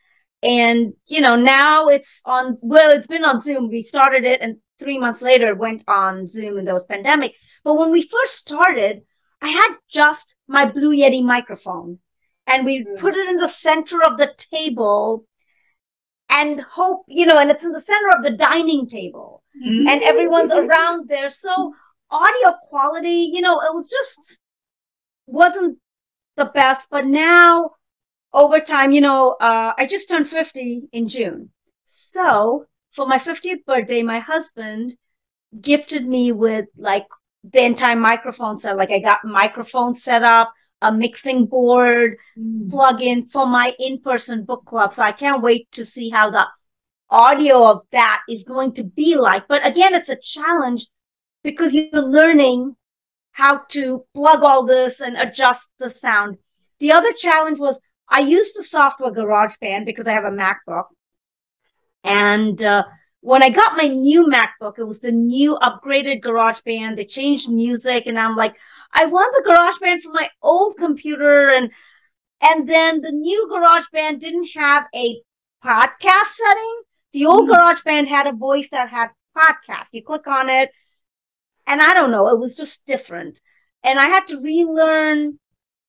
And, 0.43 0.91
you 1.07 1.21
know, 1.21 1.37
now 1.37 1.87
it's 1.87 2.21
on, 2.25 2.57
well, 2.61 2.91
it's 2.91 3.07
been 3.07 3.23
on 3.23 3.41
Zoom. 3.41 3.69
We 3.69 3.81
started 3.81 4.25
it 4.25 4.41
and 4.41 4.57
three 4.79 4.97
months 4.97 5.21
later 5.21 5.55
went 5.55 5.83
on 5.87 6.27
Zoom 6.27 6.57
and 6.57 6.67
there 6.67 6.73
was 6.73 6.85
pandemic. 6.85 7.35
But 7.63 7.75
when 7.75 7.91
we 7.91 8.01
first 8.01 8.35
started, 8.35 9.01
I 9.41 9.49
had 9.49 9.75
just 9.89 10.37
my 10.47 10.65
Blue 10.65 10.95
Yeti 10.95 11.23
microphone 11.23 11.99
and 12.47 12.65
we 12.65 12.83
Mm. 12.83 12.99
put 12.99 13.15
it 13.15 13.29
in 13.29 13.37
the 13.37 13.49
center 13.49 14.01
of 14.03 14.17
the 14.17 14.33
table 14.51 15.25
and 16.29 16.61
hope, 16.61 17.05
you 17.07 17.25
know, 17.25 17.37
and 17.39 17.49
it's 17.49 17.65
in 17.65 17.71
the 17.71 17.81
center 17.81 18.09
of 18.15 18.23
the 18.23 18.31
dining 18.31 18.87
table 18.87 19.43
mm. 19.65 19.87
and 19.87 20.01
everyone's 20.03 20.51
around 20.63 21.09
there. 21.09 21.29
So 21.29 21.73
audio 22.11 22.53
quality, 22.69 23.29
you 23.33 23.41
know, 23.41 23.59
it 23.61 23.73
was 23.73 23.89
just 23.89 24.39
wasn't 25.25 25.77
the 26.35 26.45
best. 26.45 26.87
But 26.89 27.05
now 27.05 27.71
over 28.33 28.59
time, 28.59 28.91
you 28.91 29.01
know, 29.01 29.31
uh, 29.39 29.73
I 29.77 29.85
just 29.85 30.09
turned 30.09 30.27
50 30.27 30.89
in 30.91 31.07
June. 31.07 31.51
So 31.85 32.65
for 32.95 33.07
my 33.07 33.17
50th 33.17 33.65
birthday, 33.65 34.03
my 34.03 34.19
husband 34.19 34.95
gifted 35.59 36.07
me 36.07 36.31
with 36.31 36.65
like 36.77 37.05
the 37.43 37.63
entire 37.63 37.95
microphone 37.95 38.59
set. 38.59 38.77
Like 38.77 38.91
I 38.91 38.99
got 38.99 39.23
microphone 39.23 39.95
set 39.95 40.23
up, 40.23 40.51
a 40.81 40.91
mixing 40.91 41.45
board, 41.45 42.17
Mm. 42.37 42.69
plug 42.69 43.01
in 43.01 43.25
for 43.25 43.45
my 43.45 43.73
in-person 43.79 44.45
book 44.45 44.65
club. 44.65 44.93
So 44.93 45.03
I 45.03 45.11
can't 45.11 45.41
wait 45.41 45.71
to 45.73 45.85
see 45.85 46.09
how 46.09 46.29
the 46.29 46.45
audio 47.09 47.65
of 47.65 47.83
that 47.91 48.21
is 48.29 48.43
going 48.43 48.73
to 48.73 48.83
be 48.83 49.15
like. 49.15 49.47
But 49.47 49.65
again, 49.65 49.93
it's 49.93 50.09
a 50.09 50.15
challenge 50.15 50.87
because 51.43 51.73
you're 51.73 52.01
learning 52.01 52.75
how 53.31 53.59
to 53.69 54.05
plug 54.13 54.43
all 54.43 54.65
this 54.65 54.99
and 54.99 55.17
adjust 55.17 55.73
the 55.79 55.89
sound. 55.89 56.37
The 56.79 56.91
other 56.91 57.11
challenge 57.13 57.59
was 57.59 57.79
I 58.07 58.19
used 58.19 58.57
the 58.57 58.63
software 58.63 59.11
GarageBand 59.11 59.85
because 59.85 60.07
I 60.07 60.13
have 60.13 60.25
a 60.25 60.31
MacBook. 60.31 60.85
And 62.03 62.63
uh, 62.63 62.85
when 63.21 63.43
I 63.43 63.49
got 63.49 63.77
my 63.77 63.87
new 63.87 64.27
MacBook, 64.27 64.79
it 64.79 64.85
was 64.85 64.99
the 65.01 65.11
new 65.11 65.57
upgraded 65.61 66.21
GarageBand. 66.21 66.95
They 66.95 67.05
changed 67.05 67.49
music, 67.49 68.05
and 68.07 68.17
I'm 68.17 68.35
like, 68.35 68.55
I 68.93 69.05
want 69.05 69.33
the 69.35 69.49
GarageBand 69.51 70.01
for 70.01 70.13
my 70.13 70.29
old 70.41 70.77
computer, 70.77 71.49
and 71.49 71.71
and 72.41 72.69
then 72.69 73.01
the 73.01 73.11
new 73.11 73.49
GarageBand 73.51 74.19
didn't 74.19 74.49
have 74.55 74.85
a 74.95 75.21
podcast 75.63 76.33
setting. 76.33 76.81
The 77.13 77.25
old 77.25 77.47
Hmm. 77.47 77.53
GarageBand 77.53 78.07
had 78.07 78.27
a 78.27 78.33
voice 78.33 78.69
that 78.71 78.89
had 78.89 79.09
podcast. 79.35 79.89
You 79.93 80.03
click 80.03 80.27
on 80.27 80.49
it, 80.49 80.71
and 81.67 81.81
I 81.81 81.93
don't 81.93 82.11
know, 82.11 82.27
it 82.29 82.39
was 82.39 82.55
just 82.55 82.85
different. 82.85 83.39
And 83.83 83.99
I 83.99 84.07
had 84.07 84.27
to 84.27 84.41
relearn 84.41 85.39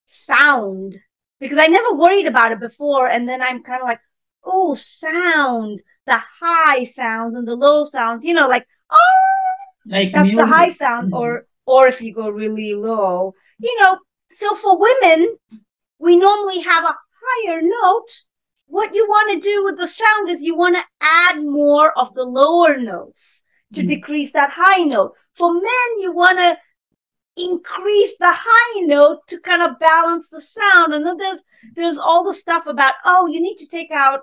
sound 0.06 0.96
because 1.40 1.58
I 1.58 1.66
never 1.68 1.94
worried 1.94 2.26
about 2.26 2.52
it 2.52 2.60
before. 2.60 3.08
And 3.08 3.28
then 3.28 3.42
I'm 3.42 3.62
kind 3.62 3.82
of 3.82 3.88
like, 3.88 4.00
oh, 4.44 4.74
sound, 4.74 5.82
the 6.06 6.18
high 6.40 6.84
sounds 6.84 7.36
and 7.36 7.46
the 7.46 7.54
low 7.54 7.84
sounds, 7.84 8.24
you 8.24 8.34
know, 8.34 8.48
like, 8.48 8.66
oh, 8.90 9.54
Like 9.86 10.12
that's 10.12 10.34
the 10.34 10.46
high 10.46 10.64
music. 10.66 10.78
sound 10.78 11.12
Mhm. 11.12 11.16
or 11.18 11.46
or 11.66 11.86
if 11.86 12.00
you 12.02 12.12
go 12.12 12.28
really 12.28 12.74
low 12.74 13.34
you 13.58 13.78
know 13.80 13.98
so 14.30 14.54
for 14.54 14.76
women 14.78 15.36
we 15.98 16.16
normally 16.16 16.60
have 16.60 16.84
a 16.84 16.96
higher 17.22 17.60
note 17.62 18.10
what 18.66 18.94
you 18.94 19.06
want 19.08 19.30
to 19.32 19.38
do 19.50 19.62
with 19.64 19.76
the 19.78 19.86
sound 19.86 20.30
is 20.30 20.42
you 20.42 20.56
want 20.56 20.74
to 20.76 20.84
add 21.00 21.36
more 21.42 21.96
of 21.98 22.12
the 22.14 22.24
lower 22.24 22.76
notes 22.76 23.44
to 23.74 23.82
Mhm. 23.82 23.88
decrease 23.88 24.32
that 24.32 24.50
high 24.50 24.82
note 24.82 25.12
for 25.34 25.52
men 25.52 25.88
you 26.00 26.10
want 26.12 26.38
to 26.38 26.58
increase 27.36 28.16
the 28.18 28.32
high 28.32 28.80
note 28.80 29.20
to 29.28 29.38
kind 29.40 29.62
of 29.62 29.78
balance 29.78 30.28
the 30.30 30.40
sound 30.42 30.92
and 30.94 31.06
then 31.06 31.16
there's 31.18 31.42
there's 31.76 31.98
all 31.98 32.24
the 32.24 32.34
stuff 32.34 32.66
about 32.66 32.94
oh 33.04 33.26
you 33.26 33.40
need 33.40 33.56
to 33.58 33.66
take 33.68 33.90
out 33.92 34.20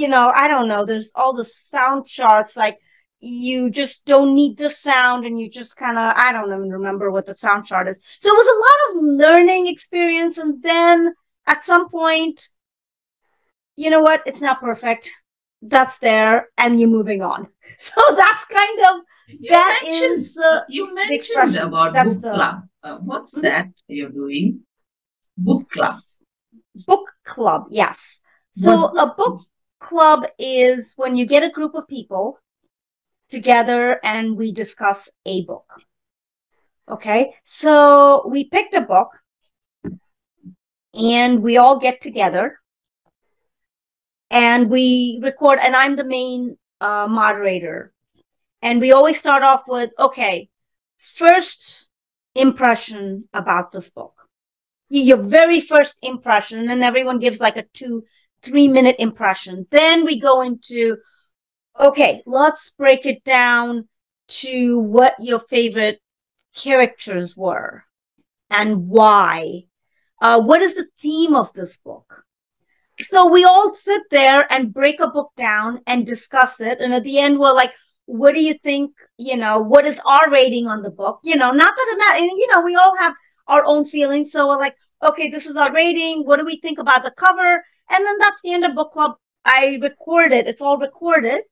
you 0.00 0.08
know 0.08 0.32
i 0.34 0.48
don't 0.48 0.68
know 0.68 0.84
there's 0.86 1.12
all 1.14 1.32
the 1.34 1.44
sound 1.44 2.06
charts 2.06 2.56
like 2.56 2.78
you 3.20 3.70
just 3.70 4.04
don't 4.06 4.34
need 4.34 4.56
the 4.58 4.70
sound 4.70 5.24
and 5.26 5.38
you 5.40 5.48
just 5.50 5.76
kind 5.76 5.98
of 5.98 6.14
i 6.16 6.32
don't 6.32 6.48
even 6.48 6.70
remember 6.70 7.10
what 7.10 7.26
the 7.26 7.34
sound 7.34 7.64
chart 7.66 7.86
is 7.86 8.00
so 8.20 8.28
it 8.32 8.38
was 8.42 8.50
a 8.56 8.60
lot 8.66 8.78
of 8.88 9.18
learning 9.24 9.66
experience 9.66 10.38
and 10.38 10.62
then 10.62 11.12
at 11.46 11.64
some 11.64 11.88
point 11.90 12.48
you 13.76 13.90
know 13.90 14.00
what 14.00 14.22
it's 14.26 14.40
not 14.42 14.60
perfect 14.60 15.10
that's 15.62 15.98
there 15.98 16.48
and 16.58 16.80
you're 16.80 16.88
moving 16.98 17.22
on 17.22 17.46
so 17.78 18.00
that's 18.16 18.44
kind 18.46 18.78
of 18.90 18.94
You 19.28 19.50
that 19.50 19.80
mentioned, 19.84 20.12
is 20.20 20.38
uh, 20.38 20.60
you 20.68 20.92
mentioned 20.94 21.56
about 21.56 21.92
That's 21.92 22.16
book 22.16 22.22
the- 22.24 22.34
club. 22.38 22.56
Uh, 22.82 22.98
what's 23.10 23.34
Mhm. 23.38 23.42
that 23.42 23.66
you're 23.86 24.10
doing? 24.22 24.46
Book 25.38 25.70
club. 25.70 25.94
book 26.90 27.06
club 27.24 27.62
yes 27.70 28.20
so 28.64 28.70
What 28.80 29.02
a 29.04 29.06
book 29.20 29.36
club 29.82 30.26
is 30.38 30.94
when 30.96 31.16
you 31.16 31.26
get 31.26 31.42
a 31.42 31.50
group 31.50 31.74
of 31.74 31.88
people 31.88 32.38
together 33.28 33.98
and 34.04 34.36
we 34.36 34.52
discuss 34.52 35.10
a 35.26 35.44
book. 35.44 35.68
Okay? 36.88 37.34
So 37.44 38.26
we 38.28 38.44
picked 38.44 38.74
a 38.74 38.80
book 38.80 39.10
and 40.94 41.42
we 41.42 41.56
all 41.56 41.78
get 41.78 42.00
together 42.00 42.58
and 44.30 44.70
we 44.70 45.20
record 45.22 45.58
and 45.62 45.74
i'm 45.76 45.96
the 45.96 46.04
main 46.04 46.56
uh, 46.80 47.06
moderator. 47.08 47.92
And 48.60 48.80
we 48.80 48.92
always 48.92 49.18
start 49.18 49.42
off 49.42 49.62
with 49.66 49.90
okay 49.98 50.48
first 50.98 51.88
impression 52.34 53.28
about 53.32 53.72
this 53.72 53.90
book. 53.90 54.28
Your 54.88 55.16
very 55.16 55.60
first 55.60 55.98
impression 56.02 56.70
and 56.70 56.82
everyone 56.82 57.18
gives 57.18 57.40
like 57.40 57.56
a 57.56 57.64
two 57.72 58.04
three 58.42 58.68
minute 58.68 58.96
impression. 58.98 59.66
Then 59.70 60.04
we 60.04 60.20
go 60.20 60.42
into 60.42 60.98
okay 61.80 62.22
let's 62.26 62.70
break 62.70 63.06
it 63.06 63.24
down 63.24 63.88
to 64.28 64.78
what 64.78 65.14
your 65.18 65.38
favorite 65.38 66.00
characters 66.54 67.36
were 67.36 67.84
and 68.50 68.88
why. 68.88 69.64
Uh, 70.20 70.40
what 70.40 70.62
is 70.62 70.74
the 70.74 70.86
theme 71.00 71.34
of 71.34 71.52
this 71.52 71.76
book? 71.78 72.24
So 73.00 73.28
we 73.28 73.44
all 73.44 73.74
sit 73.74 74.02
there 74.10 74.50
and 74.52 74.72
break 74.72 75.00
a 75.00 75.08
book 75.08 75.32
down 75.36 75.80
and 75.86 76.06
discuss 76.06 76.60
it. 76.60 76.80
And 76.80 76.94
at 76.94 77.02
the 77.04 77.18
end 77.18 77.38
we're 77.38 77.54
like 77.54 77.72
what 78.06 78.34
do 78.34 78.42
you 78.42 78.54
think 78.54 78.92
you 79.16 79.36
know 79.36 79.60
what 79.60 79.86
is 79.86 80.00
our 80.04 80.30
rating 80.30 80.66
on 80.66 80.82
the 80.82 80.90
book? 80.90 81.20
You 81.22 81.36
know 81.36 81.50
not 81.50 81.74
that 81.76 81.88
it 81.92 81.98
matters 81.98 82.32
you 82.36 82.48
know 82.52 82.60
we 82.60 82.76
all 82.76 82.96
have 82.98 83.14
our 83.48 83.64
own 83.64 83.84
feelings. 83.84 84.32
So 84.32 84.48
we're 84.48 84.58
like 84.58 84.76
okay 85.02 85.30
this 85.30 85.46
is 85.46 85.56
our 85.56 85.72
rating. 85.74 86.22
What 86.24 86.38
do 86.38 86.44
we 86.44 86.60
think 86.60 86.78
about 86.78 87.02
the 87.02 87.10
cover 87.10 87.64
and 87.92 88.06
then 88.06 88.18
that's 88.18 88.40
the 88.42 88.52
end 88.52 88.64
of 88.64 88.74
book 88.74 88.90
club 88.92 89.12
i 89.44 89.78
record 89.82 90.32
it 90.32 90.46
it's 90.46 90.62
all 90.62 90.78
recorded 90.78 91.42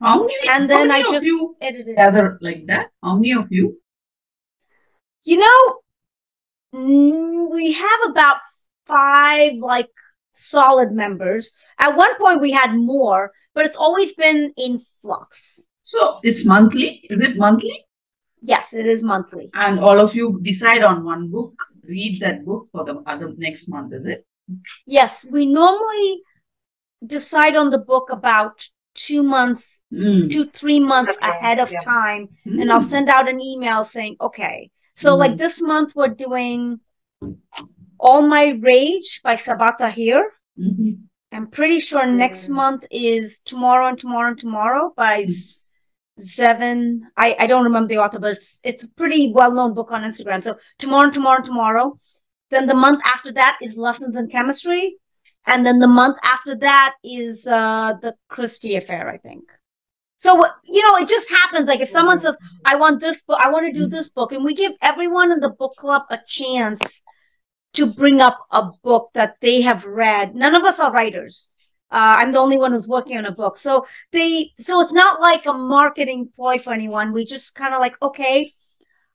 How 0.00 0.20
many? 0.22 0.48
and 0.48 0.68
then 0.70 0.88
many 0.88 1.04
i 1.04 1.10
just 1.10 1.24
you 1.26 1.56
edit 1.60 1.88
it 1.88 1.96
gather 1.96 2.38
like 2.40 2.66
that. 2.66 2.88
How 3.02 3.14
many 3.16 3.32
of 3.32 3.46
you? 3.50 3.78
you 5.24 5.38
know 5.38 5.60
we 7.52 7.72
have 7.72 8.00
about 8.10 8.38
five 8.86 9.54
like 9.56 9.88
solid 10.32 10.92
members 10.92 11.52
at 11.78 11.96
one 11.96 12.16
point 12.18 12.40
we 12.40 12.50
had 12.52 12.74
more 12.74 13.32
but 13.54 13.66
it's 13.66 13.76
always 13.76 14.14
been 14.14 14.52
in 14.56 14.80
flux 15.02 15.60
So 15.82 16.20
it's 16.22 16.46
monthly. 16.46 16.88
Is 17.10 17.20
it 17.28 17.36
monthly? 17.36 17.76
yes 18.52 18.72
it 18.82 18.86
is 18.86 19.02
monthly 19.12 19.46
And 19.54 19.80
all 19.80 19.98
of 20.00 20.14
you 20.18 20.26
decide 20.42 20.82
on 20.90 21.04
one 21.04 21.24
book, 21.30 21.52
read 21.94 22.20
that 22.20 22.44
book 22.44 22.68
for 22.72 22.84
the 22.88 22.94
other 23.12 23.28
next 23.36 23.68
month. 23.68 23.92
Is 23.98 24.06
it? 24.06 24.20
Yes 24.86 25.26
we 25.30 25.46
normally 25.46 26.22
decide 27.06 27.56
on 27.56 27.70
the 27.70 27.78
book 27.78 28.10
about 28.10 28.68
two 28.94 29.22
months 29.22 29.82
Mm. 29.92 30.30
two 30.32 30.44
three 30.46 30.80
months 30.80 31.16
Okay, 31.16 31.28
ahead 31.30 31.58
of 31.60 31.70
yeah. 31.72 31.78
time 31.80 32.28
and 32.44 32.72
i'll 32.72 32.80
Mm. 32.86 32.94
send 32.94 33.08
out 33.08 33.28
an 33.28 33.40
email 33.40 33.84
saying 33.84 34.16
okay 34.20 34.70
so 34.96 35.16
like 35.16 35.32
Mhm. 35.32 35.38
this 35.38 35.62
month 35.62 35.94
we're 35.96 36.08
doing 36.26 36.80
all 37.98 38.22
my 38.22 38.44
rage 38.70 39.20
by 39.22 39.34
Sabaa 39.36 39.76
Tahir 39.78 40.20
Mhm. 40.58 40.90
i'm 41.32 41.46
pretty 41.58 41.80
sure 41.88 42.04
next 42.06 42.48
Mm. 42.48 42.54
month 42.62 42.82
is 42.90 43.38
tomorrow 43.50 43.86
and 43.88 43.98
tomorrow 43.98 44.28
and 44.32 44.38
tomorrow 44.38 44.92
by 44.96 45.24
Mm. 45.24 45.56
Zevin. 46.20 47.00
I, 47.16 47.28
I 47.38 47.46
don't 47.46 47.64
remember 47.64 47.88
the 47.88 47.98
author, 47.98 48.18
but 48.18 48.32
it's, 48.36 48.60
it's 48.62 48.84
a 48.84 48.92
pretty 48.92 49.32
well 49.32 49.52
known 49.52 49.72
book 49.72 49.90
on 49.90 50.02
Instagram. 50.02 50.42
So 50.42 50.56
tomorrow 50.78 51.04
and 51.04 51.14
tomorrow 51.14 51.36
and 51.38 51.46
tomorrow. 51.46 51.86
Then 52.50 52.66
the 52.66 52.74
month 52.74 53.02
after 53.06 53.32
that 53.32 53.58
is 53.62 53.76
lessons 53.76 54.16
in 54.16 54.28
chemistry. 54.28 54.96
And 55.46 55.64
then 55.64 55.78
the 55.78 55.88
month 55.88 56.18
after 56.24 56.54
that 56.56 56.94
is 57.02 57.46
uh, 57.46 57.94
the 58.02 58.14
Christie 58.28 58.76
affair, 58.76 59.08
I 59.08 59.16
think. 59.18 59.50
So, 60.18 60.44
you 60.64 60.82
know, 60.82 60.96
it 60.96 61.08
just 61.08 61.30
happens. 61.30 61.66
Like 61.66 61.80
if 61.80 61.88
someone 61.88 62.20
says, 62.20 62.36
I 62.64 62.76
want 62.76 63.00
this 63.00 63.22
book, 63.22 63.38
I 63.42 63.50
want 63.50 63.66
to 63.66 63.80
do 63.80 63.86
this 63.86 64.10
book, 64.10 64.32
and 64.32 64.44
we 64.44 64.54
give 64.54 64.72
everyone 64.82 65.32
in 65.32 65.40
the 65.40 65.48
book 65.48 65.76
club 65.76 66.02
a 66.10 66.18
chance 66.26 67.02
to 67.72 67.86
bring 67.86 68.20
up 68.20 68.38
a 68.50 68.70
book 68.82 69.10
that 69.14 69.36
they 69.40 69.62
have 69.62 69.86
read. 69.86 70.34
None 70.34 70.54
of 70.54 70.64
us 70.64 70.78
are 70.78 70.92
writers. 70.92 71.48
Uh, 71.90 72.18
I'm 72.18 72.32
the 72.32 72.38
only 72.38 72.58
one 72.58 72.72
who's 72.72 72.86
working 72.86 73.16
on 73.16 73.24
a 73.24 73.32
book. 73.32 73.56
So 73.56 73.86
they, 74.12 74.50
so 74.58 74.80
it's 74.80 74.92
not 74.92 75.20
like 75.20 75.46
a 75.46 75.52
marketing 75.52 76.28
ploy 76.36 76.58
for 76.58 76.72
anyone. 76.72 77.12
We 77.12 77.24
just 77.24 77.54
kind 77.54 77.74
of 77.74 77.80
like, 77.80 78.00
okay, 78.02 78.52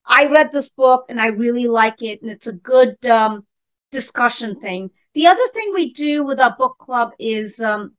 I 0.07 0.27
read 0.27 0.51
this 0.51 0.69
book 0.69 1.05
and 1.09 1.19
I 1.19 1.27
really 1.27 1.67
like 1.67 2.01
it. 2.01 2.21
And 2.21 2.31
it's 2.31 2.47
a 2.47 2.53
good, 2.53 3.05
um, 3.07 3.45
discussion 3.91 4.59
thing. 4.59 4.91
The 5.13 5.27
other 5.27 5.47
thing 5.53 5.71
we 5.73 5.93
do 5.93 6.23
with 6.23 6.39
our 6.39 6.55
book 6.57 6.77
club 6.77 7.11
is, 7.19 7.59
um, 7.59 7.95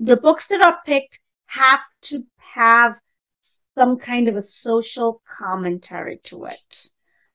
the 0.00 0.16
books 0.16 0.46
that 0.48 0.60
are 0.60 0.78
picked 0.84 1.20
have 1.46 1.80
to 2.02 2.24
have 2.38 2.98
some 3.76 3.98
kind 3.98 4.28
of 4.28 4.36
a 4.36 4.42
social 4.42 5.22
commentary 5.28 6.18
to 6.24 6.44
it. 6.44 6.90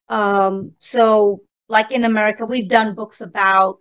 Um, 0.07 0.73
so 0.80 1.41
like 1.67 1.91
in 1.91 2.03
America, 2.03 2.45
we've 2.45 2.67
done 2.67 2.95
books 2.95 3.21
about 3.21 3.80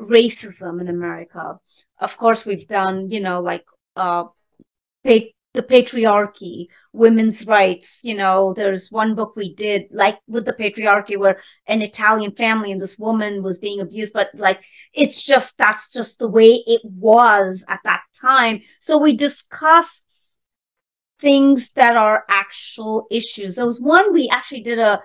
racism 0.00 0.80
in 0.80 0.88
America. 0.88 1.58
Of 1.98 2.16
course, 2.16 2.46
we've 2.46 2.66
done, 2.66 3.10
you 3.10 3.20
know, 3.20 3.40
like 3.40 3.64
uh, 3.96 4.24
the 5.54 5.62
patriarchy, 5.62 6.66
women's 6.92 7.46
rights. 7.46 8.00
You 8.04 8.14
know, 8.16 8.52
there's 8.54 8.92
one 8.92 9.14
book 9.14 9.34
we 9.36 9.54
did, 9.54 9.86
like 9.90 10.18
with 10.26 10.44
the 10.44 10.52
patriarchy, 10.52 11.16
where 11.16 11.40
an 11.66 11.80
Italian 11.80 12.32
family 12.32 12.72
and 12.72 12.82
this 12.82 12.98
woman 12.98 13.42
was 13.42 13.58
being 13.58 13.80
abused, 13.80 14.12
but 14.12 14.28
like 14.34 14.62
it's 14.92 15.24
just 15.24 15.56
that's 15.56 15.88
just 15.90 16.18
the 16.18 16.28
way 16.28 16.62
it 16.66 16.82
was 16.84 17.64
at 17.68 17.80
that 17.84 18.02
time. 18.20 18.60
So 18.80 18.98
we 18.98 19.16
discuss 19.16 20.04
things 21.20 21.70
that 21.70 21.96
are 21.96 22.24
actual 22.28 23.06
issues. 23.10 23.54
There 23.54 23.66
was 23.66 23.80
one 23.80 24.12
we 24.12 24.28
actually 24.30 24.62
did 24.62 24.80
a 24.80 25.00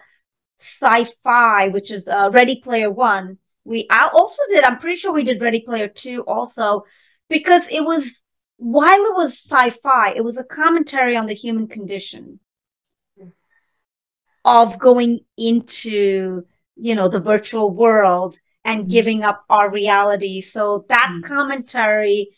sci-fi, 0.59 1.69
which 1.69 1.91
is 1.91 2.07
uh, 2.07 2.31
Ready 2.33 2.59
Player 2.59 2.91
One. 2.91 3.37
We 3.65 3.85
I 3.91 4.09
also 4.11 4.41
did. 4.49 4.63
I'm 4.63 4.79
pretty 4.79 4.95
sure 4.97 5.13
we 5.13 5.23
did 5.23 5.41
Ready 5.41 5.61
Player 5.61 5.87
Two 5.87 6.23
also, 6.23 6.85
because 7.29 7.67
it 7.69 7.85
was 7.85 8.23
while 8.59 9.01
it 9.05 9.15
was 9.15 9.41
sci-fi, 9.49 10.11
it 10.15 10.23
was 10.23 10.37
a 10.37 10.43
commentary 10.43 11.15
on 11.15 11.25
the 11.27 11.33
human 11.33 11.67
condition 11.67 12.39
of 14.45 14.77
going 14.79 15.19
into 15.37 16.43
you 16.75 16.95
know 16.95 17.07
the 17.07 17.19
virtual 17.19 17.71
world 17.73 18.37
and 18.65 18.85
Mhm. 18.85 18.91
giving 18.91 19.23
up 19.23 19.43
our 19.49 19.71
reality. 19.71 20.41
So 20.41 20.85
that 20.89 21.09
Mhm. 21.11 21.23
commentary, 21.23 22.29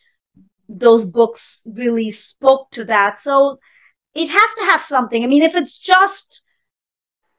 those 0.69 1.05
books 1.05 1.67
really 1.73 2.11
spoke 2.11 2.69
to 2.71 2.85
that. 2.85 3.19
So 3.19 3.59
it 4.13 4.29
has 4.29 4.55
to 4.59 4.65
have 4.65 4.81
something. 4.81 5.23
I 5.23 5.27
mean, 5.27 5.43
if 5.43 5.55
it's 5.55 5.77
just 5.77 6.43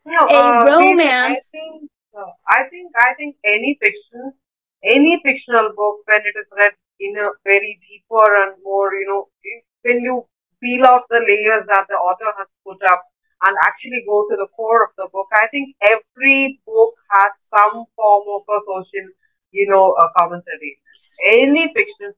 No, 0.05 0.27
A 0.29 0.51
uh, 0.51 0.65
romance. 0.65 1.51
I 1.55 1.59
think, 1.59 1.91
I 2.49 2.69
think, 2.69 2.93
I 2.97 3.15
think 3.15 3.37
any 3.45 3.79
fiction, 3.81 4.33
any 4.83 5.21
fictional 5.25 5.73
book, 5.77 6.01
when 6.07 6.21
it 6.23 6.35
is 6.39 6.49
read 6.57 6.73
in 7.03 7.19
a 7.19 7.29
very 7.45 7.79
deeper 7.83 8.27
and 8.43 8.55
more, 8.63 8.95
you 8.95 9.07
know, 9.07 9.29
when 9.83 10.01
you 10.01 10.27
peel 10.63 10.87
off 10.87 11.03
the 11.11 11.19
layers 11.19 11.67
that 11.67 11.87
the 11.89 11.95
author 11.95 12.33
has 12.39 12.53
put 12.65 12.79
up 12.91 13.03
and 13.45 13.57
actually 13.67 14.03
go 14.07 14.27
to 14.31 14.37
the 14.37 14.47
core 14.55 14.85
of 14.85 14.91
the 14.97 15.09
book, 15.13 15.27
I 15.35 15.49
think 15.49 15.75
every 15.83 16.61
book 16.65 16.95
has 17.11 17.33
some 17.51 17.85
form 17.97 18.25
of 18.37 18.43
a 18.49 18.59
social, 18.65 19.07
you 19.51 19.69
know, 19.69 19.93
a 19.99 20.09
commentary. 20.17 20.79
Any 21.27 21.73
fiction, 21.75 22.13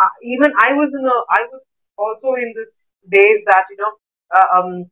uh, 0.00 0.08
even 0.22 0.52
I 0.58 0.72
was 0.72 0.90
in 0.94 1.04
a, 1.04 1.18
I 1.30 1.46
was 1.52 1.62
also 1.98 2.34
in 2.34 2.54
this 2.56 2.88
days 3.10 3.40
that 3.46 3.64
you 3.70 3.76
know, 3.76 3.92
uh, 4.34 4.58
um 4.58 4.90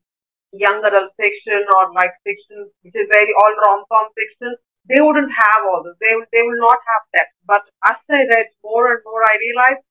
young 0.53 0.85
adult 0.85 1.11
fiction 1.17 1.63
or 1.77 1.93
like 1.95 2.11
fiction 2.25 2.69
which 2.83 2.95
is 2.97 3.07
very 3.11 3.33
all 3.41 3.55
rom-com 3.65 4.09
fiction 4.19 4.55
they 4.91 5.01
wouldn't 5.01 5.33
have 5.45 5.63
all 5.71 5.83
this 5.85 5.97
they, 6.01 6.15
will- 6.15 6.31
they 6.33 6.43
will 6.43 6.61
not 6.69 6.81
have 6.93 7.05
that. 7.15 7.29
but 7.47 7.65
as 7.93 8.01
i 8.11 8.23
read 8.35 8.49
more 8.65 8.87
and 8.93 9.03
more 9.05 9.23
i 9.33 9.37
realized 9.47 9.85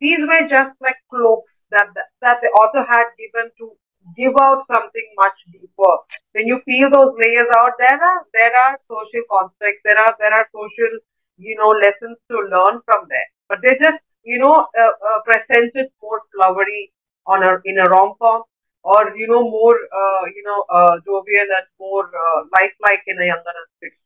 these 0.00 0.20
were 0.30 0.44
just 0.48 0.74
like 0.80 0.96
cloaks 1.10 1.64
that 1.70 1.88
that, 2.22 2.38
the 2.42 2.48
author 2.60 2.84
had 2.94 3.06
given 3.22 3.50
to 3.58 3.72
give 4.16 4.34
out 4.40 4.66
something 4.66 5.06
much 5.22 5.38
deeper 5.52 5.94
when 6.32 6.46
you 6.46 6.58
peel 6.68 6.90
those 6.90 7.12
layers 7.22 7.48
out 7.58 7.72
there 7.78 8.00
are 8.10 8.20
there 8.38 8.54
are 8.64 8.76
social 8.80 9.24
constructs 9.34 9.82
there 9.84 9.98
are 10.04 10.14
there 10.20 10.32
are 10.40 10.46
social 10.54 10.92
you 11.38 11.54
know 11.60 11.72
lessons 11.84 12.16
to 12.30 12.36
learn 12.54 12.80
from 12.84 13.06
there 13.08 13.28
but 13.48 13.58
they 13.62 13.74
just 13.86 14.02
you 14.24 14.38
know 14.38 14.56
uh, 14.82 14.94
uh, 15.08 15.18
presented 15.24 15.88
more 16.02 16.20
flowery 16.34 16.92
on 17.26 17.42
a 17.42 17.52
in 17.64 17.78
a 17.78 17.84
rom-com 17.94 18.42
or 18.82 19.02
you 19.16 19.26
know 19.26 19.42
more 19.42 19.76
uh, 20.02 20.24
you 20.36 20.42
know 20.48 20.60
uh, 20.78 20.94
jovial 21.04 21.48
and 21.58 21.66
more 21.80 22.06
uh, 22.24 22.40
lifelike 22.58 23.02
in 23.06 23.20
a 23.20 23.26
young 23.32 23.44
adult 23.52 23.70
fiction. 23.80 24.05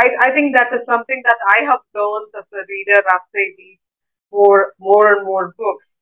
I, 0.00 0.04
I 0.26 0.30
think 0.34 0.56
that 0.56 0.72
is 0.76 0.84
something 0.92 1.20
that 1.28 1.40
I 1.56 1.58
have 1.70 1.80
learned 1.94 2.30
as 2.40 2.46
a 2.60 2.62
reader 2.74 2.98
as 3.16 3.22
I 3.42 3.44
read 3.60 3.78
more 4.32 4.72
more 4.78 5.06
and 5.14 5.24
more 5.30 5.46
books. 5.58 5.94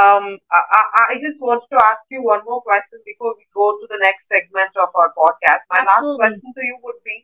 Um, 0.00 0.38
I, 0.50 0.82
I- 1.10 1.18
just 1.26 1.42
wanted 1.42 1.68
to 1.72 1.78
ask 1.90 2.02
you 2.10 2.22
one 2.22 2.40
more 2.50 2.62
question 2.62 2.98
before 3.04 3.34
we 3.36 3.44
go 3.54 3.66
to 3.80 3.86
the 3.90 3.98
next 4.06 4.28
segment 4.28 4.72
of 4.84 4.88
our 5.00 5.10
podcast. 5.22 5.62
My 5.70 5.82
last 5.90 6.06
question 6.16 6.50
to 6.56 6.62
you 6.68 6.78
would 6.82 7.00
be, 7.04 7.16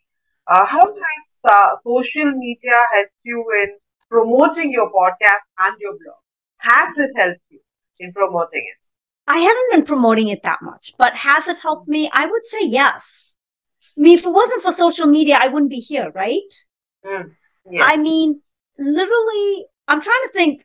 uh, 0.46 0.66
how 0.66 0.84
has 0.86 1.24
uh, 1.54 1.70
social 1.82 2.30
media 2.44 2.78
helped 2.94 3.20
you 3.22 3.38
in 3.62 3.70
promoting 4.10 4.70
your 4.72 4.90
podcast 4.90 5.46
and 5.64 5.76
your 5.80 5.92
blog? 5.92 6.20
Has 6.58 6.98
it 6.98 7.12
helped 7.16 7.40
you 7.48 7.60
in 8.00 8.12
promoting 8.12 8.64
it? 8.74 8.88
I 9.26 9.40
haven't 9.40 9.70
been 9.72 9.84
promoting 9.84 10.28
it 10.28 10.42
that 10.42 10.60
much, 10.62 10.92
but 10.98 11.14
has 11.16 11.48
it 11.48 11.60
helped 11.60 11.88
me? 11.88 12.10
I 12.12 12.26
would 12.26 12.46
say 12.46 12.66
yes. 12.66 13.27
I 13.98 14.00
mean, 14.00 14.16
if 14.16 14.24
it 14.24 14.30
wasn't 14.30 14.62
for 14.62 14.72
social 14.72 15.06
media, 15.06 15.38
I 15.40 15.48
wouldn't 15.48 15.70
be 15.70 15.80
here, 15.80 16.12
right? 16.14 16.54
Mm. 17.04 17.32
I 17.80 17.96
mean, 17.96 18.40
literally, 18.78 19.66
I'm 19.88 20.00
trying 20.00 20.22
to 20.22 20.30
think. 20.32 20.64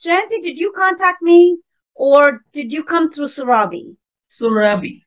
Jayanti, 0.00 0.42
did 0.42 0.58
you 0.58 0.72
contact 0.76 1.20
me 1.22 1.58
or 1.96 2.42
did 2.52 2.72
you 2.72 2.84
come 2.84 3.10
through 3.10 3.26
Surabi? 3.26 3.96
Surabi. 4.30 5.02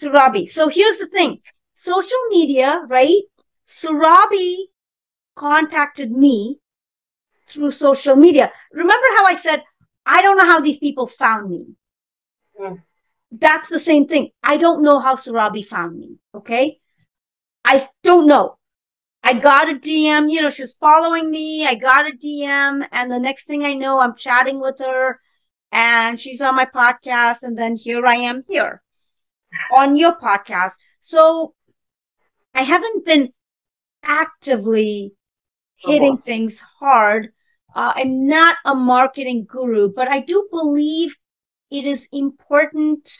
Surabi. 0.00 0.48
So 0.48 0.68
here's 0.68 0.98
the 0.98 1.08
thing 1.08 1.40
social 1.74 2.18
media, 2.30 2.82
right? 2.86 3.22
Surabi 3.66 4.56
contacted 5.34 6.12
me 6.12 6.60
through 7.48 7.72
social 7.72 8.14
media. 8.14 8.52
Remember 8.72 9.06
how 9.16 9.24
I 9.26 9.34
said, 9.34 9.64
I 10.04 10.22
don't 10.22 10.36
know 10.36 10.46
how 10.46 10.60
these 10.60 10.78
people 10.78 11.08
found 11.08 11.50
me. 11.50 11.66
Hmm. 12.56 12.74
That's 13.32 13.68
the 13.68 13.80
same 13.80 14.06
thing. 14.06 14.30
I 14.44 14.56
don't 14.56 14.82
know 14.82 15.00
how 15.00 15.14
Surabi 15.14 15.66
found 15.66 15.98
me. 15.98 16.18
Okay. 16.32 16.78
I 17.66 17.86
don't 18.02 18.26
know. 18.26 18.56
I 19.22 19.34
got 19.34 19.68
a 19.68 19.74
DM, 19.74 20.30
you 20.30 20.40
know, 20.40 20.50
she 20.50 20.62
was 20.62 20.76
following 20.76 21.30
me. 21.30 21.66
I 21.66 21.74
got 21.74 22.06
a 22.06 22.12
DM, 22.16 22.86
and 22.92 23.10
the 23.10 23.18
next 23.18 23.46
thing 23.46 23.64
I 23.64 23.74
know, 23.74 24.00
I'm 24.00 24.14
chatting 24.14 24.60
with 24.60 24.78
her 24.78 25.20
and 25.72 26.18
she's 26.20 26.40
on 26.40 26.56
my 26.56 26.64
podcast. 26.64 27.42
And 27.42 27.58
then 27.58 27.76
here 27.76 28.06
I 28.06 28.16
am 28.16 28.44
here 28.48 28.82
on 29.72 29.96
your 29.96 30.16
podcast. 30.18 30.74
So 31.00 31.54
I 32.54 32.62
haven't 32.62 33.04
been 33.04 33.32
actively 34.02 35.12
hitting 35.76 36.18
things 36.18 36.62
hard. 36.78 37.32
Uh, 37.74 37.92
I'm 37.94 38.26
not 38.26 38.56
a 38.64 38.74
marketing 38.74 39.46
guru, 39.48 39.92
but 39.92 40.08
I 40.08 40.20
do 40.20 40.48
believe 40.50 41.16
it 41.70 41.84
is 41.84 42.08
important 42.12 43.12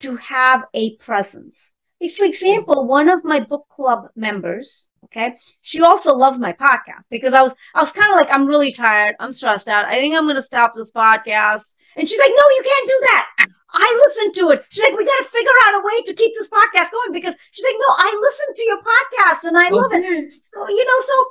to 0.00 0.16
have 0.16 0.64
a 0.72 0.96
presence. 0.96 1.74
If, 2.06 2.16
for 2.16 2.24
example, 2.24 2.86
one 2.86 3.08
of 3.08 3.24
my 3.24 3.40
book 3.40 3.66
club 3.68 4.10
members, 4.14 4.90
okay, 5.06 5.36
she 5.62 5.82
also 5.82 6.14
loves 6.14 6.38
my 6.38 6.52
podcast 6.52 7.02
because 7.10 7.34
I 7.34 7.42
was, 7.42 7.52
I 7.74 7.80
was 7.80 7.90
kind 7.90 8.12
of 8.12 8.16
like, 8.16 8.32
I'm 8.32 8.46
really 8.46 8.72
tired. 8.72 9.16
I'm 9.18 9.32
stressed 9.32 9.66
out. 9.66 9.86
I 9.86 9.96
think 9.96 10.14
I'm 10.14 10.22
going 10.22 10.36
to 10.36 10.42
stop 10.42 10.72
this 10.72 10.92
podcast. 10.92 11.74
And 11.96 12.08
she's 12.08 12.20
like, 12.20 12.30
no, 12.30 12.44
you 12.56 12.62
can't 12.62 12.88
do 12.88 12.98
that. 13.10 13.26
I 13.72 14.04
listened 14.06 14.34
to 14.36 14.50
it. 14.50 14.64
She's 14.68 14.84
like, 14.84 14.96
we 14.96 15.04
got 15.04 15.18
to 15.18 15.28
figure 15.30 15.50
out 15.66 15.80
a 15.80 15.84
way 15.84 16.00
to 16.06 16.14
keep 16.14 16.32
this 16.34 16.48
podcast 16.48 16.92
going 16.92 17.12
because 17.12 17.34
she's 17.50 17.64
like, 17.64 17.74
no, 17.76 17.94
I 17.98 18.18
listen 18.20 18.54
to 18.54 18.64
your 18.64 18.78
podcast 18.78 19.48
and 19.48 19.58
I 19.58 19.68
love 19.70 19.92
it. 19.92 20.32
So, 20.32 20.68
you 20.68 20.84
know, 20.84 21.00
so 21.00 21.24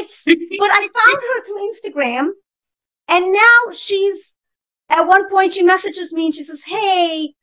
it's, 0.00 0.24
but 0.24 0.70
I 0.70 0.88
found 0.88 1.20
her 1.20 1.44
through 1.44 1.70
Instagram 1.70 2.30
and 3.08 3.30
now 3.30 3.72
she's, 3.72 4.36
at 4.88 5.02
one 5.02 5.28
point 5.28 5.52
she 5.52 5.62
messages 5.62 6.14
me 6.14 6.26
and 6.26 6.34
she 6.34 6.44
says, 6.44 6.64
hey, 6.64 7.34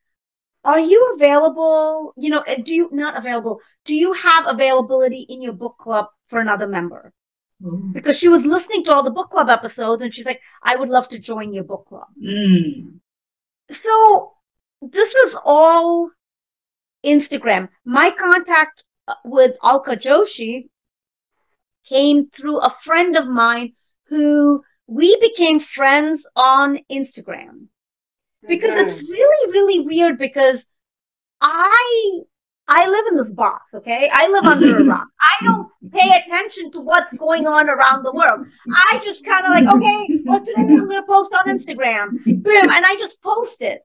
are 0.65 0.79
you 0.79 1.13
available? 1.15 2.13
You 2.17 2.31
know, 2.31 2.43
do 2.63 2.73
you 2.73 2.89
not 2.91 3.15
available? 3.15 3.61
Do 3.85 3.95
you 3.95 4.13
have 4.13 4.47
availability 4.47 5.21
in 5.29 5.41
your 5.41 5.53
book 5.53 5.77
club 5.77 6.07
for 6.27 6.39
another 6.39 6.67
member? 6.67 7.13
Mm. 7.61 7.93
Because 7.93 8.17
she 8.17 8.27
was 8.27 8.45
listening 8.45 8.83
to 8.85 8.93
all 8.93 9.03
the 9.03 9.11
book 9.11 9.29
club 9.29 9.47
episodes 9.47 10.01
and 10.01 10.13
she's 10.13 10.25
like, 10.25 10.41
I 10.63 10.75
would 10.75 10.89
love 10.89 11.07
to 11.09 11.19
join 11.19 11.53
your 11.53 11.63
book 11.63 11.85
club. 11.87 12.07
Mm. 12.21 12.99
So 13.69 14.33
this 14.81 15.13
is 15.13 15.35
all 15.45 16.09
Instagram. 17.05 17.69
My 17.85 18.09
contact 18.09 18.83
uh, 19.07 19.13
with 19.23 19.57
Alka 19.63 19.95
Joshi 19.95 20.69
came 21.87 22.25
through 22.25 22.59
a 22.59 22.71
friend 22.71 23.15
of 23.15 23.27
mine 23.27 23.73
who 24.07 24.63
we 24.87 25.15
became 25.19 25.59
friends 25.59 26.27
on 26.35 26.79
Instagram 26.91 27.67
because 28.47 28.71
Okay. 28.71 28.81
it's 28.81 29.09
really 29.09 29.51
really 29.51 29.85
weird 29.85 30.17
because 30.17 30.65
I 31.41 32.21
I 32.67 32.87
live 32.89 33.05
in 33.11 33.17
this 33.17 33.29
box, 33.29 33.75
okay? 33.75 34.09
I 34.11 34.27
live 34.27 34.45
under 34.45 34.79
a 34.79 34.83
rock. 34.91 35.07
I 35.21 35.45
don't 35.45 35.69
pay 35.91 36.09
attention 36.19 36.71
to 36.71 36.81
what's 36.81 37.15
going 37.15 37.45
on 37.45 37.69
around 37.69 38.03
the 38.03 38.11
world. 38.11 38.47
I 38.67 38.99
just 39.03 39.23
kind 39.23 39.45
of 39.45 39.51
like, 39.51 39.75
okay, 39.75 40.21
well 40.25 40.39
today 40.43 40.61
I'm 40.61 40.87
going 40.87 41.01
to 41.01 41.07
post 41.07 41.35
on 41.35 41.45
Instagram. 41.45 42.23
Boom, 42.23 42.69
and 42.71 42.85
I 42.85 42.95
just 42.97 43.21
post 43.21 43.61
it. 43.61 43.81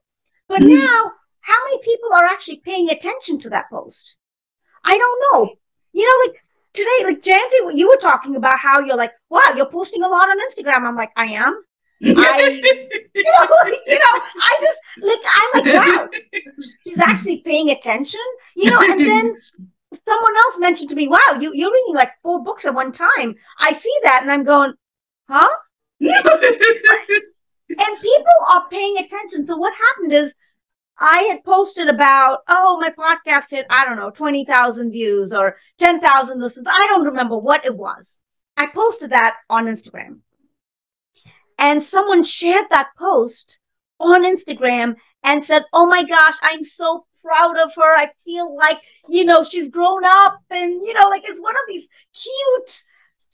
But 0.47 0.63
hmm. 0.63 0.69
now, 0.69 1.11
how 1.41 1.63
many 1.65 1.79
people 1.83 2.09
are 2.13 2.25
actually 2.25 2.61
paying 2.65 2.89
attention 2.89 3.37
to 3.39 3.49
that 3.51 3.69
post? 3.69 4.17
I 4.83 4.97
don't 4.97 5.23
know. 5.31 5.55
You 5.93 6.05
know, 6.05 6.31
like 6.31 6.41
today, 6.73 7.03
like 7.03 7.21
Jayanti, 7.21 7.77
you 7.77 7.87
were 7.87 7.97
talking 7.97 8.35
about 8.35 8.57
how 8.57 8.79
you're 8.79 8.97
like, 8.97 9.11
wow, 9.29 9.53
you're 9.55 9.69
posting 9.69 10.03
a 10.03 10.07
lot 10.07 10.29
on 10.29 10.39
Instagram. 10.39 10.87
I'm 10.87 10.95
like, 10.95 11.11
I 11.15 11.25
am. 11.27 11.63
I, 12.03 12.07
you 13.15 13.23
know, 13.23 13.71
you 13.87 13.99
know, 13.99 14.21
I 14.41 14.57
just 14.61 14.81
like 15.01 15.19
I'm 15.35 15.65
like, 15.65 15.87
wow, 15.87 16.09
she's 16.83 16.99
actually 16.99 17.41
paying 17.41 17.69
attention, 17.69 18.21
you 18.55 18.69
know. 18.71 18.81
And 18.81 18.99
then 19.01 19.37
someone 20.07 20.35
else 20.37 20.59
mentioned 20.59 20.89
to 20.89 20.95
me, 20.95 21.07
wow, 21.07 21.37
you 21.39 21.51
you're 21.53 21.71
reading 21.71 21.95
like 21.95 22.11
four 22.23 22.43
books 22.43 22.65
at 22.65 22.73
one 22.73 22.91
time. 22.91 23.35
I 23.59 23.73
see 23.73 23.95
that, 24.03 24.21
and 24.21 24.31
I'm 24.31 24.43
going, 24.43 24.73
huh? 25.29 25.49
And 27.69 28.01
people 28.01 28.25
are 28.53 28.67
paying 28.69 28.97
attention. 28.97 29.47
So 29.47 29.55
what 29.55 29.73
happened 29.73 30.11
is, 30.11 30.35
I 30.99 31.19
had 31.29 31.41
posted 31.45 31.87
about, 31.87 32.39
oh, 32.49 32.77
my 32.81 32.89
podcast 32.89 33.49
hit, 33.49 33.65
I 33.69 33.85
don't 33.85 33.95
know, 33.95 34.09
twenty 34.09 34.43
thousand 34.43 34.91
views 34.91 35.33
or 35.33 35.55
ten 35.77 36.01
thousand 36.01 36.41
listens. 36.41 36.67
I 36.69 36.87
don't 36.89 37.05
remember 37.05 37.37
what 37.37 37.65
it 37.65 37.77
was. 37.77 38.19
I 38.57 38.67
posted 38.67 39.11
that 39.11 39.37
on 39.49 39.67
Instagram 39.67 40.19
and 41.61 41.81
someone 41.81 42.23
shared 42.23 42.65
that 42.71 42.89
post 42.97 43.59
on 43.99 44.25
Instagram 44.25 44.95
and 45.23 45.43
said, 45.45 45.63
"Oh 45.71 45.85
my 45.85 46.03
gosh, 46.03 46.33
I'm 46.41 46.63
so 46.63 47.05
proud 47.21 47.57
of 47.57 47.71
her. 47.75 47.95
I 47.95 48.09
feel 48.25 48.57
like, 48.57 48.79
you 49.07 49.23
know, 49.23 49.43
she's 49.43 49.69
grown 49.69 50.03
up 50.03 50.39
and, 50.49 50.81
you 50.83 50.93
know, 50.93 51.07
like 51.07 51.21
it's 51.23 51.39
one 51.39 51.55
of 51.55 51.61
these 51.67 51.87
cute 52.13 52.83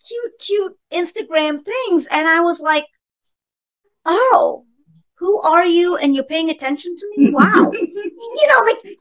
cute 0.06 0.34
cute 0.40 0.78
Instagram 0.92 1.64
things." 1.64 2.06
And 2.12 2.28
I 2.28 2.42
was 2.42 2.60
like, 2.62 2.86
"Oh, 4.06 4.66
who 5.16 5.42
are 5.42 5.66
you 5.66 5.96
and 5.96 6.14
you're 6.14 6.26
paying 6.26 6.50
attention 6.50 6.96
to 6.98 7.14
me? 7.16 7.32
Wow." 7.32 7.72
you 7.82 8.48
know, 8.50 8.62
like 8.66 8.98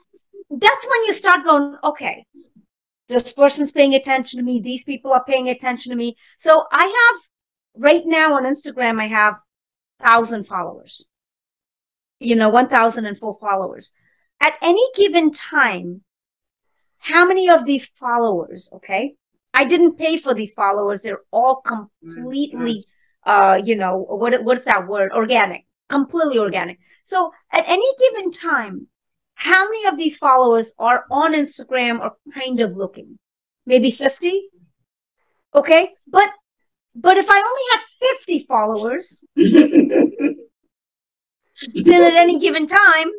that's 0.51 0.87
when 0.87 1.05
you 1.07 1.13
start 1.13 1.45
going, 1.45 1.77
"Okay, 1.83 2.25
this 3.09 3.33
person's 3.33 3.73
paying 3.73 3.95
attention 3.97 4.39
to 4.39 4.45
me. 4.45 4.61
These 4.61 4.85
people 4.85 5.13
are 5.13 5.25
paying 5.25 5.49
attention 5.49 5.91
to 5.91 5.97
me." 5.97 6.17
So 6.39 6.67
I 6.71 6.85
have 6.85 7.26
right 7.79 8.03
now 8.05 8.35
on 8.35 8.45
Instagram, 8.45 9.01
I 9.01 9.07
have 9.07 9.37
thousand 10.01 10.45
followers. 10.45 11.05
You 12.19 12.37
know, 12.37 12.49
one 12.49 12.69
thousand 12.69 13.07
and 13.07 13.19
four 13.19 13.37
followers. 13.41 13.93
At 14.41 14.55
any 14.63 14.83
given 14.97 15.33
time, 15.33 16.03
how 16.99 17.27
many 17.27 17.49
of 17.49 17.65
these 17.65 17.87
followers? 17.87 18.71
Okay, 18.73 19.15
I 19.55 19.65
didn't 19.65 19.97
pay 19.97 20.17
for 20.17 20.35
these 20.35 20.53
followers. 20.53 21.03
They're 21.03 21.23
all 21.31 21.57
completely, 21.57 22.85
uh, 23.25 23.61
you 23.63 23.77
know, 23.77 23.99
what 23.99 24.43
what's 24.45 24.65
that 24.65 24.87
word? 24.87 25.13
Organic, 25.13 25.67
completely 25.89 26.39
organic. 26.39 26.79
So 27.05 27.33
at 27.51 27.65
any 27.67 27.87
given 27.99 28.33
time, 28.33 28.89
how 29.35 29.65
many 29.65 29.87
of 29.87 29.97
these 29.97 30.17
followers 30.17 30.73
are 30.79 31.05
on 31.11 31.35
Instagram 31.35 32.01
or 32.01 32.13
kind 32.35 32.61
of 32.61 32.77
looking? 32.77 33.19
Maybe 33.67 33.91
fifty. 33.91 34.49
Okay, 35.55 35.93
but 36.07 36.29
but 36.97 37.17
if 37.17 37.27
I 37.29 37.37
only 37.37 37.63
had 37.73 37.81
50 38.19 38.47
followers, 38.47 39.25
then 39.37 40.47
at 42.03 42.15
any 42.15 42.39
given 42.39 42.67
time, 42.67 43.11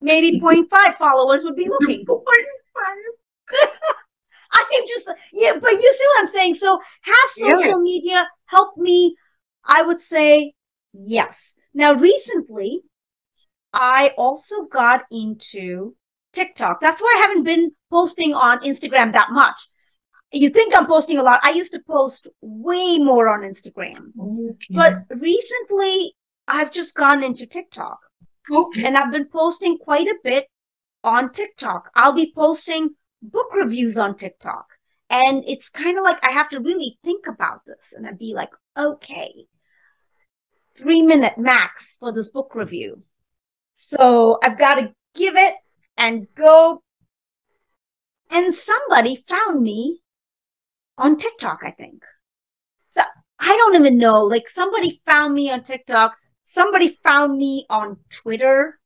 maybe 0.00 0.40
0.5 0.40 0.94
followers 0.96 1.44
would 1.44 1.56
be 1.56 1.68
looking. 1.68 2.04
I'm 4.52 4.66
just, 4.88 5.10
yeah, 5.32 5.52
but 5.60 5.72
you 5.72 5.92
see 5.92 6.06
what 6.14 6.26
I'm 6.26 6.32
saying? 6.32 6.54
So 6.54 6.80
has 7.02 7.30
Yeah. 7.36 7.56
social 7.56 7.80
media 7.80 8.28
helped 8.46 8.78
me? 8.78 9.16
I 9.64 9.82
would 9.82 10.00
say 10.00 10.54
yes. 10.92 11.54
Now, 11.74 11.94
recently, 11.94 12.82
I 13.72 14.12
also 14.18 14.64
got 14.64 15.02
into 15.10 15.96
TikTok. 16.32 16.80
That's 16.80 17.00
why 17.00 17.14
I 17.16 17.20
haven't 17.22 17.44
been 17.44 17.72
posting 17.90 18.34
on 18.34 18.58
Instagram 18.60 19.12
that 19.12 19.30
much. 19.30 19.68
You 20.32 20.48
think 20.48 20.74
I'm 20.74 20.86
posting 20.86 21.18
a 21.18 21.22
lot. 21.22 21.40
I 21.42 21.50
used 21.50 21.72
to 21.72 21.80
post 21.80 22.28
way 22.40 22.98
more 22.98 23.28
on 23.28 23.40
Instagram. 23.40 24.12
But 24.70 25.04
recently, 25.10 26.14
I've 26.48 26.72
just 26.72 26.94
gone 26.94 27.22
into 27.22 27.46
TikTok 27.46 27.98
okay. 28.50 28.84
and 28.84 28.96
I've 28.96 29.12
been 29.12 29.26
posting 29.26 29.78
quite 29.78 30.08
a 30.08 30.16
bit 30.24 30.46
on 31.04 31.30
TikTok. 31.32 31.90
I'll 31.94 32.12
be 32.12 32.32
posting 32.34 32.96
book 33.20 33.48
reviews 33.54 33.98
on 33.98 34.16
TikTok. 34.16 34.66
And 35.10 35.44
it's 35.46 35.68
kind 35.68 35.98
of 35.98 36.04
like 36.04 36.18
I 36.22 36.30
have 36.30 36.48
to 36.50 36.60
really 36.60 36.98
think 37.04 37.26
about 37.26 37.66
this. 37.66 37.92
And 37.94 38.06
I'd 38.06 38.18
be 38.18 38.32
like, 38.34 38.50
okay, 38.78 39.46
three 40.76 41.02
minute 41.02 41.36
max 41.36 41.96
for 42.00 42.12
this 42.12 42.30
book 42.30 42.54
review. 42.54 43.02
So 43.74 44.38
I've 44.42 44.58
got 44.58 44.76
to 44.76 44.94
give 45.14 45.36
it 45.36 45.54
and 45.98 46.26
go. 46.34 46.82
And 48.30 48.54
somebody 48.54 49.22
found 49.28 49.62
me 49.62 50.00
on 51.02 51.16
TikTok, 51.16 51.60
I 51.64 51.72
think. 51.72 52.04
So 52.92 53.02
I 53.38 53.56
don't 53.56 53.74
even 53.74 53.98
know. 53.98 54.22
Like 54.22 54.48
somebody 54.48 55.02
found 55.04 55.34
me 55.34 55.50
on 55.50 55.64
TikTok. 55.64 56.16
Somebody 56.46 56.96
found 57.02 57.36
me 57.36 57.66
on 57.68 57.98
Twitter. 58.08 58.78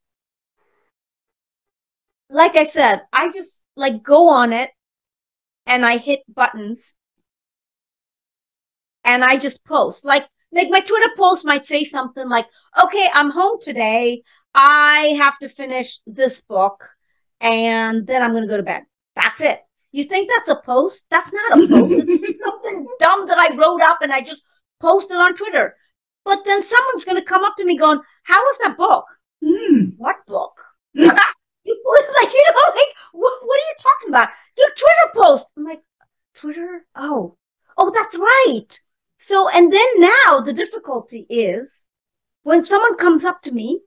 Like 2.30 2.56
I 2.56 2.64
said, 2.64 3.02
I 3.12 3.30
just 3.30 3.64
like 3.76 4.02
go 4.02 4.30
on 4.30 4.52
it 4.52 4.70
and 5.66 5.84
I 5.84 5.98
hit 5.98 6.22
buttons 6.32 6.96
and 9.04 9.22
I 9.22 9.36
just 9.36 9.64
post. 9.64 10.04
Like, 10.04 10.26
like 10.50 10.70
my 10.70 10.80
Twitter 10.80 11.10
post 11.16 11.44
might 11.44 11.66
say 11.66 11.84
something 11.84 12.28
like, 12.28 12.46
okay, 12.82 13.08
I'm 13.12 13.30
home 13.30 13.58
today. 13.60 14.22
I 14.54 15.14
have 15.18 15.38
to 15.40 15.48
finish 15.50 16.00
this 16.06 16.40
book 16.40 16.82
and 17.40 18.06
then 18.06 18.22
I'm 18.22 18.30
going 18.30 18.44
to 18.44 18.48
go 18.48 18.56
to 18.56 18.62
bed. 18.62 18.84
That's 19.14 19.42
it. 19.42 19.65
You 19.96 20.04
think 20.04 20.28
that's 20.28 20.50
a 20.50 20.60
post? 20.62 21.06
That's 21.10 21.32
not 21.32 21.52
a 21.52 21.68
post. 21.68 21.94
it's 22.06 22.38
something 22.44 22.86
dumb 23.00 23.26
that 23.28 23.38
I 23.38 23.56
wrote 23.56 23.80
up 23.80 24.02
and 24.02 24.12
I 24.12 24.20
just 24.20 24.44
posted 24.78 25.16
on 25.16 25.34
Twitter. 25.34 25.74
But 26.22 26.44
then 26.44 26.62
someone's 26.62 27.06
going 27.06 27.16
to 27.16 27.24
come 27.24 27.44
up 27.44 27.56
to 27.56 27.64
me 27.64 27.78
going, 27.78 28.00
how 28.24 28.38
was 28.38 28.58
that 28.58 28.76
book? 28.76 29.06
Mm. 29.42 29.94
What 29.96 30.16
book? 30.26 30.60
like, 30.94 31.08
you 31.64 32.44
know, 32.44 32.74
like, 32.74 32.94
what, 33.12 33.32
what 33.42 33.58
are 33.58 33.68
you 33.68 33.74
talking 33.80 34.08
about? 34.10 34.28
Your 34.58 34.68
Twitter 34.68 35.12
post. 35.14 35.46
I'm 35.56 35.64
like, 35.64 35.80
Twitter? 36.34 36.84
Oh, 36.94 37.38
oh, 37.78 37.90
that's 37.94 38.18
right. 38.18 38.78
So, 39.16 39.48
and 39.48 39.72
then 39.72 39.86
now 39.96 40.40
the 40.40 40.52
difficulty 40.52 41.26
is 41.30 41.86
when 42.42 42.66
someone 42.66 42.98
comes 42.98 43.24
up 43.24 43.40
to 43.44 43.52
me, 43.52 43.80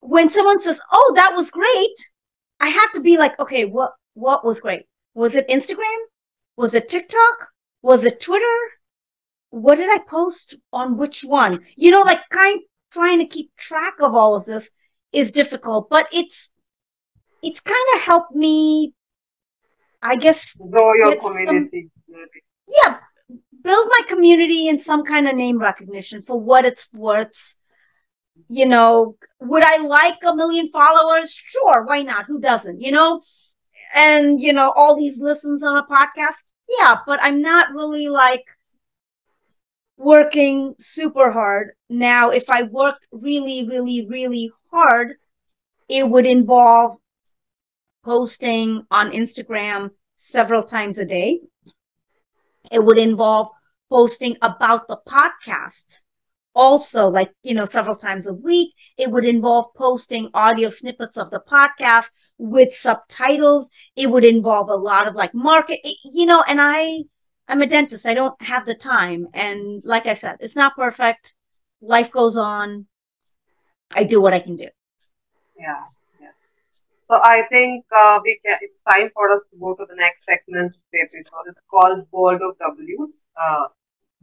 when 0.00 0.28
someone 0.28 0.60
says, 0.60 0.78
"Oh, 0.92 1.12
that 1.16 1.34
was 1.34 1.50
great," 1.50 1.96
I 2.60 2.68
have 2.68 2.92
to 2.92 3.00
be 3.00 3.16
like, 3.16 3.38
"Okay, 3.40 3.64
what 3.64 3.94
what 4.18 4.44
was 4.44 4.60
great? 4.60 4.84
Was 5.14 5.36
it 5.36 5.48
Instagram? 5.48 6.00
Was 6.56 6.74
it 6.74 6.88
TikTok? 6.88 7.36
Was 7.82 8.04
it 8.04 8.20
Twitter? 8.20 8.56
What 9.50 9.76
did 9.76 9.88
I 9.90 9.98
post 9.98 10.56
on 10.72 10.96
which 10.96 11.22
one? 11.22 11.60
You 11.76 11.90
know, 11.92 12.02
like 12.02 12.28
kind 12.30 12.60
trying 12.92 13.18
to 13.20 13.26
keep 13.26 13.54
track 13.56 13.94
of 14.00 14.14
all 14.14 14.34
of 14.34 14.44
this 14.44 14.70
is 15.12 15.30
difficult, 15.30 15.88
but 15.88 16.06
it's 16.12 16.50
it's 17.42 17.60
kind 17.60 17.88
of 17.94 18.00
helped 18.02 18.34
me, 18.34 18.92
I 20.02 20.16
guess, 20.16 20.54
Grow 20.54 20.94
your 20.94 21.12
Get 21.12 21.22
some- 21.22 21.32
community. 21.32 21.90
yeah, 22.82 22.98
build 23.62 23.86
my 23.88 24.00
community 24.08 24.68
and 24.68 24.80
some 24.80 25.04
kind 25.04 25.28
of 25.28 25.36
name 25.36 25.58
recognition 25.58 26.22
for 26.22 26.38
what 26.40 26.64
it's 26.64 26.92
worth. 26.92 27.54
You 28.48 28.66
know, 28.66 29.16
would 29.40 29.62
I 29.64 29.76
like 29.78 30.18
a 30.24 30.34
million 30.34 30.68
followers? 30.68 31.30
Sure, 31.32 31.84
why 31.84 32.02
not? 32.02 32.26
Who 32.26 32.40
doesn't? 32.40 32.80
You 32.80 32.92
know, 32.92 33.22
and 33.94 34.40
you 34.40 34.52
know, 34.52 34.72
all 34.74 34.96
these 34.96 35.20
listens 35.20 35.62
on 35.62 35.76
a 35.76 35.86
podcast. 35.86 36.44
Yeah, 36.68 36.96
but 37.06 37.18
I'm 37.22 37.40
not 37.40 37.72
really 37.72 38.08
like 38.08 38.44
working 39.96 40.74
super 40.78 41.32
hard. 41.32 41.72
Now, 41.88 42.30
if 42.30 42.50
I 42.50 42.64
worked 42.64 43.06
really, 43.10 43.66
really, 43.66 44.06
really 44.06 44.52
hard, 44.70 45.14
it 45.88 46.08
would 46.08 46.26
involve 46.26 46.96
posting 48.04 48.84
on 48.90 49.10
Instagram 49.12 49.90
several 50.16 50.62
times 50.62 50.98
a 50.98 51.04
day. 51.04 51.40
It 52.70 52.84
would 52.84 52.98
involve 52.98 53.48
posting 53.90 54.36
about 54.42 54.88
the 54.88 54.98
podcast 55.08 56.00
also 56.58 57.08
like 57.08 57.30
you 57.44 57.54
know 57.54 57.64
several 57.64 57.94
times 57.94 58.26
a 58.26 58.32
week 58.32 58.74
it 58.96 59.10
would 59.10 59.24
involve 59.24 59.66
posting 59.76 60.28
audio 60.34 60.68
snippets 60.68 61.16
of 61.16 61.30
the 61.30 61.38
podcast 61.38 62.10
with 62.38 62.72
subtitles 62.72 63.68
it 63.96 64.10
would 64.10 64.24
involve 64.24 64.68
a 64.68 64.74
lot 64.74 65.08
of 65.08 65.14
like 65.14 65.34
market 65.34 65.80
you 66.04 66.26
know 66.26 66.42
and 66.48 66.60
i 66.60 67.02
i'm 67.48 67.62
a 67.62 67.66
dentist 67.66 68.06
i 68.06 68.14
don't 68.14 68.40
have 68.42 68.64
the 68.64 68.74
time 68.74 69.26
and 69.34 69.82
like 69.84 70.06
i 70.06 70.14
said 70.14 70.36
it's 70.40 70.56
not 70.56 70.76
perfect 70.76 71.34
life 71.80 72.10
goes 72.10 72.36
on 72.36 72.86
i 73.90 74.04
do 74.04 74.20
what 74.20 74.32
i 74.32 74.40
can 74.40 74.56
do 74.56 74.68
Yeah. 75.58 75.84
So 77.08 77.18
I 77.24 77.42
think 77.48 77.86
uh, 77.90 78.20
we 78.22 78.38
can. 78.44 78.58
It's 78.60 78.80
time 78.88 79.08
for 79.14 79.32
us 79.32 79.40
to 79.50 79.58
go 79.58 79.74
to 79.74 79.86
the 79.88 79.96
next 79.96 80.24
segment 80.24 80.76
of 80.76 80.82
the 80.92 81.00
episode. 81.00 81.48
It's 81.48 81.60
called 81.70 82.06
World 82.12 82.42
of 82.42 82.58
W's. 82.58 83.24
Uh, 83.34 83.68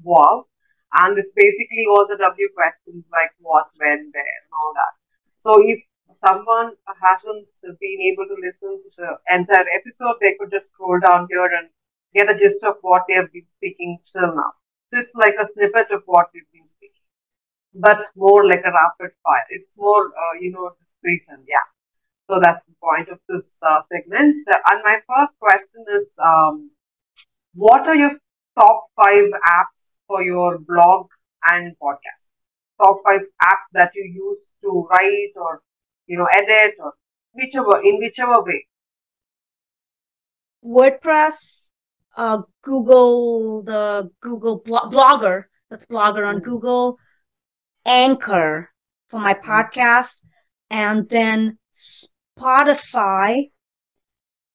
wow, 0.04 0.46
and 0.94 1.18
it's 1.18 1.34
basically 1.36 1.86
all 1.90 2.06
the 2.08 2.18
W 2.18 2.48
questions 2.56 3.04
like 3.12 3.32
what, 3.40 3.66
when, 3.80 4.12
where, 4.14 4.34
and 4.38 4.52
all 4.54 4.74
that. 4.76 4.94
So 5.40 5.68
if 5.68 5.80
someone 6.18 6.74
hasn't 7.02 7.48
been 7.62 8.02
able 8.02 8.26
to 8.28 8.36
listen 8.42 8.82
to 8.84 8.90
the 8.98 9.36
entire 9.36 9.66
episode, 9.76 10.16
they 10.22 10.36
could 10.40 10.52
just 10.52 10.70
scroll 10.70 11.00
down 11.00 11.28
here 11.30 11.46
and 11.46 11.70
get 12.14 12.30
a 12.30 12.38
gist 12.38 12.64
of 12.64 12.76
what 12.82 13.04
they 13.08 13.16
have 13.16 13.32
been 13.32 13.48
speaking 13.58 13.98
till 14.12 14.36
now. 14.36 14.54
So 14.94 15.00
it's 15.00 15.16
like 15.16 15.36
a 15.40 15.46
snippet 15.46 15.92
of 15.92 16.04
what 16.06 16.28
we've 16.34 16.52
been 16.54 16.68
speaking, 16.68 17.08
but 17.74 18.08
more 18.16 18.48
like 18.48 18.64
a 18.66 18.72
rapid 18.72 19.16
fire. 19.24 19.46
It's 19.50 19.76
more, 19.78 20.08
uh, 20.08 20.40
you 20.40 20.52
know, 20.52 20.72
written. 21.04 21.46
Yeah. 21.48 21.68
So 22.30 22.40
that's 22.42 22.64
the 22.66 22.74
point 22.82 23.10
of 23.10 23.20
this 23.30 23.46
uh, 23.62 23.82
segment. 23.92 24.48
And 24.72 24.82
my 24.84 25.00
first 25.08 25.38
question 25.40 25.86
is, 25.94 26.08
um, 26.24 26.72
what 27.54 27.88
are 27.88 27.96
your 27.96 28.12
top 28.58 28.86
five 28.96 29.30
apps 29.48 29.92
for 30.08 30.24
your 30.24 30.58
blog 30.58 31.08
and 31.50 31.76
podcast? 31.82 32.30
Top 32.82 33.02
five 33.06 33.22
apps 33.44 33.70
that 33.74 33.92
you 33.96 34.04
use 34.04 34.50
to 34.62 34.88
write 34.90 35.34
or 35.36 35.62
you 36.08 36.18
know 36.18 36.28
edit 36.36 36.76
or 36.80 36.94
whichever 37.34 37.82
in 37.84 37.98
whichever 38.00 38.42
way. 38.44 38.68
WordPress, 40.64 41.72
uh, 42.18 42.42
Google, 42.64 43.62
the 43.64 44.10
Google 44.22 44.60
blo- 44.60 44.90
Blogger, 44.90 45.46
that's 45.70 45.86
Blogger 45.86 46.28
on 46.28 46.40
Mm. 46.40 46.44
Google, 46.44 46.98
Anchor 47.86 48.72
for 49.10 49.20
my 49.20 49.34
podcast, 49.34 50.24
and 50.70 51.08
then 51.10 51.60
Spotify 51.74 53.52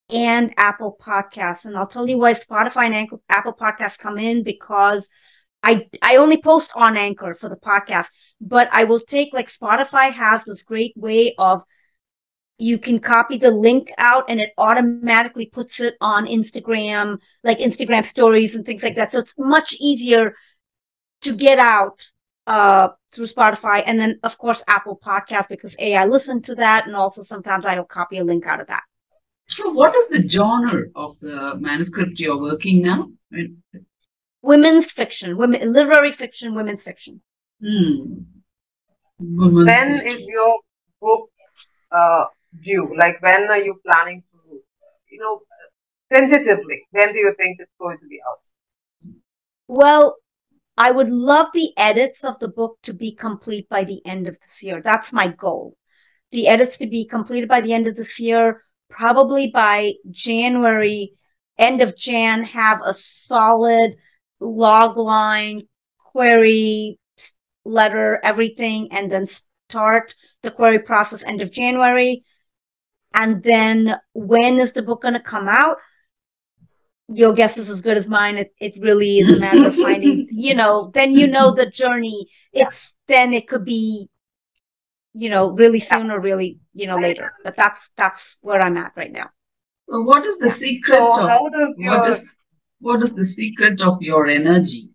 and 0.09 0.53
Apple 0.57 0.97
Podcasts. 1.01 1.65
And 1.65 1.77
I'll 1.77 1.87
tell 1.87 2.09
you 2.09 2.19
why 2.19 2.33
Spotify 2.33 2.91
and 2.91 3.21
Apple 3.29 3.55
Podcasts 3.55 3.99
come 3.99 4.19
in 4.19 4.43
because 4.43 5.09
I 5.63 5.89
I 6.03 6.17
only 6.17 6.41
post 6.41 6.73
on 6.75 6.97
Anchor 6.97 7.35
for 7.35 7.49
the 7.49 7.57
podcast, 7.57 8.09
but 8.41 8.69
I 8.73 8.85
will 8.85 8.99
take 8.99 9.33
like 9.33 9.49
Spotify 9.49 10.11
has 10.13 10.45
this 10.45 10.63
great 10.63 10.95
way 10.97 11.35
of 11.39 11.63
you 12.61 12.79
can 12.79 12.99
copy 12.99 13.39
the 13.39 13.51
link 13.51 13.91
out 13.97 14.25
and 14.29 14.41
it 14.41 14.51
automatically 14.59 15.47
puts 15.47 15.81
it 15.81 15.97
on 16.01 16.27
Instagram, 16.27 17.19
like 17.43 17.59
Instagram 17.59 18.05
stories 18.05 18.55
and 18.55 18.67
things 18.67 18.83
like 18.83 18.97
that. 18.97 19.13
So 19.13 19.19
it's 19.21 19.35
much 19.39 19.75
easier 19.81 20.35
to 21.23 21.35
get 21.35 21.59
out 21.59 22.11
uh, 22.47 22.89
through 23.13 23.27
Spotify. 23.27 23.83
And 23.87 23.99
then, 23.99 24.19
of 24.23 24.37
course, 24.37 24.63
Apple 24.69 25.01
Podcast, 25.03 25.49
because 25.49 25.75
A, 25.79 25.97
I 25.97 26.05
listen 26.05 26.43
to 26.43 26.55
that. 26.57 26.87
And 26.87 26.95
also 26.95 27.23
sometimes 27.23 27.65
I 27.65 27.77
will 27.77 27.85
copy 27.85 28.19
a 28.19 28.25
link 28.25 28.47
out 28.47 28.61
of 28.61 28.67
that. 28.67 28.83
So, 29.49 29.71
what 29.71 29.97
is 29.97 30.09
the 30.09 30.29
genre 30.29 30.85
of 30.95 31.19
the 31.19 31.57
manuscript 31.59 32.21
you're 32.21 32.41
working 32.41 32.83
now? 32.83 33.11
I 33.33 33.37
mean, 33.37 33.63
Women's 34.43 34.91
fiction, 34.91 35.37
women, 35.37 35.73
literary 35.73 36.13
fiction, 36.13 36.55
women's 36.55 36.85
fiction. 36.85 37.21
hmm. 37.61 38.23
Women's 39.19 39.67
When 39.67 40.01
age. 40.01 40.13
is 40.13 40.27
your 40.27 40.59
book 41.01 41.29
uh, 41.93 42.25
due? 42.63 42.95
Like 42.99 43.21
when 43.21 43.51
are 43.51 43.59
you 43.59 43.81
planning 43.87 44.23
to, 44.33 44.61
you 45.11 45.19
know, 45.19 45.43
tentatively? 46.13 46.87
When 46.91 47.13
do 47.13 47.19
you 47.19 47.35
think 47.39 47.59
it's 47.61 47.73
going 47.79 47.99
to 47.99 48.07
be 48.07 48.19
out? 48.29 49.13
Well, 49.69 50.17
I 50.77 50.91
would 50.91 51.11
love 51.11 51.49
the 51.53 51.73
edits 51.77 52.25
of 52.25 52.39
the 52.39 52.49
book 52.49 52.79
to 52.85 52.95
be 52.95 53.13
complete 53.15 53.69
by 53.69 53.85
the 53.85 54.01
end 54.07 54.27
of 54.27 54.41
this 54.41 54.63
year. 54.63 54.81
That's 54.83 55.13
my 55.13 55.29
goal. 55.29 55.77
The 56.33 56.49
edits 56.49 56.79
to 56.79 56.87
be 56.87 57.05
completed 57.05 57.49
by 57.49 57.61
the 57.61 57.73
end 57.75 57.87
of 57.87 57.97
this 57.97 58.19
year, 58.19 58.63
probably 58.89 59.51
by 59.51 59.93
January, 60.11 61.13
end 61.59 61.83
of 61.83 61.97
Jan, 61.97 62.45
have 62.45 62.81
a 62.85 62.95
solid 62.95 63.97
log 64.41 64.97
line, 64.97 65.63
query, 65.99 66.99
letter, 67.65 68.19
everything, 68.23 68.89
and 68.93 69.11
then 69.11 69.27
start 69.27 70.15
the 70.43 70.51
query 70.51 70.79
process 70.79 71.23
end 71.23 71.43
of 71.43 71.51
January. 71.51 72.25
And 73.13 73.43
then 73.43 73.97
when 74.15 74.59
is 74.59 74.73
the 74.73 74.83
book 74.83 75.03
going 75.03 75.15
to 75.15 75.21
come 75.21 75.49
out? 75.49 75.77
your 77.13 77.33
guess 77.33 77.59
is 77.59 77.69
as 77.69 77.81
good 77.81 77.97
as 77.97 78.09
mine. 78.09 78.39
It, 78.39 78.55
it 78.61 78.75
really 78.81 79.19
is 79.19 79.31
a 79.31 79.41
matter 79.41 79.67
of 79.67 79.75
finding, 79.75 80.29
you 80.31 80.55
know, 80.55 80.91
then 80.95 81.15
you 81.15 81.27
know 81.27 81.51
the 81.51 81.67
journey. 81.67 82.27
It's 82.53 82.97
then 83.09 83.33
it 83.33 83.49
could 83.49 83.65
be, 83.65 84.09
you 85.13 85.29
know, 85.29 85.51
really 85.51 85.81
soon 85.81 86.11
or 86.11 86.21
really, 86.21 86.61
you 86.73 86.87
know, 86.87 86.97
later. 86.97 87.33
But 87.43 87.57
that's 87.57 87.91
that's 87.97 88.39
where 88.43 88.61
I'm 88.61 88.77
at 88.77 88.93
right 88.97 89.11
now. 89.11 89.31
So 89.89 90.03
what 90.03 90.25
is 90.25 90.39
the 90.39 90.51
secret 90.51 90.97
So 90.97 91.11
of 91.11 91.29
how 91.29 91.49
does 91.49 91.75
your 91.77 91.99
what 91.99 92.09
is 92.09 92.37
what 92.81 93.03
is 93.03 93.15
the 93.15 93.25
secret 93.25 93.83
of 93.83 94.03
your 94.03 94.27
energy 94.27 94.91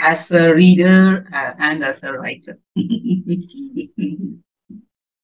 as 0.00 0.30
a 0.32 0.54
reader 0.54 1.26
uh, 1.32 1.54
and 1.58 1.84
as 1.84 2.04
a 2.04 2.12
writer? 2.12 2.58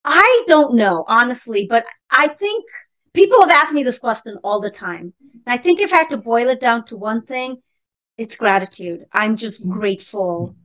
I 0.05 0.45
don't 0.47 0.75
know, 0.75 1.05
honestly, 1.07 1.67
but 1.69 1.85
I 2.11 2.29
think 2.29 2.65
people 3.13 3.41
have 3.41 3.51
asked 3.51 3.75
me 3.75 3.83
this 3.83 3.99
question 3.99 4.39
all 4.43 4.61
the 4.61 4.71
time. 4.71 5.13
And 5.47 5.55
I 5.55 5.59
think 5.59 5.81
if 5.81 5.93
I 5.93 5.99
had 5.99 6.11
to 6.11 6.17
boil 6.17 6.49
it 6.49 6.61
down 6.61 6.87
to 6.87 6.97
one 6.97 7.23
thing, 7.27 7.59
it's 8.17 8.37
gratitude. 8.37 9.05
I'm 9.13 9.37
just 9.37 9.69
grateful 9.69 10.57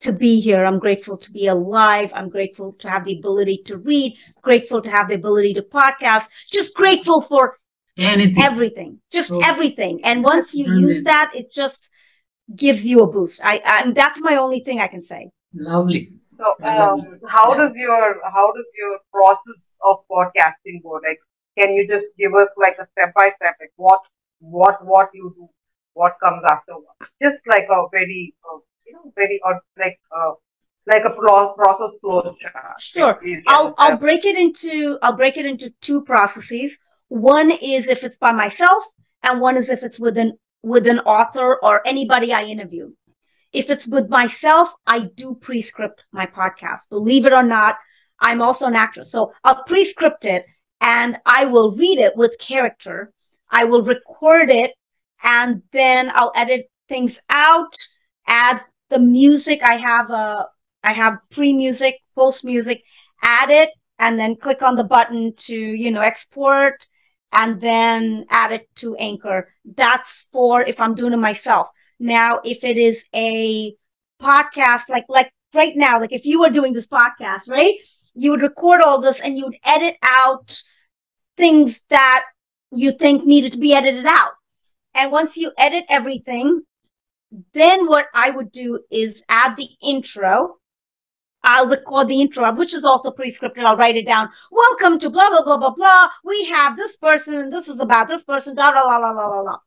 to 0.00 0.12
be 0.12 0.40
here. 0.40 0.64
I'm 0.64 0.78
grateful 0.78 1.16
to 1.18 1.30
be 1.30 1.46
alive. 1.46 2.12
I'm 2.14 2.30
grateful 2.30 2.72
to 2.72 2.88
have 2.88 3.04
the 3.04 3.18
ability 3.18 3.62
to 3.66 3.76
read, 3.76 4.16
grateful 4.40 4.80
to 4.82 4.90
have 4.90 5.08
the 5.08 5.14
ability 5.14 5.54
to 5.54 5.62
podcast, 5.62 6.28
just 6.50 6.74
grateful 6.74 7.20
for 7.20 7.58
Anything. 8.00 8.42
everything, 8.42 9.00
just 9.12 9.30
Oh. 9.32 9.40
everything. 9.44 10.00
And 10.04 10.24
once 10.24 10.54
you 10.54 10.72
use 10.74 11.04
that, 11.04 11.30
it 11.34 11.52
just 11.52 11.90
gives 12.54 12.84
you 12.86 13.02
a 13.02 13.06
boost. 13.06 13.40
I, 13.44 13.60
I 13.64 13.90
that's 13.92 14.20
my 14.22 14.36
only 14.36 14.60
thing 14.60 14.80
I 14.80 14.88
can 14.88 15.02
say. 15.02 15.30
Lovely. 15.54 16.12
So, 16.26 16.54
I 16.62 16.78
love 16.78 17.00
um, 17.00 17.20
how 17.28 17.52
Yeah. 17.52 17.58
does 17.62 17.76
your 17.76 18.20
how 18.36 18.52
does 18.52 18.66
your 18.80 18.98
process 19.12 19.76
of 19.88 19.98
podcasting 20.10 20.82
go? 20.82 20.92
Like, 21.08 21.18
can 21.58 21.74
you 21.74 21.86
just 21.86 22.06
give 22.18 22.34
us 22.34 22.48
like 22.56 22.76
a 22.80 22.86
step 22.92 23.12
by 23.14 23.30
step, 23.36 23.54
like 23.60 23.72
what 23.76 24.00
what 24.38 24.84
what 24.84 25.08
you 25.12 25.32
do, 25.36 25.48
what 25.92 26.14
comes 26.22 26.42
after 26.50 26.72
what? 26.74 26.96
Just 27.22 27.40
like 27.46 27.66
a 27.70 27.86
very 27.92 28.34
uh, 28.50 28.58
you 28.86 28.94
know 28.94 29.12
very 29.14 29.38
or 29.44 29.60
like 29.78 29.98
uh, 30.16 30.32
like 30.86 31.04
a 31.04 31.10
pro- 31.10 31.52
process 31.54 31.98
flow 32.00 32.34
chart. 32.40 32.80
Sure. 32.80 33.18
If 33.20 33.26
you 33.26 33.34
can 33.42 33.44
I'll 33.48 33.74
I'll 33.76 33.98
break 33.98 34.24
it 34.24 34.36
into 34.36 34.98
I'll 35.02 35.16
break 35.16 35.36
it 35.36 35.44
into 35.44 35.70
two 35.82 36.02
processes. 36.04 36.78
One 37.10 37.50
is 37.50 37.88
if 37.88 38.04
it's 38.04 38.18
by 38.18 38.30
myself, 38.30 38.84
and 39.24 39.40
one 39.40 39.56
is 39.56 39.68
if 39.68 39.82
it's 39.82 39.98
with 39.98 40.16
an 40.16 40.38
with 40.62 40.86
an 40.86 41.00
author 41.00 41.56
or 41.60 41.84
anybody 41.84 42.32
I 42.32 42.44
interview. 42.44 42.92
If 43.52 43.68
it's 43.68 43.88
with 43.88 44.08
myself, 44.08 44.72
I 44.86 45.00
do 45.16 45.34
pre-script 45.34 46.04
my 46.12 46.26
podcast. 46.26 46.88
Believe 46.88 47.26
it 47.26 47.32
or 47.32 47.42
not, 47.42 47.78
I'm 48.20 48.40
also 48.40 48.66
an 48.66 48.76
actress. 48.76 49.10
So 49.10 49.32
I'll 49.42 49.64
pre-script 49.64 50.24
it 50.24 50.44
and 50.80 51.18
I 51.26 51.46
will 51.46 51.74
read 51.74 51.98
it 51.98 52.16
with 52.16 52.38
character. 52.38 53.12
I 53.50 53.64
will 53.64 53.82
record 53.82 54.48
it 54.48 54.70
and 55.24 55.62
then 55.72 56.12
I'll 56.14 56.32
edit 56.36 56.70
things 56.88 57.18
out, 57.28 57.74
add 58.28 58.60
the 58.88 59.00
music. 59.00 59.64
I 59.64 59.78
have 59.78 60.10
a 60.10 60.46
I 60.84 60.92
have 60.92 61.18
pre-music, 61.30 61.96
post-music, 62.14 62.84
add 63.20 63.50
it, 63.50 63.70
and 63.98 64.16
then 64.16 64.36
click 64.36 64.62
on 64.62 64.76
the 64.76 64.84
button 64.84 65.34
to, 65.36 65.56
you 65.56 65.90
know, 65.90 66.02
export 66.02 66.86
and 67.32 67.60
then 67.60 68.24
add 68.30 68.52
it 68.52 68.68
to 68.76 68.96
Anchor. 68.96 69.48
That's 69.64 70.26
for 70.32 70.62
if 70.62 70.80
I'm 70.80 70.94
doing 70.94 71.12
it 71.12 71.18
myself. 71.18 71.68
Now, 71.98 72.40
if 72.44 72.64
it 72.64 72.76
is 72.76 73.04
a 73.14 73.74
podcast, 74.20 74.88
like, 74.88 75.06
like 75.08 75.32
right 75.54 75.76
now, 75.76 76.00
like 76.00 76.12
if 76.12 76.24
you 76.24 76.40
were 76.40 76.50
doing 76.50 76.72
this 76.72 76.88
podcast, 76.88 77.48
right? 77.48 77.74
You 78.14 78.32
would 78.32 78.42
record 78.42 78.80
all 78.80 79.00
this 79.00 79.20
and 79.20 79.36
you 79.38 79.44
would 79.44 79.58
edit 79.64 79.96
out 80.02 80.62
things 81.36 81.82
that 81.90 82.24
you 82.72 82.92
think 82.92 83.24
needed 83.24 83.52
to 83.52 83.58
be 83.58 83.74
edited 83.74 84.06
out. 84.06 84.32
And 84.94 85.12
once 85.12 85.36
you 85.36 85.52
edit 85.56 85.84
everything, 85.88 86.62
then 87.54 87.86
what 87.86 88.06
I 88.14 88.30
would 88.30 88.50
do 88.50 88.80
is 88.90 89.22
add 89.28 89.56
the 89.56 89.68
intro. 89.82 90.56
I'll 91.42 91.68
record 91.68 92.08
the 92.08 92.20
intro, 92.20 92.52
which 92.54 92.74
is 92.74 92.84
also 92.84 93.10
pre-scripted. 93.10 93.64
I'll 93.64 93.76
write 93.76 93.96
it 93.96 94.06
down. 94.06 94.28
Welcome 94.50 94.98
to 95.00 95.10
blah, 95.10 95.30
blah, 95.30 95.42
blah, 95.42 95.56
blah, 95.56 95.70
blah. 95.70 96.08
We 96.24 96.46
have 96.46 96.76
this 96.76 96.96
person 96.96 97.36
and 97.36 97.52
this 97.52 97.68
is 97.68 97.80
about 97.80 98.08
this 98.08 98.22
person, 98.22 98.54
blah, 98.54 98.72
blah, 98.72 98.82
blah, 98.82 98.98
blah, 98.98 99.12
blah, 99.12 99.42
blah. 99.42 99.58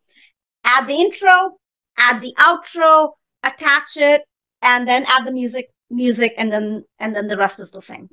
Add 0.66 0.88
the 0.88 0.96
intro, 0.96 1.58
add 1.98 2.22
the 2.22 2.34
outro, 2.38 3.14
attach 3.44 3.98
it, 3.98 4.24
and 4.62 4.88
then 4.88 5.06
add 5.08 5.26
the 5.26 5.32
music, 5.32 5.70
music, 5.90 6.34
and 6.38 6.52
then, 6.52 6.86
and 7.00 7.16
then 7.16 7.28
the 7.28 7.38
rest 7.38 7.60
is 7.60 7.72
the 7.72 7.82
same. 7.82 8.08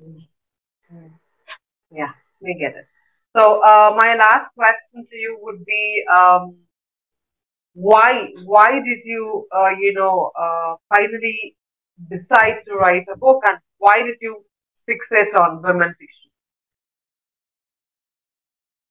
Yeah, 1.90 2.12
we 2.40 2.54
get 2.54 2.76
it. 2.76 2.86
So, 3.36 3.62
uh, 3.62 3.94
my 3.96 4.16
last 4.16 4.48
question 4.54 5.06
to 5.06 5.16
you 5.16 5.38
would 5.42 5.64
be, 5.64 6.02
um, 6.12 6.56
why 7.74 8.28
why 8.44 8.80
did 8.84 9.04
you 9.04 9.46
uh, 9.54 9.70
you 9.78 9.92
know 9.92 10.32
uh, 10.38 10.74
finally 10.88 11.56
decide 12.08 12.62
to 12.66 12.74
write 12.74 13.04
a 13.12 13.16
book, 13.16 13.42
and 13.46 13.58
why 13.78 14.02
did 14.02 14.16
you 14.20 14.44
fixate 14.88 15.34
on 15.34 15.62
women 15.62 15.94
fiction? 15.98 16.30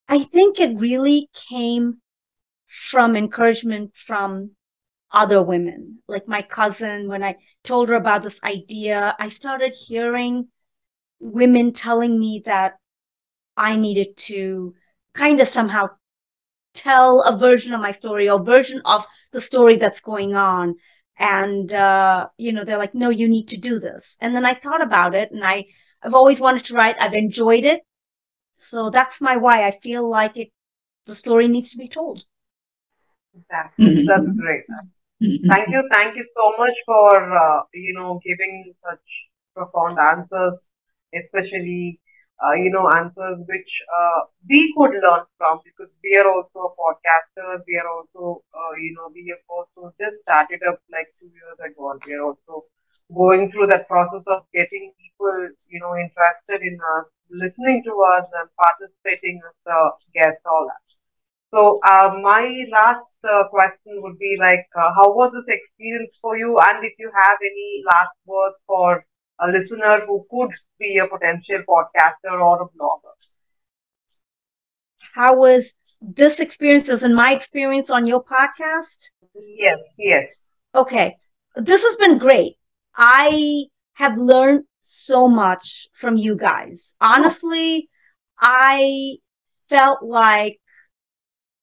I 0.07 0.19
think 0.23 0.59
it 0.59 0.79
really 0.79 1.29
came 1.33 2.01
from 2.67 3.15
encouragement 3.15 3.95
from 3.95 4.51
other 5.11 5.41
women. 5.41 5.99
Like 6.07 6.27
my 6.27 6.41
cousin, 6.41 7.07
when 7.07 7.23
I 7.23 7.37
told 7.63 7.89
her 7.89 7.95
about 7.95 8.23
this 8.23 8.39
idea, 8.43 9.15
I 9.19 9.29
started 9.29 9.75
hearing 9.87 10.47
women 11.19 11.73
telling 11.73 12.19
me 12.19 12.41
that 12.45 12.73
I 13.57 13.75
needed 13.75 14.17
to 14.17 14.73
kind 15.13 15.41
of 15.41 15.47
somehow 15.47 15.89
tell 16.73 17.21
a 17.21 17.37
version 17.37 17.73
of 17.73 17.81
my 17.81 17.91
story 17.91 18.29
or 18.29 18.43
version 18.43 18.81
of 18.85 19.05
the 19.31 19.41
story 19.41 19.75
that's 19.75 20.01
going 20.01 20.35
on. 20.35 20.75
And, 21.19 21.73
uh, 21.73 22.29
you 22.37 22.53
know, 22.53 22.63
they're 22.63 22.77
like, 22.79 22.95
no, 22.95 23.09
you 23.09 23.29
need 23.29 23.47
to 23.49 23.57
do 23.59 23.79
this. 23.79 24.17
And 24.21 24.35
then 24.35 24.45
I 24.45 24.53
thought 24.53 24.81
about 24.81 25.15
it 25.15 25.31
and 25.31 25.45
I, 25.45 25.65
I've 26.01 26.15
always 26.15 26.39
wanted 26.39 26.65
to 26.65 26.73
write. 26.75 26.95
I've 26.99 27.13
enjoyed 27.13 27.65
it. 27.65 27.81
So 28.57 28.89
that's 28.89 29.21
my 29.21 29.37
why. 29.37 29.67
I 29.67 29.71
feel 29.71 30.09
like 30.09 30.37
it, 30.37 30.49
the 31.05 31.15
story 31.15 31.47
needs 31.47 31.71
to 31.71 31.77
be 31.77 31.89
told. 31.89 32.25
That's 33.49 33.77
that's 34.07 34.31
great. 34.33 34.63
Thank 35.47 35.69
you, 35.71 35.87
thank 35.93 36.15
you 36.15 36.25
so 36.35 36.53
much 36.57 36.75
for 36.85 37.37
uh, 37.37 37.63
you 37.73 37.93
know 37.93 38.19
giving 38.25 38.73
such 38.83 39.29
profound 39.55 39.99
answers, 39.99 40.69
especially 41.15 41.99
uh, 42.43 42.53
you 42.53 42.69
know 42.71 42.87
answers 42.95 43.39
which 43.47 43.71
uh, 43.99 44.21
we 44.49 44.73
could 44.77 44.91
learn 45.03 45.23
from 45.37 45.59
because 45.65 45.97
we 46.03 46.15
are 46.17 46.27
also 46.31 46.59
a 46.69 46.71
podcasters. 46.81 47.61
We 47.67 47.77
are 47.81 47.89
also 47.89 48.43
uh, 48.53 48.73
you 48.81 48.93
know 48.95 49.09
we 49.13 49.27
have 49.33 49.43
also 49.49 49.93
just 49.99 50.21
started 50.21 50.61
up 50.67 50.79
like 50.91 51.07
two 51.19 51.27
years 51.27 51.59
ago. 51.71 51.91
and 51.91 52.01
We 52.07 52.13
are 52.15 52.23
also 52.25 52.65
going 53.13 53.51
through 53.51 53.67
that 53.67 53.87
process 53.87 54.25
of 54.27 54.43
getting 54.53 54.93
people 55.01 55.49
you 55.69 55.79
know 55.79 55.95
interested 55.97 56.61
in 56.61 56.77
us, 56.97 57.05
listening 57.29 57.83
to 57.85 57.93
us, 58.15 58.27
and 58.39 58.49
participating 58.63 59.41
as 59.47 59.57
a 59.73 59.89
guest. 60.13 60.39
All 60.45 60.67
that. 60.67 60.83
So, 61.51 61.79
uh, 61.87 62.13
my 62.21 62.65
last 62.71 63.17
uh, 63.27 63.47
question 63.49 64.01
would 64.03 64.19
be 64.19 64.35
like, 64.39 64.67
uh, 64.75 64.91
how 64.95 65.13
was 65.13 65.31
this 65.33 65.47
experience 65.47 66.17
for 66.21 66.37
you? 66.37 66.57
And 66.59 66.85
if 66.85 66.93
you 66.99 67.11
have 67.15 67.37
any 67.41 67.83
last 67.91 68.13
words 68.25 68.63
for 68.67 69.03
a 69.41 69.47
listener 69.47 70.01
who 70.05 70.25
could 70.29 70.51
be 70.79 70.97
a 70.97 71.07
potential 71.07 71.63
podcaster 71.67 72.39
or 72.39 72.61
a 72.61 72.65
blogger. 72.65 73.15
How 75.13 75.35
was 75.35 75.75
this 76.01 76.39
experience 76.39 76.89
as 76.89 77.03
in 77.03 77.13
my 77.13 77.33
experience 77.33 77.89
on 77.89 78.05
your 78.05 78.23
podcast? 78.23 79.09
Yes, 79.35 79.79
yes. 79.97 80.49
Okay. 80.75 81.15
This 81.55 81.83
has 81.83 81.95
been 81.95 82.17
great. 82.17 82.57
I 82.95 83.65
have 83.93 84.17
learned 84.17 84.65
so 84.81 85.27
much 85.27 85.87
from 85.93 86.17
you 86.17 86.35
guys. 86.35 86.95
Honestly, 87.01 87.89
I 88.39 89.17
felt 89.69 90.03
like 90.03 90.59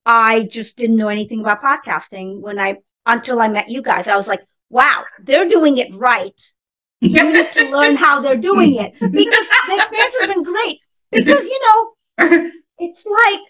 I 0.04 0.44
just 0.44 0.78
didn't 0.78 0.96
know 0.96 1.08
anything 1.08 1.40
about 1.40 1.62
podcasting 1.62 2.40
when 2.40 2.58
I, 2.58 2.76
until 3.04 3.40
I 3.40 3.48
met 3.48 3.68
you 3.68 3.82
guys. 3.82 4.08
I 4.08 4.16
was 4.16 4.28
like, 4.28 4.42
wow, 4.68 5.04
they're 5.20 5.48
doing 5.48 5.78
it 5.78 5.94
right. 5.94 6.40
You 7.00 7.32
need 7.32 7.52
to 7.52 7.70
learn 7.70 7.96
how 7.96 8.20
they're 8.20 8.36
doing 8.36 8.76
it 8.76 8.94
because 8.98 9.48
the 9.68 9.74
experience 9.74 10.16
has 10.20 10.28
been 10.28 10.42
great. 10.42 10.80
Because, 11.10 11.44
you 11.44 11.60
know, 12.18 12.50
it's 12.78 13.06
like 13.06 13.40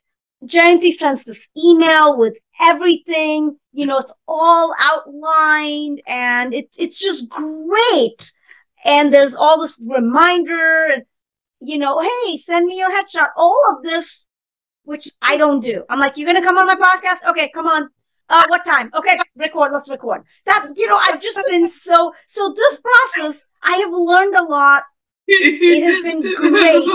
Jayanti 0.44 0.92
sends 0.92 1.24
this 1.24 1.48
email 1.56 2.18
with 2.18 2.36
everything, 2.60 3.56
you 3.72 3.86
know, 3.86 3.98
it's 3.98 4.12
all 4.26 4.74
outlined 4.80 6.02
and 6.06 6.54
it, 6.54 6.68
it's 6.76 6.98
just 6.98 7.30
great. 7.30 8.32
And 8.84 9.12
there's 9.12 9.34
all 9.34 9.60
this 9.60 9.80
reminder 9.88 10.86
and, 10.92 11.04
you 11.60 11.78
know, 11.78 12.00
hey, 12.00 12.36
send 12.36 12.66
me 12.66 12.78
your 12.78 12.90
headshot. 12.90 13.28
All 13.36 13.76
of 13.76 13.82
this, 13.82 14.26
which 14.84 15.10
I 15.22 15.36
don't 15.36 15.60
do. 15.60 15.84
I'm 15.88 15.98
like, 15.98 16.16
you're 16.16 16.26
going 16.26 16.40
to 16.40 16.46
come 16.46 16.58
on 16.58 16.66
my 16.66 16.76
podcast? 16.76 17.28
Okay, 17.28 17.48
come 17.48 17.66
on. 17.66 17.88
Uh, 18.28 18.42
what 18.48 18.64
time? 18.64 18.90
Okay, 18.94 19.16
record. 19.36 19.72
Let's 19.72 19.88
record. 19.88 20.22
That, 20.46 20.68
you 20.76 20.86
know, 20.88 20.96
I've 21.00 21.20
just 21.20 21.38
been 21.48 21.68
so, 21.68 22.12
so 22.26 22.52
this 22.56 22.80
process, 22.80 23.44
I 23.62 23.76
have 23.76 23.90
learned 23.92 24.34
a 24.34 24.42
lot. 24.42 24.82
It 25.28 25.82
has 25.82 26.00
been 26.02 26.22
great. 26.22 26.88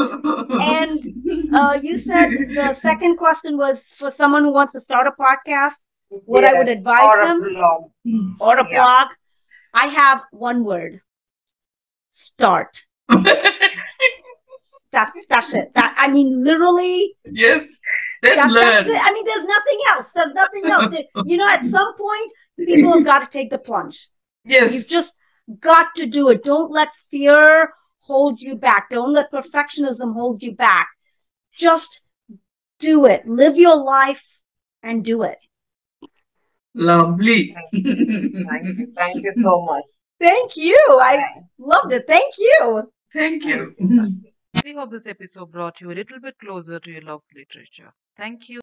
And 0.61 1.53
uh, 1.55 1.77
you 1.81 1.97
said 1.97 2.29
the 2.55 2.73
second 2.73 3.17
question 3.17 3.57
was 3.57 3.83
for 3.97 4.09
someone 4.11 4.43
who 4.43 4.51
wants 4.53 4.73
to 4.73 4.79
start 4.79 5.05
a 5.07 5.11
podcast 5.11 5.79
What 6.09 6.43
I 6.45 6.53
would 6.53 6.69
advise 6.69 7.03
or 7.03 7.25
them? 7.25 7.39
blog. 7.41 7.91
or 8.41 8.57
a 8.59 8.65
Yeah. 8.69 8.75
blog. 8.77 9.07
I 9.73 9.87
have 9.87 10.23
one 10.31 10.63
word. 10.63 10.99
Start. 12.13 12.83
That 14.91 15.13
that's 15.29 15.53
it. 15.53 15.71
That 15.73 15.95
I 15.97 16.09
mean, 16.09 16.43
literally, 16.43 17.15
yes, 17.31 17.79
then 18.21 18.35
that, 18.37 18.51
that's 18.53 18.87
learn. 18.87 18.95
it. 18.95 19.01
I 19.03 19.13
mean, 19.13 19.25
there's 19.25 19.45
nothing 19.45 19.79
else. 19.89 20.11
There's 20.13 20.33
nothing 20.33 20.65
else. 20.65 20.95
You 21.25 21.37
know, 21.37 21.47
at 21.47 21.63
some 21.63 21.95
point, 21.97 22.31
people 22.57 22.93
have 22.93 23.05
got 23.05 23.19
to 23.19 23.37
take 23.37 23.49
the 23.49 23.57
plunge. 23.57 24.09
Yes, 24.45 24.73
You've 24.73 24.89
just 24.89 25.15
got 25.59 25.87
to 25.95 26.05
do 26.05 26.29
it. 26.29 26.43
Don't 26.43 26.71
let 26.71 26.89
fear 27.09 27.73
hold 27.99 28.41
you 28.41 28.55
back. 28.55 28.89
Don't 28.89 29.13
let 29.13 29.31
perfectionism 29.31 30.13
hold 30.13 30.41
you 30.43 30.53
back. 30.55 30.89
Just 31.51 32.05
do 32.79 33.05
it. 33.05 33.27
Live 33.27 33.57
your 33.57 33.75
life 33.83 34.25
and 34.83 35.03
do 35.05 35.23
it. 35.23 35.37
lovely. 36.73 37.53
Thank 37.71 37.73
you, 37.73 38.93
thank 38.95 39.23
you 39.23 39.33
so 39.41 39.61
much. 39.65 39.85
Thank 40.19 40.55
you. 40.57 40.77
I 41.01 41.23
loved 41.57 41.93
it. 41.93 42.05
Thank 42.07 42.33
you. 42.37 42.91
Thank 43.13 43.43
you. 43.45 43.75
We 44.63 44.73
hope 44.75 44.91
this 44.91 45.07
episode 45.07 45.51
brought 45.51 45.81
you 45.81 45.91
a 45.91 45.93
little 45.93 46.21
bit 46.21 46.39
closer 46.39 46.79
to 46.79 46.91
your 46.91 47.01
love 47.01 47.23
for 47.27 47.37
literature. 47.37 47.93
Thank 48.15 48.47
you. 48.47 48.60